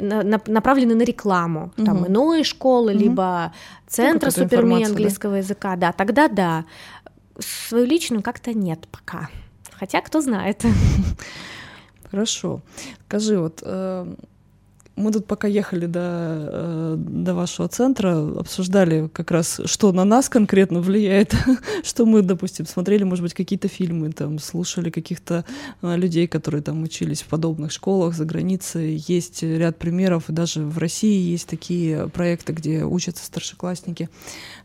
направлены 0.47 0.95
на 0.95 1.03
рекламу, 1.03 1.73
угу. 1.77 1.87
там 1.87 2.07
иной 2.07 2.45
школы, 2.45 2.93
угу. 2.93 3.01
либо 3.01 3.55
центра 3.87 4.31
ну, 4.37 4.43
суперми 4.43 4.85
английского 4.85 5.33
да? 5.33 5.39
языка, 5.39 5.77
да, 5.77 5.93
тогда 5.93 6.29
да. 6.29 6.65
Свою 7.39 7.87
личную 7.87 8.23
как-то 8.23 8.53
нет 8.53 8.87
пока. 8.91 9.31
Хотя 9.73 10.01
кто 10.03 10.21
знает. 10.21 10.63
Хорошо. 12.11 12.61
Скажи, 13.07 13.39
вот 13.39 13.63
э, 13.63 14.15
мы 14.97 15.13
тут 15.13 15.27
пока 15.27 15.47
ехали 15.47 15.87
до, 15.87 16.01
э, 16.03 16.95
до 16.99 17.35
вашего 17.35 17.69
центра, 17.69 18.17
обсуждали 18.39 19.09
как 19.13 19.31
раз, 19.31 19.61
что 19.67 19.93
на 19.93 20.05
нас 20.05 20.29
конкретно 20.29 20.81
влияет, 20.81 21.35
что 21.85 22.07
мы, 22.07 22.23
допустим, 22.23 22.67
смотрели, 22.67 23.05
может 23.05 23.23
быть, 23.23 23.35
какие-то 23.35 23.69
фильмы, 23.69 24.13
там, 24.13 24.39
слушали 24.39 24.91
каких-то 24.91 25.45
э, 25.83 25.97
людей, 25.97 26.27
которые 26.27 26.63
там 26.63 26.83
учились 26.83 27.23
в 27.23 27.27
подобных 27.27 27.73
школах 27.73 28.15
за 28.15 28.25
границей. 28.25 29.05
Есть 29.07 29.43
ряд 29.43 29.79
примеров, 29.79 30.25
даже 30.29 30.63
в 30.63 30.79
России 30.79 31.31
есть 31.31 31.47
такие 31.47 32.09
проекты, 32.09 32.55
где 32.55 32.85
учатся 32.85 33.25
старшеклассники. 33.25 34.09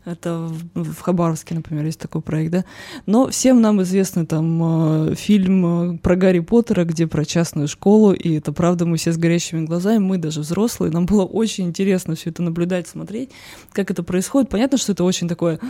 Это 0.04 0.50
в, 0.74 1.00
Хабаровске, 1.00 1.54
например, 1.54 1.84
есть 1.84 2.00
такой 2.00 2.22
проект, 2.22 2.50
да. 2.50 2.64
Но 3.06 3.28
всем 3.28 3.60
нам 3.60 3.82
известный 3.82 4.26
там 4.26 5.10
э, 5.10 5.14
фильм 5.14 5.98
про 5.98 6.16
Гарри 6.16 6.40
Поттера, 6.40 6.84
где 6.84 7.06
про 7.06 7.24
частную 7.24 7.68
школу, 7.68 8.12
и 8.12 8.34
это 8.34 8.52
правда, 8.52 8.84
мы 8.84 8.96
все 8.96 9.12
с 9.12 9.16
горящими 9.16 9.64
глазами, 9.64 9.98
мы 9.98 10.18
даже 10.18 10.40
взрослые, 10.40 10.90
нам 10.90 11.06
было 11.06 11.24
очень 11.24 11.66
интересно 11.66 12.16
все 12.16 12.30
это 12.30 12.42
наблюдать, 12.42 12.88
смотреть, 12.88 13.30
как 13.72 13.92
это 13.92 14.02
происходит. 14.02 14.48
Понятно, 14.48 14.76
что 14.76 14.90
это 14.90 15.04
очень 15.04 15.28
такое 15.28 15.60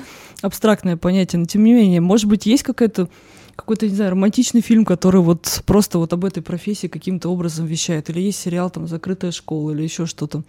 абстрактное 0.41 0.97
понятие, 0.97 1.41
но 1.41 1.45
тем 1.45 1.63
не 1.65 1.75
менее, 1.75 2.01
может 2.01 2.27
быть, 2.27 2.47
есть 2.47 2.63
какая-то 2.63 3.09
какой-то, 3.57 3.87
не 3.87 3.95
знаю, 3.95 4.13
романтичный 4.13 4.61
фильм, 4.61 4.85
который 4.85 5.21
вот 5.21 5.63
просто 5.67 5.99
вот 5.99 6.13
об 6.13 6.25
этой 6.25 6.43
профессии 6.43 6.87
каким-то 6.87 7.29
образом 7.29 7.67
вещает, 7.67 8.09
или 8.11 8.21
есть 8.21 8.41
сериал 8.41 8.71
там 8.71 8.89
«Закрытая 8.89 9.31
школа» 9.31 9.73
или 9.73 9.83
еще 9.83 10.07
что-то. 10.07 10.43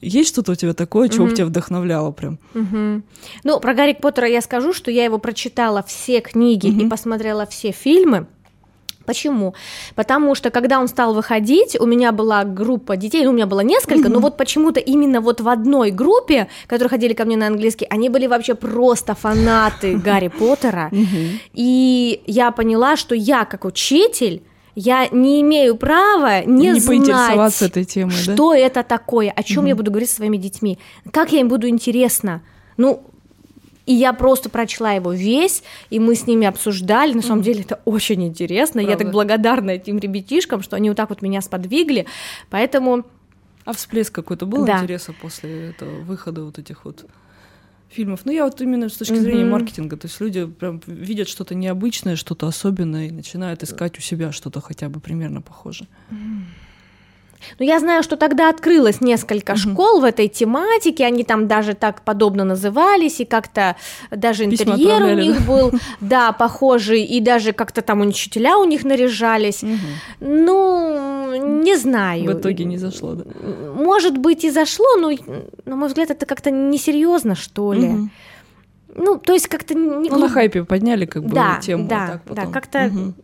Есть 0.00 0.28
что-то 0.28 0.52
у 0.52 0.54
тебя 0.54 0.74
такое, 0.74 1.08
чего 1.08 1.26
mm-hmm. 1.26 1.34
тебя 1.34 1.46
вдохновляло 1.46 2.10
прям? 2.12 2.38
Mm-hmm. 2.54 3.02
Ну, 3.44 3.60
про 3.60 3.74
Гарри 3.74 3.94
Поттера 3.94 4.28
я 4.28 4.42
скажу, 4.42 4.72
что 4.72 4.90
я 4.90 5.04
его 5.04 5.18
прочитала 5.18 5.82
все 5.82 6.20
книги 6.20 6.68
mm-hmm. 6.68 6.86
и 6.86 6.88
посмотрела 6.88 7.46
все 7.46 7.72
фильмы. 7.72 8.26
Почему? 9.06 9.54
Потому 9.94 10.34
что 10.34 10.50
когда 10.50 10.80
он 10.80 10.88
стал 10.88 11.14
выходить, 11.14 11.80
у 11.80 11.86
меня 11.86 12.12
была 12.12 12.44
группа 12.44 12.96
детей, 12.96 13.24
ну, 13.24 13.30
у 13.30 13.32
меня 13.32 13.46
было 13.46 13.60
несколько, 13.60 14.08
mm-hmm. 14.08 14.12
но 14.12 14.18
вот 14.18 14.36
почему-то 14.36 14.80
именно 14.80 15.20
вот 15.20 15.40
в 15.40 15.48
одной 15.48 15.92
группе, 15.92 16.48
которые 16.66 16.90
ходили 16.90 17.14
ко 17.14 17.24
мне 17.24 17.36
на 17.36 17.46
английский, 17.46 17.86
они 17.88 18.08
были 18.08 18.26
вообще 18.26 18.54
просто 18.54 19.14
фанаты 19.14 19.96
Гарри 19.96 20.28
Поттера. 20.28 20.90
И 21.54 22.22
я 22.26 22.50
поняла, 22.50 22.96
что 22.96 23.14
я 23.14 23.44
как 23.44 23.64
учитель 23.64 24.42
я 24.76 25.08
не 25.08 25.40
имею 25.40 25.76
права 25.76 26.44
не, 26.44 26.72
не 26.72 26.80
знать, 26.80 27.62
этой 27.62 27.84
темой, 27.84 28.14
что 28.14 28.50
да? 28.50 28.58
это 28.58 28.82
такое, 28.82 29.30
о 29.30 29.42
чем 29.42 29.60
угу. 29.60 29.68
я 29.68 29.74
буду 29.74 29.90
говорить 29.90 30.10
со 30.10 30.16
своими 30.16 30.36
детьми, 30.36 30.78
как 31.10 31.32
я 31.32 31.40
им 31.40 31.48
буду 31.48 31.66
интересна. 31.66 32.42
Ну, 32.76 33.02
и 33.86 33.94
я 33.94 34.12
просто 34.12 34.50
прочла 34.50 34.92
его 34.92 35.12
весь, 35.12 35.62
и 35.88 35.98
мы 35.98 36.14
с 36.14 36.26
ними 36.26 36.46
обсуждали. 36.46 37.14
На 37.14 37.22
самом 37.22 37.42
деле 37.42 37.62
это 37.62 37.80
очень 37.86 38.22
интересно. 38.26 38.82
Правда. 38.82 38.90
Я 38.90 38.96
так 38.98 39.12
благодарна 39.12 39.70
этим 39.70 39.98
ребятишкам, 39.98 40.62
что 40.62 40.76
они 40.76 40.90
вот 40.90 40.96
так 40.96 41.08
вот 41.08 41.22
меня 41.22 41.40
сподвигли. 41.40 42.06
Поэтому... 42.50 43.04
А 43.64 43.72
всплеск 43.72 44.14
какой-то 44.14 44.44
был 44.44 44.66
да. 44.66 44.80
интереса 44.80 45.12
после 45.12 45.70
этого 45.70 46.00
выхода 46.00 46.44
вот 46.44 46.58
этих 46.58 46.84
вот 46.84 47.06
фильмов. 47.88 48.20
Ну, 48.24 48.32
я 48.32 48.44
вот 48.44 48.60
именно 48.60 48.88
с 48.88 48.96
точки 48.96 49.14
зрения 49.14 49.42
mm-hmm. 49.42 49.50
маркетинга, 49.50 49.96
то 49.96 50.06
есть 50.06 50.20
люди 50.20 50.46
прям 50.46 50.80
видят 50.86 51.28
что-то 51.28 51.54
необычное, 51.54 52.16
что-то 52.16 52.46
особенное 52.46 53.08
и 53.08 53.10
начинают 53.10 53.62
искать 53.62 53.98
у 53.98 54.00
себя 54.00 54.32
что-то 54.32 54.60
хотя 54.60 54.88
бы 54.88 55.00
примерно 55.00 55.40
похожее. 55.40 55.88
Mm-hmm. 56.10 56.65
Но 57.58 57.64
я 57.64 57.80
знаю, 57.80 58.02
что 58.02 58.16
тогда 58.16 58.48
открылось 58.48 59.00
несколько 59.00 59.52
угу. 59.52 59.58
школ 59.58 60.00
в 60.00 60.04
этой 60.04 60.28
тематике, 60.28 61.04
они 61.04 61.24
там 61.24 61.48
даже 61.48 61.74
так 61.74 62.02
подобно 62.02 62.44
назывались, 62.44 63.20
и 63.20 63.24
как-то 63.24 63.76
даже 64.10 64.44
интерьер 64.44 65.02
у 65.02 65.14
них 65.14 65.46
был, 65.46 65.72
да, 66.00 66.32
похожий, 66.32 67.02
и 67.02 67.20
даже 67.20 67.52
как-то 67.52 67.82
там 67.82 68.00
учителя 68.00 68.58
у 68.58 68.64
них 68.64 68.84
наряжались. 68.84 69.62
Угу. 69.62 69.72
Ну, 70.20 71.62
не 71.62 71.76
знаю. 71.76 72.24
В 72.24 72.40
итоге 72.40 72.64
не 72.64 72.78
зашло, 72.78 73.14
да? 73.14 73.24
Может 73.74 74.18
быть 74.18 74.44
и 74.44 74.50
зашло, 74.50 74.96
но, 74.98 75.12
на 75.64 75.76
мой 75.76 75.88
взгляд, 75.88 76.10
это 76.10 76.26
как-то 76.26 76.50
несерьезно, 76.50 77.34
что 77.34 77.72
ли. 77.72 77.88
Угу. 77.88 78.08
Ну, 78.98 79.18
то 79.18 79.34
есть 79.34 79.48
как-то... 79.48 79.74
Не... 79.74 80.08
Ну, 80.08 80.18
на 80.18 80.28
хайпе 80.28 80.64
подняли 80.64 81.04
как 81.04 81.24
бы 81.24 81.34
да, 81.34 81.60
тему. 81.62 81.86
Да, 81.86 82.04
а 82.04 82.08
так 82.08 82.22
потом. 82.22 82.44
да, 82.46 82.50
как-то... 82.50 82.86
Угу 82.86 83.14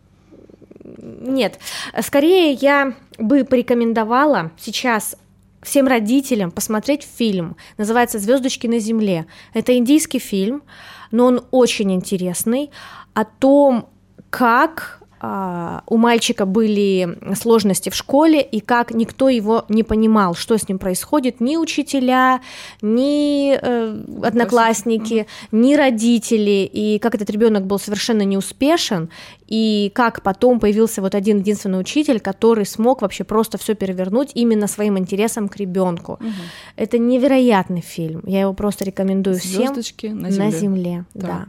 нет, 1.03 1.59
скорее 2.01 2.53
я 2.53 2.93
бы 3.17 3.43
порекомендовала 3.43 4.51
сейчас 4.57 5.15
всем 5.61 5.87
родителям 5.87 6.51
посмотреть 6.51 7.03
фильм. 7.03 7.55
Называется 7.77 8.19
Звездочки 8.19 8.67
на 8.67 8.79
земле. 8.79 9.25
Это 9.53 9.77
индийский 9.77 10.19
фильм, 10.19 10.63
но 11.11 11.25
он 11.25 11.45
очень 11.51 11.91
интересный 11.93 12.71
о 13.13 13.25
том, 13.25 13.89
как 14.29 15.02
у 15.23 15.97
мальчика 15.97 16.45
были 16.45 17.17
сложности 17.35 17.89
в 17.89 17.95
школе, 17.95 18.41
и 18.41 18.59
как 18.59 18.93
никто 18.93 19.29
его 19.29 19.63
не 19.69 19.83
понимал, 19.83 20.35
что 20.35 20.57
с 20.57 20.67
ним 20.67 20.79
происходит, 20.79 21.39
ни 21.39 21.55
учителя, 21.55 22.41
ни 22.81 23.53
э, 23.55 24.03
одноклассники, 24.21 25.27
ни 25.51 25.75
родители, 25.75 26.69
и 26.71 26.99
как 26.99 27.15
этот 27.15 27.29
ребенок 27.29 27.65
был 27.65 27.79
совершенно 27.79 28.23
неуспешен, 28.23 29.09
и 29.47 29.91
как 29.95 30.23
потом 30.23 30.59
появился 30.59 31.01
вот 31.01 31.15
один 31.15 31.39
единственный 31.39 31.79
учитель, 31.79 32.19
который 32.19 32.65
смог 32.65 33.01
вообще 33.01 33.23
просто 33.23 33.57
все 33.57 33.75
перевернуть 33.75 34.31
именно 34.33 34.67
своим 34.67 34.97
интересом 34.97 35.47
к 35.47 35.55
ребенку. 35.55 36.13
Угу. 36.13 36.31
Это 36.75 36.97
невероятный 36.97 37.81
фильм, 37.81 38.23
я 38.25 38.41
его 38.41 38.53
просто 38.53 38.83
рекомендую 38.83 39.37
Звездочки 39.37 40.07
всем 40.07 40.19
на 40.19 40.31
земле. 40.31 40.45
На 40.45 40.51
земле 40.51 41.05
так. 41.13 41.21
да. 41.21 41.45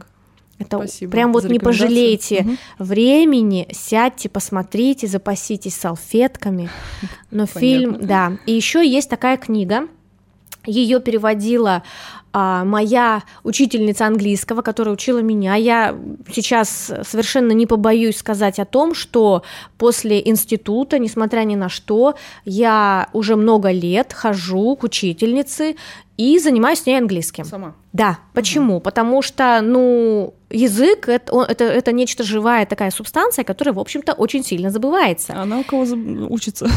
Это 0.57 0.77
Спасибо 0.77 1.11
прям 1.11 1.33
вот 1.33 1.45
не 1.45 1.59
пожалейте 1.59 2.43
Мгм. 2.43 2.57
времени, 2.79 3.67
сядьте, 3.71 4.29
посмотрите, 4.29 5.07
запаситесь 5.07 5.75
салфетками. 5.75 6.69
Но 7.31 7.45
фильм, 7.45 7.97
да. 7.99 8.37
И 8.45 8.53
еще 8.53 8.87
есть 8.87 9.09
такая 9.09 9.37
книга. 9.37 9.87
Ее 10.65 10.99
переводила 10.99 11.83
моя 12.35 13.23
учительница 13.43 14.05
английского, 14.07 14.61
которая 14.61 14.93
учила 14.93 15.19
меня. 15.19 15.55
Я 15.55 15.95
сейчас 16.31 16.91
совершенно 17.03 17.51
не 17.53 17.65
побоюсь 17.65 18.17
сказать 18.17 18.59
о 18.59 18.65
том, 18.65 18.93
что 18.93 19.43
после 19.77 20.21
института, 20.27 20.99
несмотря 20.99 21.41
ни 21.41 21.55
на 21.55 21.69
что, 21.69 22.15
я 22.43 23.09
уже 23.13 23.35
много 23.35 23.71
лет 23.71 24.13
хожу 24.13 24.75
к 24.75 24.83
учительнице 24.83 25.75
и 26.17 26.39
занимаюсь 26.39 26.79
с 26.79 26.85
ней 26.85 26.97
английским. 26.97 27.43
Сама. 27.45 27.75
Да, 27.91 28.19
почему? 28.33 28.79
Потому 28.79 29.21
что, 29.21 29.59
ну, 29.61 30.33
язык 30.49 31.07
это, 31.09 31.41
это, 31.47 31.63
это 31.65 31.91
нечто 31.91 32.23
живая 32.23 32.65
такая 32.65 32.91
субстанция, 32.91 33.43
которая, 33.43 33.73
в 33.73 33.79
общем-то, 33.79 34.13
очень 34.13 34.43
сильно 34.43 34.69
забывается. 34.69 35.33
А 35.33 35.41
Она 35.43 35.59
у 35.59 35.63
кого 35.63 35.83
заб- 35.83 36.27
учится? 36.29 36.69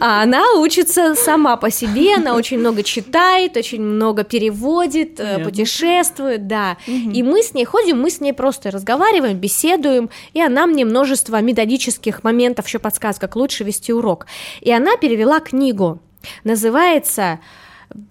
А 0.00 0.22
она 0.22 0.42
учится 0.54 1.14
сама 1.14 1.56
по 1.56 1.70
себе, 1.70 2.16
она 2.16 2.34
очень 2.34 2.58
много 2.58 2.82
читает, 2.82 3.56
очень 3.56 3.82
много 3.82 4.24
переводит, 4.30 5.18
э, 5.18 5.24
Понятно. 5.24 5.44
путешествует, 5.44 6.46
да. 6.46 6.76
И 6.86 7.22
мы 7.22 7.42
с 7.42 7.52
ней 7.52 7.64
ходим, 7.64 8.00
мы 8.00 8.10
с 8.10 8.20
ней 8.20 8.32
просто 8.32 8.70
разговариваем, 8.70 9.36
беседуем, 9.36 10.08
и 10.32 10.40
она 10.40 10.66
мне 10.66 10.84
множество 10.84 11.40
методических 11.40 12.22
моментов 12.24 12.66
еще 12.66 12.78
подсказывает, 12.78 13.20
как 13.20 13.36
лучше 13.36 13.64
вести 13.64 13.92
урок. 13.92 14.26
И 14.60 14.70
она 14.72 14.96
перевела 14.96 15.40
книгу, 15.40 16.00
называется 16.44 17.40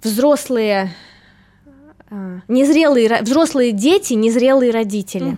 «Взрослые...» 0.03 0.93
а, 2.11 2.41
Незрелые, 2.47 3.07
ро- 3.07 3.23
взрослые 3.23 3.71
дети, 3.71 4.13
незрелые 4.13 4.71
родители. 4.71 5.37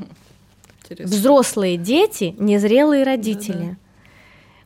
Интересно. 0.83 1.15
Взрослые 1.15 1.77
дети, 1.77 2.35
незрелые 2.39 3.03
родители. 3.03 3.77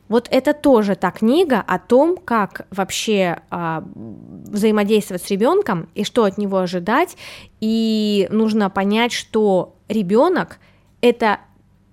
Вот 0.08 0.28
это 0.30 0.52
тоже 0.54 0.94
та 0.94 1.10
книга 1.10 1.60
о 1.66 1.78
том, 1.78 2.16
как 2.16 2.66
вообще 2.70 3.40
а, 3.50 3.84
взаимодействовать 3.94 5.22
с 5.22 5.30
ребенком 5.30 5.88
и 5.94 6.04
что 6.04 6.24
от 6.24 6.38
него 6.38 6.58
ожидать. 6.58 7.16
И 7.60 8.28
нужно 8.30 8.70
понять, 8.70 9.12
что 9.12 9.74
ребенок 9.88 10.58
это 11.00 11.40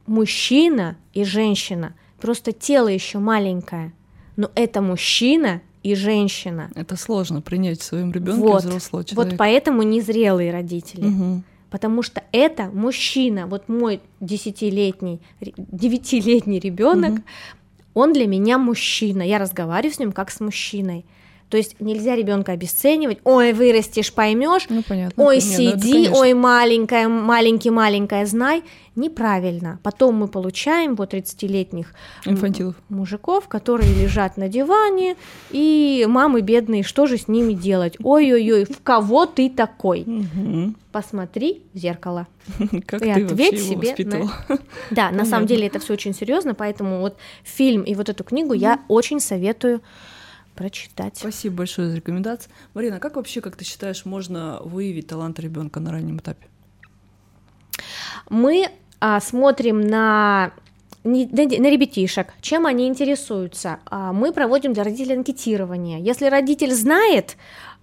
мужчина 0.05 0.95
и 1.13 1.23
женщина. 1.23 1.93
Просто 2.21 2.51
тело 2.51 2.87
еще 2.87 3.17
маленькое, 3.19 3.93
но 4.35 4.49
это 4.55 4.81
мужчина 4.81 5.61
и 5.81 5.95
женщина. 5.95 6.69
Это 6.75 6.95
сложно 6.95 7.41
принять 7.41 7.81
в 7.81 7.83
своем 7.83 8.11
ребенке 8.11 8.41
Вот, 8.41 8.63
взрослого 8.63 9.01
вот 9.01 9.09
человека. 9.09 9.35
поэтому 9.37 9.83
незрелые 9.83 10.51
родители. 10.51 11.05
Мгм. 11.05 11.43
Потому 11.69 12.03
что 12.03 12.23
это 12.31 12.65
мужчина, 12.71 13.47
вот 13.47 13.67
мой 13.67 13.99
десятилетний, 14.19 15.19
девятилетний 15.57 16.59
ребенок, 16.59 17.11
Мгм. 17.11 17.23
Он 17.93 18.13
для 18.13 18.27
меня 18.27 18.57
мужчина. 18.57 19.21
Я 19.21 19.39
разговариваю 19.39 19.93
с 19.93 19.99
ним 19.99 20.11
как 20.11 20.31
с 20.31 20.39
мужчиной. 20.39 21.05
То 21.53 21.57
есть 21.57 21.75
нельзя 21.79 22.15
ребенка 22.15 22.53
обесценивать. 22.53 23.19
Ой, 23.25 23.53
вырастешь, 23.53 24.11
поймешь. 24.11 24.65
Ну, 24.69 24.81
понятно. 24.81 25.23
Ой, 25.23 25.35
Не, 25.35 25.41
ну, 25.43 25.71
сиди, 25.77 25.91
конечно. 25.91 26.17
ой, 26.17 26.33
маленькая, 26.33 27.07
маленький, 27.07 27.69
маленькая, 27.69 28.25
знай. 28.25 28.63
Неправильно. 28.95 29.79
Потом 29.83 30.15
мы 30.15 30.27
получаем 30.27 30.95
вот 30.95 31.13
30-летних 31.13 31.93
м, 32.25 32.33
Инфантилов. 32.33 32.75
мужиков, 32.89 33.47
которые 33.47 33.93
лежат 33.93 34.35
на 34.35 34.47
диване, 34.49 35.15
и 35.51 36.07
мамы 36.09 36.41
бедные, 36.41 36.81
что 36.81 37.05
же 37.05 37.17
с 37.19 37.27
ними 37.27 37.53
делать? 37.53 37.97
Ой-ой-ой, 38.01 38.65
в 38.65 38.81
кого 38.81 39.27
ты 39.27 39.47
такой? 39.51 40.05
Мгм. 40.07 40.75
Посмотри 40.91 41.61
в 41.73 41.77
зеркало. 41.77 42.25
Как 42.87 43.03
И 43.03 43.13
ты 43.13 43.25
ответь 43.25 43.61
себе 43.63 43.77
воспитывал? 43.77 44.29
Да, 44.89 45.11
на 45.11 45.23
самом 45.25 45.45
деле 45.45 45.67
это 45.67 45.77
все 45.77 45.93
очень 45.93 46.15
серьезно, 46.15 46.55
поэтому 46.55 46.99
вот 46.99 47.15
фильм 47.43 47.83
и 47.83 47.93
вот 47.93 48.09
эту 48.09 48.23
книгу 48.23 48.53
я 48.53 48.79
очень 48.87 49.19
советую 49.19 49.81
прочитать. 50.55 51.17
Спасибо 51.17 51.57
большое 51.57 51.89
за 51.89 51.95
рекомендации. 51.95 52.49
Марина, 52.73 52.99
как 52.99 53.15
вообще, 53.15 53.41
как 53.41 53.55
ты 53.55 53.65
считаешь, 53.65 54.05
можно 54.05 54.59
выявить 54.63 55.07
талант 55.07 55.39
ребенка 55.39 55.79
на 55.79 55.91
раннем 55.91 56.17
этапе? 56.17 56.47
Мы 58.29 58.69
а, 58.99 59.19
смотрим 59.19 59.81
на 59.81 60.53
на 61.03 61.69
ребятишек, 61.69 62.33
чем 62.39 62.65
они 62.65 62.87
интересуются. 62.87 63.79
А, 63.85 64.13
Мы 64.13 64.31
проводим 64.31 64.71
для 64.71 64.83
родителей 64.83 65.17
анкетирование. 65.17 65.99
Если 65.99 66.27
родитель 66.27 66.73
знает, 66.73 67.35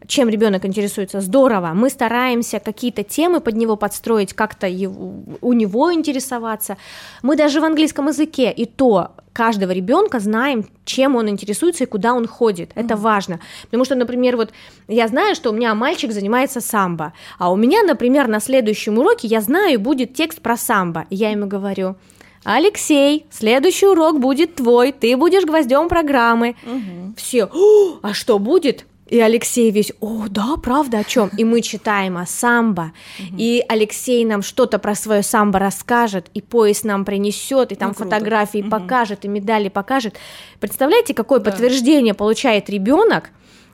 чем 0.06 0.28
ребенок 0.28 0.64
интересуется, 0.64 1.20
здорово. 1.20 1.72
Мы 1.74 1.90
стараемся 1.90 2.58
какие-то 2.58 3.02
темы 3.02 3.40
под 3.40 3.56
него 3.56 3.76
подстроить, 3.76 4.32
как-то 4.32 4.66
у 4.66 5.52
него 5.52 5.92
интересоваться. 5.92 6.76
Мы 7.22 7.36
даже 7.36 7.60
в 7.60 7.64
английском 7.64 8.08
языке 8.08 8.50
и 8.50 8.64
то 8.64 9.12
каждого 9.32 9.70
ребенка 9.70 10.18
знаем, 10.18 10.66
чем 10.84 11.16
он 11.16 11.28
интересуется 11.28 11.84
и 11.84 11.86
куда 11.86 12.14
он 12.14 12.26
ходит. 12.26 12.70
Это 12.74 12.96
важно. 12.96 13.40
Потому 13.64 13.84
что, 13.84 13.94
например, 13.94 14.36
вот 14.36 14.50
я 14.88 15.06
знаю, 15.08 15.34
что 15.34 15.50
у 15.50 15.52
меня 15.52 15.74
мальчик 15.74 16.12
занимается 16.12 16.60
самбо, 16.60 17.12
а 17.38 17.52
у 17.52 17.56
меня, 17.56 17.82
например, 17.82 18.26
на 18.26 18.40
следующем 18.40 18.98
уроке 18.98 19.28
я 19.28 19.40
знаю, 19.40 19.78
будет 19.80 20.14
текст 20.14 20.40
про 20.40 20.56
самбо. 20.56 21.06
И 21.10 21.16
я 21.16 21.30
ему 21.30 21.46
говорю, 21.46 21.96
Алексей, 22.42 23.26
следующий 23.30 23.86
урок 23.86 24.18
будет 24.18 24.56
твой, 24.56 24.92
ты 24.92 25.16
будешь 25.16 25.44
гвоздем 25.44 25.88
программы. 25.88 26.56
Все, 27.16 27.44
«О, 27.44 27.98
а 28.02 28.14
что 28.14 28.38
будет? 28.38 28.86
И 29.10 29.18
Алексей 29.20 29.72
весь, 29.72 29.92
о, 30.00 30.28
да, 30.28 30.56
правда, 30.62 30.98
о 30.98 31.04
чем? 31.04 31.30
И 31.36 31.42
мы 31.42 31.62
читаем 31.62 32.16
о 32.16 32.26
самбо, 32.26 32.92
и 33.36 33.64
Алексей 33.68 34.24
нам 34.24 34.40
что-то 34.42 34.78
про 34.78 34.94
свое 34.94 35.24
самбо 35.24 35.58
расскажет, 35.58 36.28
и 36.32 36.40
пояс 36.40 36.84
нам 36.84 37.04
принесет, 37.04 37.72
и 37.72 37.74
там 37.74 37.88
Ну, 37.88 37.94
фотографии 37.94 38.62
покажет, 38.62 39.24
и 39.24 39.28
медали 39.28 39.68
покажет. 39.68 40.16
Представляете, 40.60 41.12
какое 41.12 41.40
Да. 41.40 41.50
подтверждение 41.50 42.14
получает 42.14 42.70
ребенок? 42.70 43.30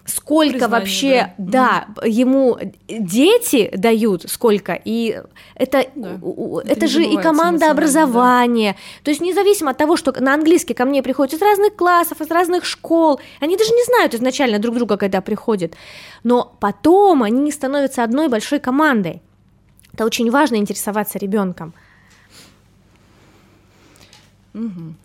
Сколько 0.07 0.53
Признание, 0.53 0.79
вообще, 0.81 1.35
да. 1.37 1.87
да, 1.97 2.07
ему 2.07 2.59
дети 2.89 3.71
дают, 3.77 4.25
сколько, 4.29 4.81
и 4.85 5.21
это, 5.57 5.87
Да. 5.97 6.19
Это 6.65 6.73
это 6.73 6.87
же 6.87 7.05
и 7.05 7.17
команда 7.17 7.27
эмоционально, 7.27 7.59
да. 7.59 7.71
образования, 7.71 8.77
то 9.03 9.11
есть 9.11 9.21
независимо 9.21 9.73
от 9.73 9.79
того, 9.79 9.97
что 9.97 10.13
на 10.21 10.35
английский 10.35 10.75
ко 10.75 10.85
мне 10.85 11.03
приходят 11.03 11.35
из 11.35 11.43
разных 11.43 11.75
классов, 11.75 12.21
из 12.21 12.31
разных 12.31 12.65
школ, 12.65 13.21
они 13.41 13.57
даже 13.57 13.71
не 13.71 13.85
знают 13.85 14.15
изначально 14.15 14.59
друг 14.61 14.77
друга, 14.77 14.97
когда 14.97 15.21
приходят, 15.21 15.75
но 16.23 16.57
потом 16.61 17.25
они 17.25 17.51
становятся 17.51 18.05
одной 18.05 18.29
большой 18.29 18.61
командой. 18.61 19.23
Это 19.93 20.05
очень 20.05 20.31
важно 20.31 20.57
интересоваться 20.57 21.19
ребенком. 21.19 21.75
Мгм. 24.53 24.97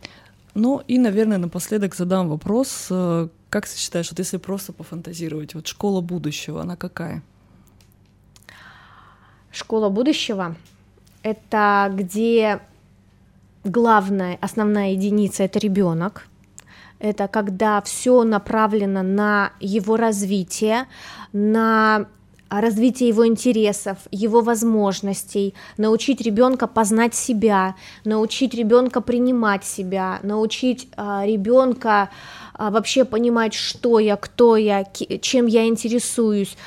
Ну 0.54 0.82
и, 0.88 0.98
наверное, 0.98 1.38
напоследок 1.38 1.96
задам 1.96 2.30
вопрос. 2.30 2.88
э, 2.90 3.28
Как 3.50 3.68
ты 3.68 3.78
считаешь, 3.78 4.10
вот 4.12 4.20
если 4.20 4.38
просто 4.38 4.74
пофантазировать, 4.74 5.56
вот 5.56 5.68
школа 5.68 6.02
будущего, 6.02 6.62
она 6.62 6.76
какая? 6.76 7.22
Школа 9.52 9.90
будущего– 9.90 10.56
это 11.24 11.92
где 11.94 12.62
главная, 13.64 14.38
основная 14.42 14.92
единица– 14.92 15.44
это 15.46 15.60
ребенок. 15.60 16.28
Это 17.00 17.28
когда 17.28 17.82
все 17.82 18.24
направлено 18.24 19.02
на 19.04 19.54
его 19.60 19.98
развитие, 19.98 20.86
на 21.34 22.06
развитие 22.60 23.10
его 23.10 23.26
интересов, 23.26 23.98
его 24.12 24.42
возможностей, 24.42 25.54
научить 25.78 26.22
ребенка 26.22 26.68
познать 26.68 27.16
себя, 27.16 27.76
научить 28.04 28.54
ребенка 28.54 29.00
принимать 29.02 29.64
себя, 29.64 30.20
научить 30.24 30.90
ребенка 30.98 32.10
вообще 32.58 33.06
понимать, 33.06 33.54
что 33.54 34.00
я, 34.00 34.18
кто 34.18 34.58
я, 34.58 34.84
чем 35.22 35.46
я 35.48 35.68
интересуюсь. 35.68 36.58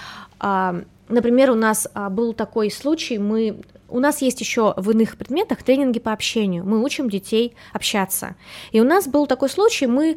А, 0.41 0.83
Например, 1.09 1.51
у 1.51 1.55
нас 1.55 1.87
а, 1.95 2.09
был 2.09 2.33
такой 2.33 2.71
случай, 2.71 3.19
мы 3.19 3.61
у 3.89 4.01
нас 4.01 4.23
есть 4.23 4.41
еще 4.41 4.75
в 4.77 4.91
иных 4.91 5.17
предметах 5.17 5.63
тренинги 5.63 6.01
по 6.01 6.13
общению. 6.13 6.65
Мы 6.65 6.83
учим 6.83 7.09
детей 7.09 7.55
общаться. 7.73 8.35
И 8.73 8.81
у 8.81 8.85
нас 8.85 9.07
был 9.07 9.27
такой 9.27 9.49
случай, 9.49 9.87
мы 9.87 10.17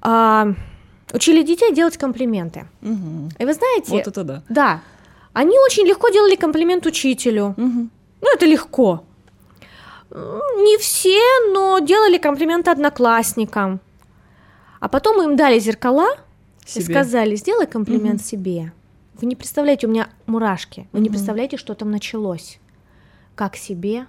а, 0.00 0.54
учили 1.12 1.42
детей 1.42 1.74
делать 1.74 1.96
комплименты. 1.96 2.66
Мгм. 2.80 3.30
И 3.38 3.44
вы 3.44 3.52
знаете, 3.54 3.92
Вот 3.92 4.06
это 4.06 4.24
да. 4.24 4.42
да, 4.48 4.80
они 5.32 5.58
очень 5.58 5.86
легко 5.86 6.08
делали 6.08 6.36
комплимент 6.36 6.86
учителю. 6.86 7.54
Мгм. 7.56 7.90
Ну, 8.20 8.34
это 8.34 8.46
легко. 8.46 9.04
Не 10.12 10.76
все, 10.78 11.20
но 11.52 11.78
делали 11.78 12.18
комплименты 12.18 12.70
одноклассникам. 12.70 13.80
А 14.80 14.88
потом 14.88 15.22
им 15.22 15.36
дали 15.36 15.58
зеркала 15.60 16.08
и 16.66 16.68
Себе. 16.68 16.84
сказали, 16.94 17.36
сделай 17.36 17.66
комплимент 17.66 18.20
себе. 18.24 18.72
Вы 19.20 19.26
не 19.28 19.36
представляете, 19.36 19.86
у 19.86 19.90
меня 19.90 20.08
мурашки. 20.26 20.88
Вы 20.92 21.00
не 21.00 21.08
Мгм. 21.08 21.12
представляете, 21.14 21.56
что 21.58 21.74
там 21.74 21.90
началось. 21.90 22.58
Как 23.34 23.56
себе? 23.56 24.06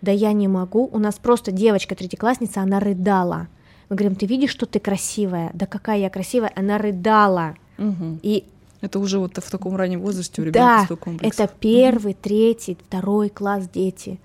Да 0.00 0.10
я 0.12 0.32
не 0.32 0.48
могу. 0.48 0.88
У 0.92 0.98
нас 0.98 1.16
просто 1.18 1.50
девочка 1.52 1.94
третьеклассница, 1.94 2.60
она 2.62 2.80
рыдала. 2.80 3.48
Мы 3.92 3.96
говорим, 3.96 4.14
ты 4.16 4.24
видишь, 4.24 4.48
что 4.48 4.64
ты 4.64 4.80
красивая? 4.80 5.50
Да 5.52 5.66
какая 5.66 5.98
я 5.98 6.08
красивая? 6.08 6.50
Она 6.56 6.78
рыдала. 6.78 7.56
Мгм. 7.76 8.20
И 8.22 8.44
Это 8.80 8.98
уже 8.98 9.18
вот 9.18 9.36
в 9.36 9.50
таком 9.50 9.76
раннем 9.76 10.00
возрасте 10.00 10.40
у 10.40 10.46
ребенка 10.46 10.86
да, 10.88 11.18
это 11.20 11.46
первый, 11.60 12.14
третий, 12.14 12.78
второй 12.88 13.28
класс 13.28 13.68
дети. 13.68 14.18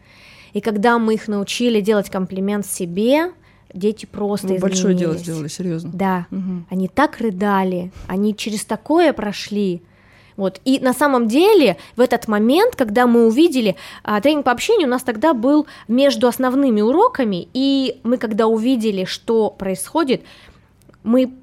И 0.54 0.62
когда 0.62 0.98
мы 1.00 1.16
их 1.16 1.28
научили 1.28 1.82
делать 1.82 2.10
комплимент 2.10 2.66
себе, 2.66 3.34
дети 3.74 4.06
просто 4.06 4.48
Вы 4.48 4.60
большое 4.60 4.96
дело 4.96 5.12
изменились. 5.12 5.22
сделали, 5.26 5.48
серьезно. 5.50 5.92
Да, 5.94 6.28
Мгм. 6.32 6.66
они 6.70 6.88
так 6.88 7.18
рыдали, 7.18 7.92
они 8.08 8.34
через 8.38 8.64
такое 8.64 9.12
прошли. 9.12 9.82
Вот. 10.38 10.62
И 10.66 10.80
на 10.80 10.94
самом 10.94 11.28
деле 11.28 11.78
в 11.96 12.02
этот 12.02 12.28
момент, 12.28 12.76
когда 12.76 13.08
мы 13.08 13.26
увидели, 13.26 13.76
а, 14.04 14.22
тренинг 14.22 14.46
по 14.46 14.52
общению 14.52 14.88
у 14.88 14.92
нас 14.92 15.02
тогда 15.02 15.34
был 15.34 15.68
между 15.88 16.28
основными 16.28 16.80
уроками, 16.80 17.50
и 17.54 18.00
мы 18.04 18.18
когда 18.18 18.46
увидели, 18.46 19.04
что 19.04 19.50
происходит, 19.50 20.22
мы, 21.04 21.34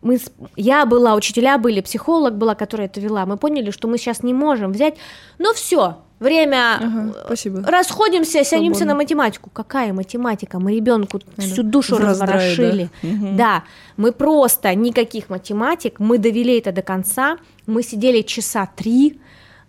мы, 0.00 0.18
я 0.56 0.86
была, 0.86 1.14
учителя 1.14 1.58
были, 1.58 1.82
психолог 1.82 2.36
была, 2.36 2.54
которая 2.54 2.88
это 2.88 3.00
вела, 3.00 3.26
мы 3.26 3.36
поняли, 3.36 3.70
что 3.70 3.86
мы 3.86 3.98
сейчас 3.98 4.22
не 4.22 4.32
можем 4.32 4.72
взять, 4.72 4.96
ну 5.38 5.52
все, 5.52 5.98
время 6.20 6.76
Ага, 6.76 7.14
э, 7.16 7.22
спасибо. 7.26 7.62
Расходимся, 7.66 8.44
садимся 8.44 8.80
Свободно. 8.80 8.86
на 8.86 8.94
математику. 8.94 9.50
Какая 9.52 9.92
математика? 9.92 10.58
Мы 10.58 10.76
ребенку 10.76 11.20
всю 11.38 11.62
душу 11.62 11.96
в 11.96 12.00
да? 12.00 12.10
разворошили. 12.10 12.90
Мгм. 13.02 13.36
Да, 13.36 13.64
мы 13.96 14.12
просто 14.12 14.74
никаких 14.74 15.28
математик, 15.30 16.00
мы 16.00 16.18
довели 16.18 16.58
это 16.58 16.72
до 16.72 16.82
конца, 16.82 17.38
мы 17.66 17.82
сидели 17.82 18.22
часа 18.22 18.68
три, 18.76 19.18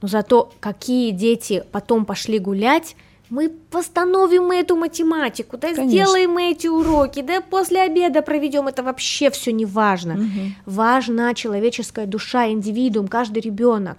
но 0.01 0.07
зато 0.07 0.51
какие 0.59 1.11
дети 1.11 1.63
потом 1.71 2.05
пошли 2.05 2.39
гулять, 2.39 2.95
мы 3.29 3.51
восстановим 3.71 4.45
мы 4.45 4.55
эту 4.57 4.75
математику, 4.75 5.57
да 5.57 5.73
Конечно. 5.73 5.89
сделаем 5.89 6.31
мы 6.31 6.51
эти 6.51 6.67
уроки, 6.67 7.21
да 7.21 7.41
после 7.41 7.81
обеда 7.81 8.21
проведем, 8.21 8.67
это 8.67 8.81
вообще 8.81 9.29
все 9.29 9.51
не 9.51 9.65
важно. 9.65 10.15
Мгм. 10.15 10.55
Важна 10.65 11.33
человеческая 11.33 12.07
душа, 12.07 12.47
индивидуум, 12.49 13.07
каждый 13.07 13.41
ребенок. 13.41 13.97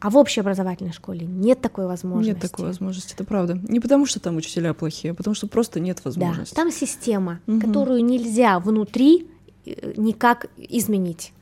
А 0.00 0.10
в 0.10 0.16
общеобразовательной 0.16 0.92
школе 0.92 1.26
нет 1.26 1.60
такой 1.60 1.86
возможности. 1.86 2.30
Нет 2.34 2.40
такой 2.40 2.66
возможности, 2.66 3.14
это 3.14 3.24
правда. 3.24 3.58
Не 3.68 3.80
потому, 3.80 4.06
что 4.06 4.20
там 4.20 4.36
учителя 4.36 4.72
плохие, 4.72 5.10
а 5.10 5.14
потому 5.14 5.34
что 5.34 5.48
просто 5.48 5.80
нет 5.80 5.96
Да, 5.96 6.02
возможности. 6.04 6.54
там 6.54 6.70
система, 6.70 7.40
Мгм. 7.46 7.60
которую 7.60 8.04
нельзя 8.04 8.60
внутри 8.60 9.26
э, 9.66 9.94
никак 9.96 10.46
изменить. 10.56 11.32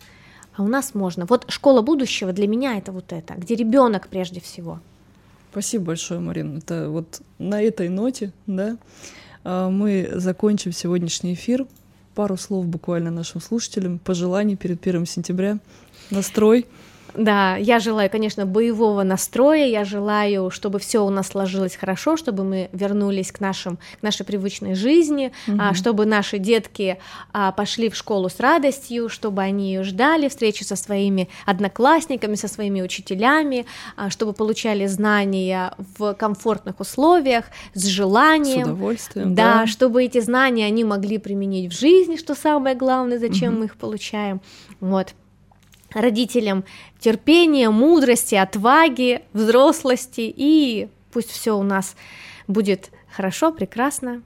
А 0.57 0.63
у 0.63 0.69
нас 0.69 0.95
можно. 0.95 1.27
Вот 1.27 1.45
школа 1.51 1.83
будущего 1.83 2.33
для 2.33 2.47
меня 2.49 2.79
это 2.79 2.93
вот 2.93 3.13
это, 3.13 3.35
где 3.35 3.55
ребенок 3.55 4.09
прежде 4.09 4.41
всего. 4.41 4.81
Спасибо 5.53 5.85
большое, 5.87 6.19
Марин. 6.21 6.59
Это 6.59 6.89
вот 6.91 7.21
на 7.39 7.63
этой 7.63 7.89
ноте, 7.91 8.33
да, 8.47 8.77
а, 9.45 9.69
мы 9.71 10.09
закончим 10.15 10.73
сегодняшний 10.73 11.35
эфир. 11.35 11.67
Пару 12.15 12.37
слов 12.39 12.67
буквально 12.67 13.11
нашим 13.11 13.41
слушателям, 13.43 13.99
пожеланий 13.99 14.57
перед 14.57 14.81
первым 14.81 15.05
сентября, 15.07 15.59
настрой. 16.11 16.67
Да, 17.17 17.57
я 17.57 17.79
желаю, 17.79 18.11
конечно, 18.11 18.47
боевого 18.47 19.03
настроя, 19.03 19.67
я 19.67 19.85
желаю, 19.85 20.51
чтобы 20.51 20.79
все 20.79 21.05
у 21.05 21.11
нас 21.11 21.29
сложилось 21.29 21.77
хорошо, 21.77 22.17
чтобы 22.17 22.45
мы 22.45 22.69
вернулись 22.73 23.33
к, 23.33 23.41
нашим, 23.41 23.79
к 23.99 24.03
нашей 24.03 24.25
привычной 24.27 24.75
жизни, 24.75 25.33
а, 25.59 25.75
чтобы 25.75 26.07
наши 26.07 26.39
детки 26.39 26.99
а, 27.33 27.53
пошли 27.53 27.89
в 27.91 27.97
школу 27.97 28.29
с 28.29 28.39
радостью, 28.41 29.09
чтобы 29.09 29.43
они 29.43 29.73
ее 29.73 29.83
ждали, 29.83 30.29
встречи 30.29 30.63
со 30.63 30.77
своими 30.77 31.29
одноклассниками, 31.47 32.35
со 32.35 32.49
своими 32.49 32.83
учителями, 32.83 33.67
а, 33.97 34.11
чтобы 34.11 34.33
получали 34.33 34.87
знания 34.87 35.73
в 35.99 36.15
комфортных 36.15 36.81
условиях, 36.81 37.47
с 37.75 37.83
С 37.83 37.87
желанием. 37.87 38.63
удовольствием. 38.63 39.35
Да, 39.35 39.67
чтобы 39.67 40.05
эти 40.05 40.21
знания 40.21 40.67
они 40.67 40.85
могли 40.85 41.19
применить 41.19 41.73
в 41.73 41.79
жизни, 41.79 42.17
что 42.17 42.35
самое 42.35 42.77
главное, 42.77 43.19
зачем 43.19 43.53
Мгм. 43.53 43.59
мы 43.61 43.65
их 43.67 43.77
получаем. 43.77 44.41
Вот. 44.81 45.15
Родителям 45.97 46.65
терпения, 47.01 47.71
мудрости, 47.71 48.35
отваги, 48.35 49.23
взрослости, 49.33 50.31
и 50.37 50.89
пусть 51.11 51.31
все 51.31 51.57
у 51.57 51.63
нас 51.63 51.97
будет 52.47 52.91
хорошо, 53.11 53.51
прекрасно, 53.51 54.21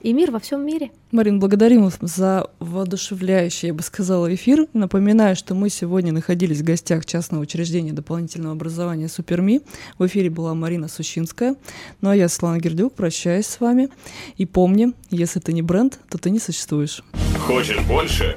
и 0.00 0.12
мир 0.12 0.32
во 0.32 0.40
всем 0.40 0.66
мире. 0.66 0.90
Марин, 1.12 1.38
благодарим 1.38 1.84
вас 1.84 1.96
за 2.00 2.50
воодушевляющий, 2.58 3.68
я 3.68 3.74
бы 3.74 3.84
сказала, 3.84 4.34
эфир. 4.34 4.66
Напоминаю, 4.72 5.36
что 5.36 5.54
мы 5.54 5.70
сегодня 5.70 6.10
находились 6.12 6.58
в 6.58 6.64
гостях 6.64 7.06
частного 7.06 7.42
учреждения 7.42 7.92
дополнительного 7.92 8.54
образования 8.54 9.08
«Суперми». 9.08 9.60
В 9.98 10.06
эфире 10.08 10.28
была 10.28 10.54
Марина 10.54 10.88
Сущинская. 10.88 11.54
Ну 12.00 12.10
а 12.10 12.16
я, 12.16 12.28
Светлана 12.28 12.58
Гердюк, 12.58 12.94
прощаюсь 12.94 13.46
с 13.46 13.60
вами. 13.60 13.90
И 14.38 14.44
помни, 14.44 14.92
если 15.10 15.38
ты 15.38 15.52
не 15.52 15.62
бренд, 15.62 16.00
то 16.10 16.18
ты 16.18 16.30
не 16.30 16.40
существуешь. 16.40 17.04
Хочешь 17.38 17.78
больше? 17.86 18.36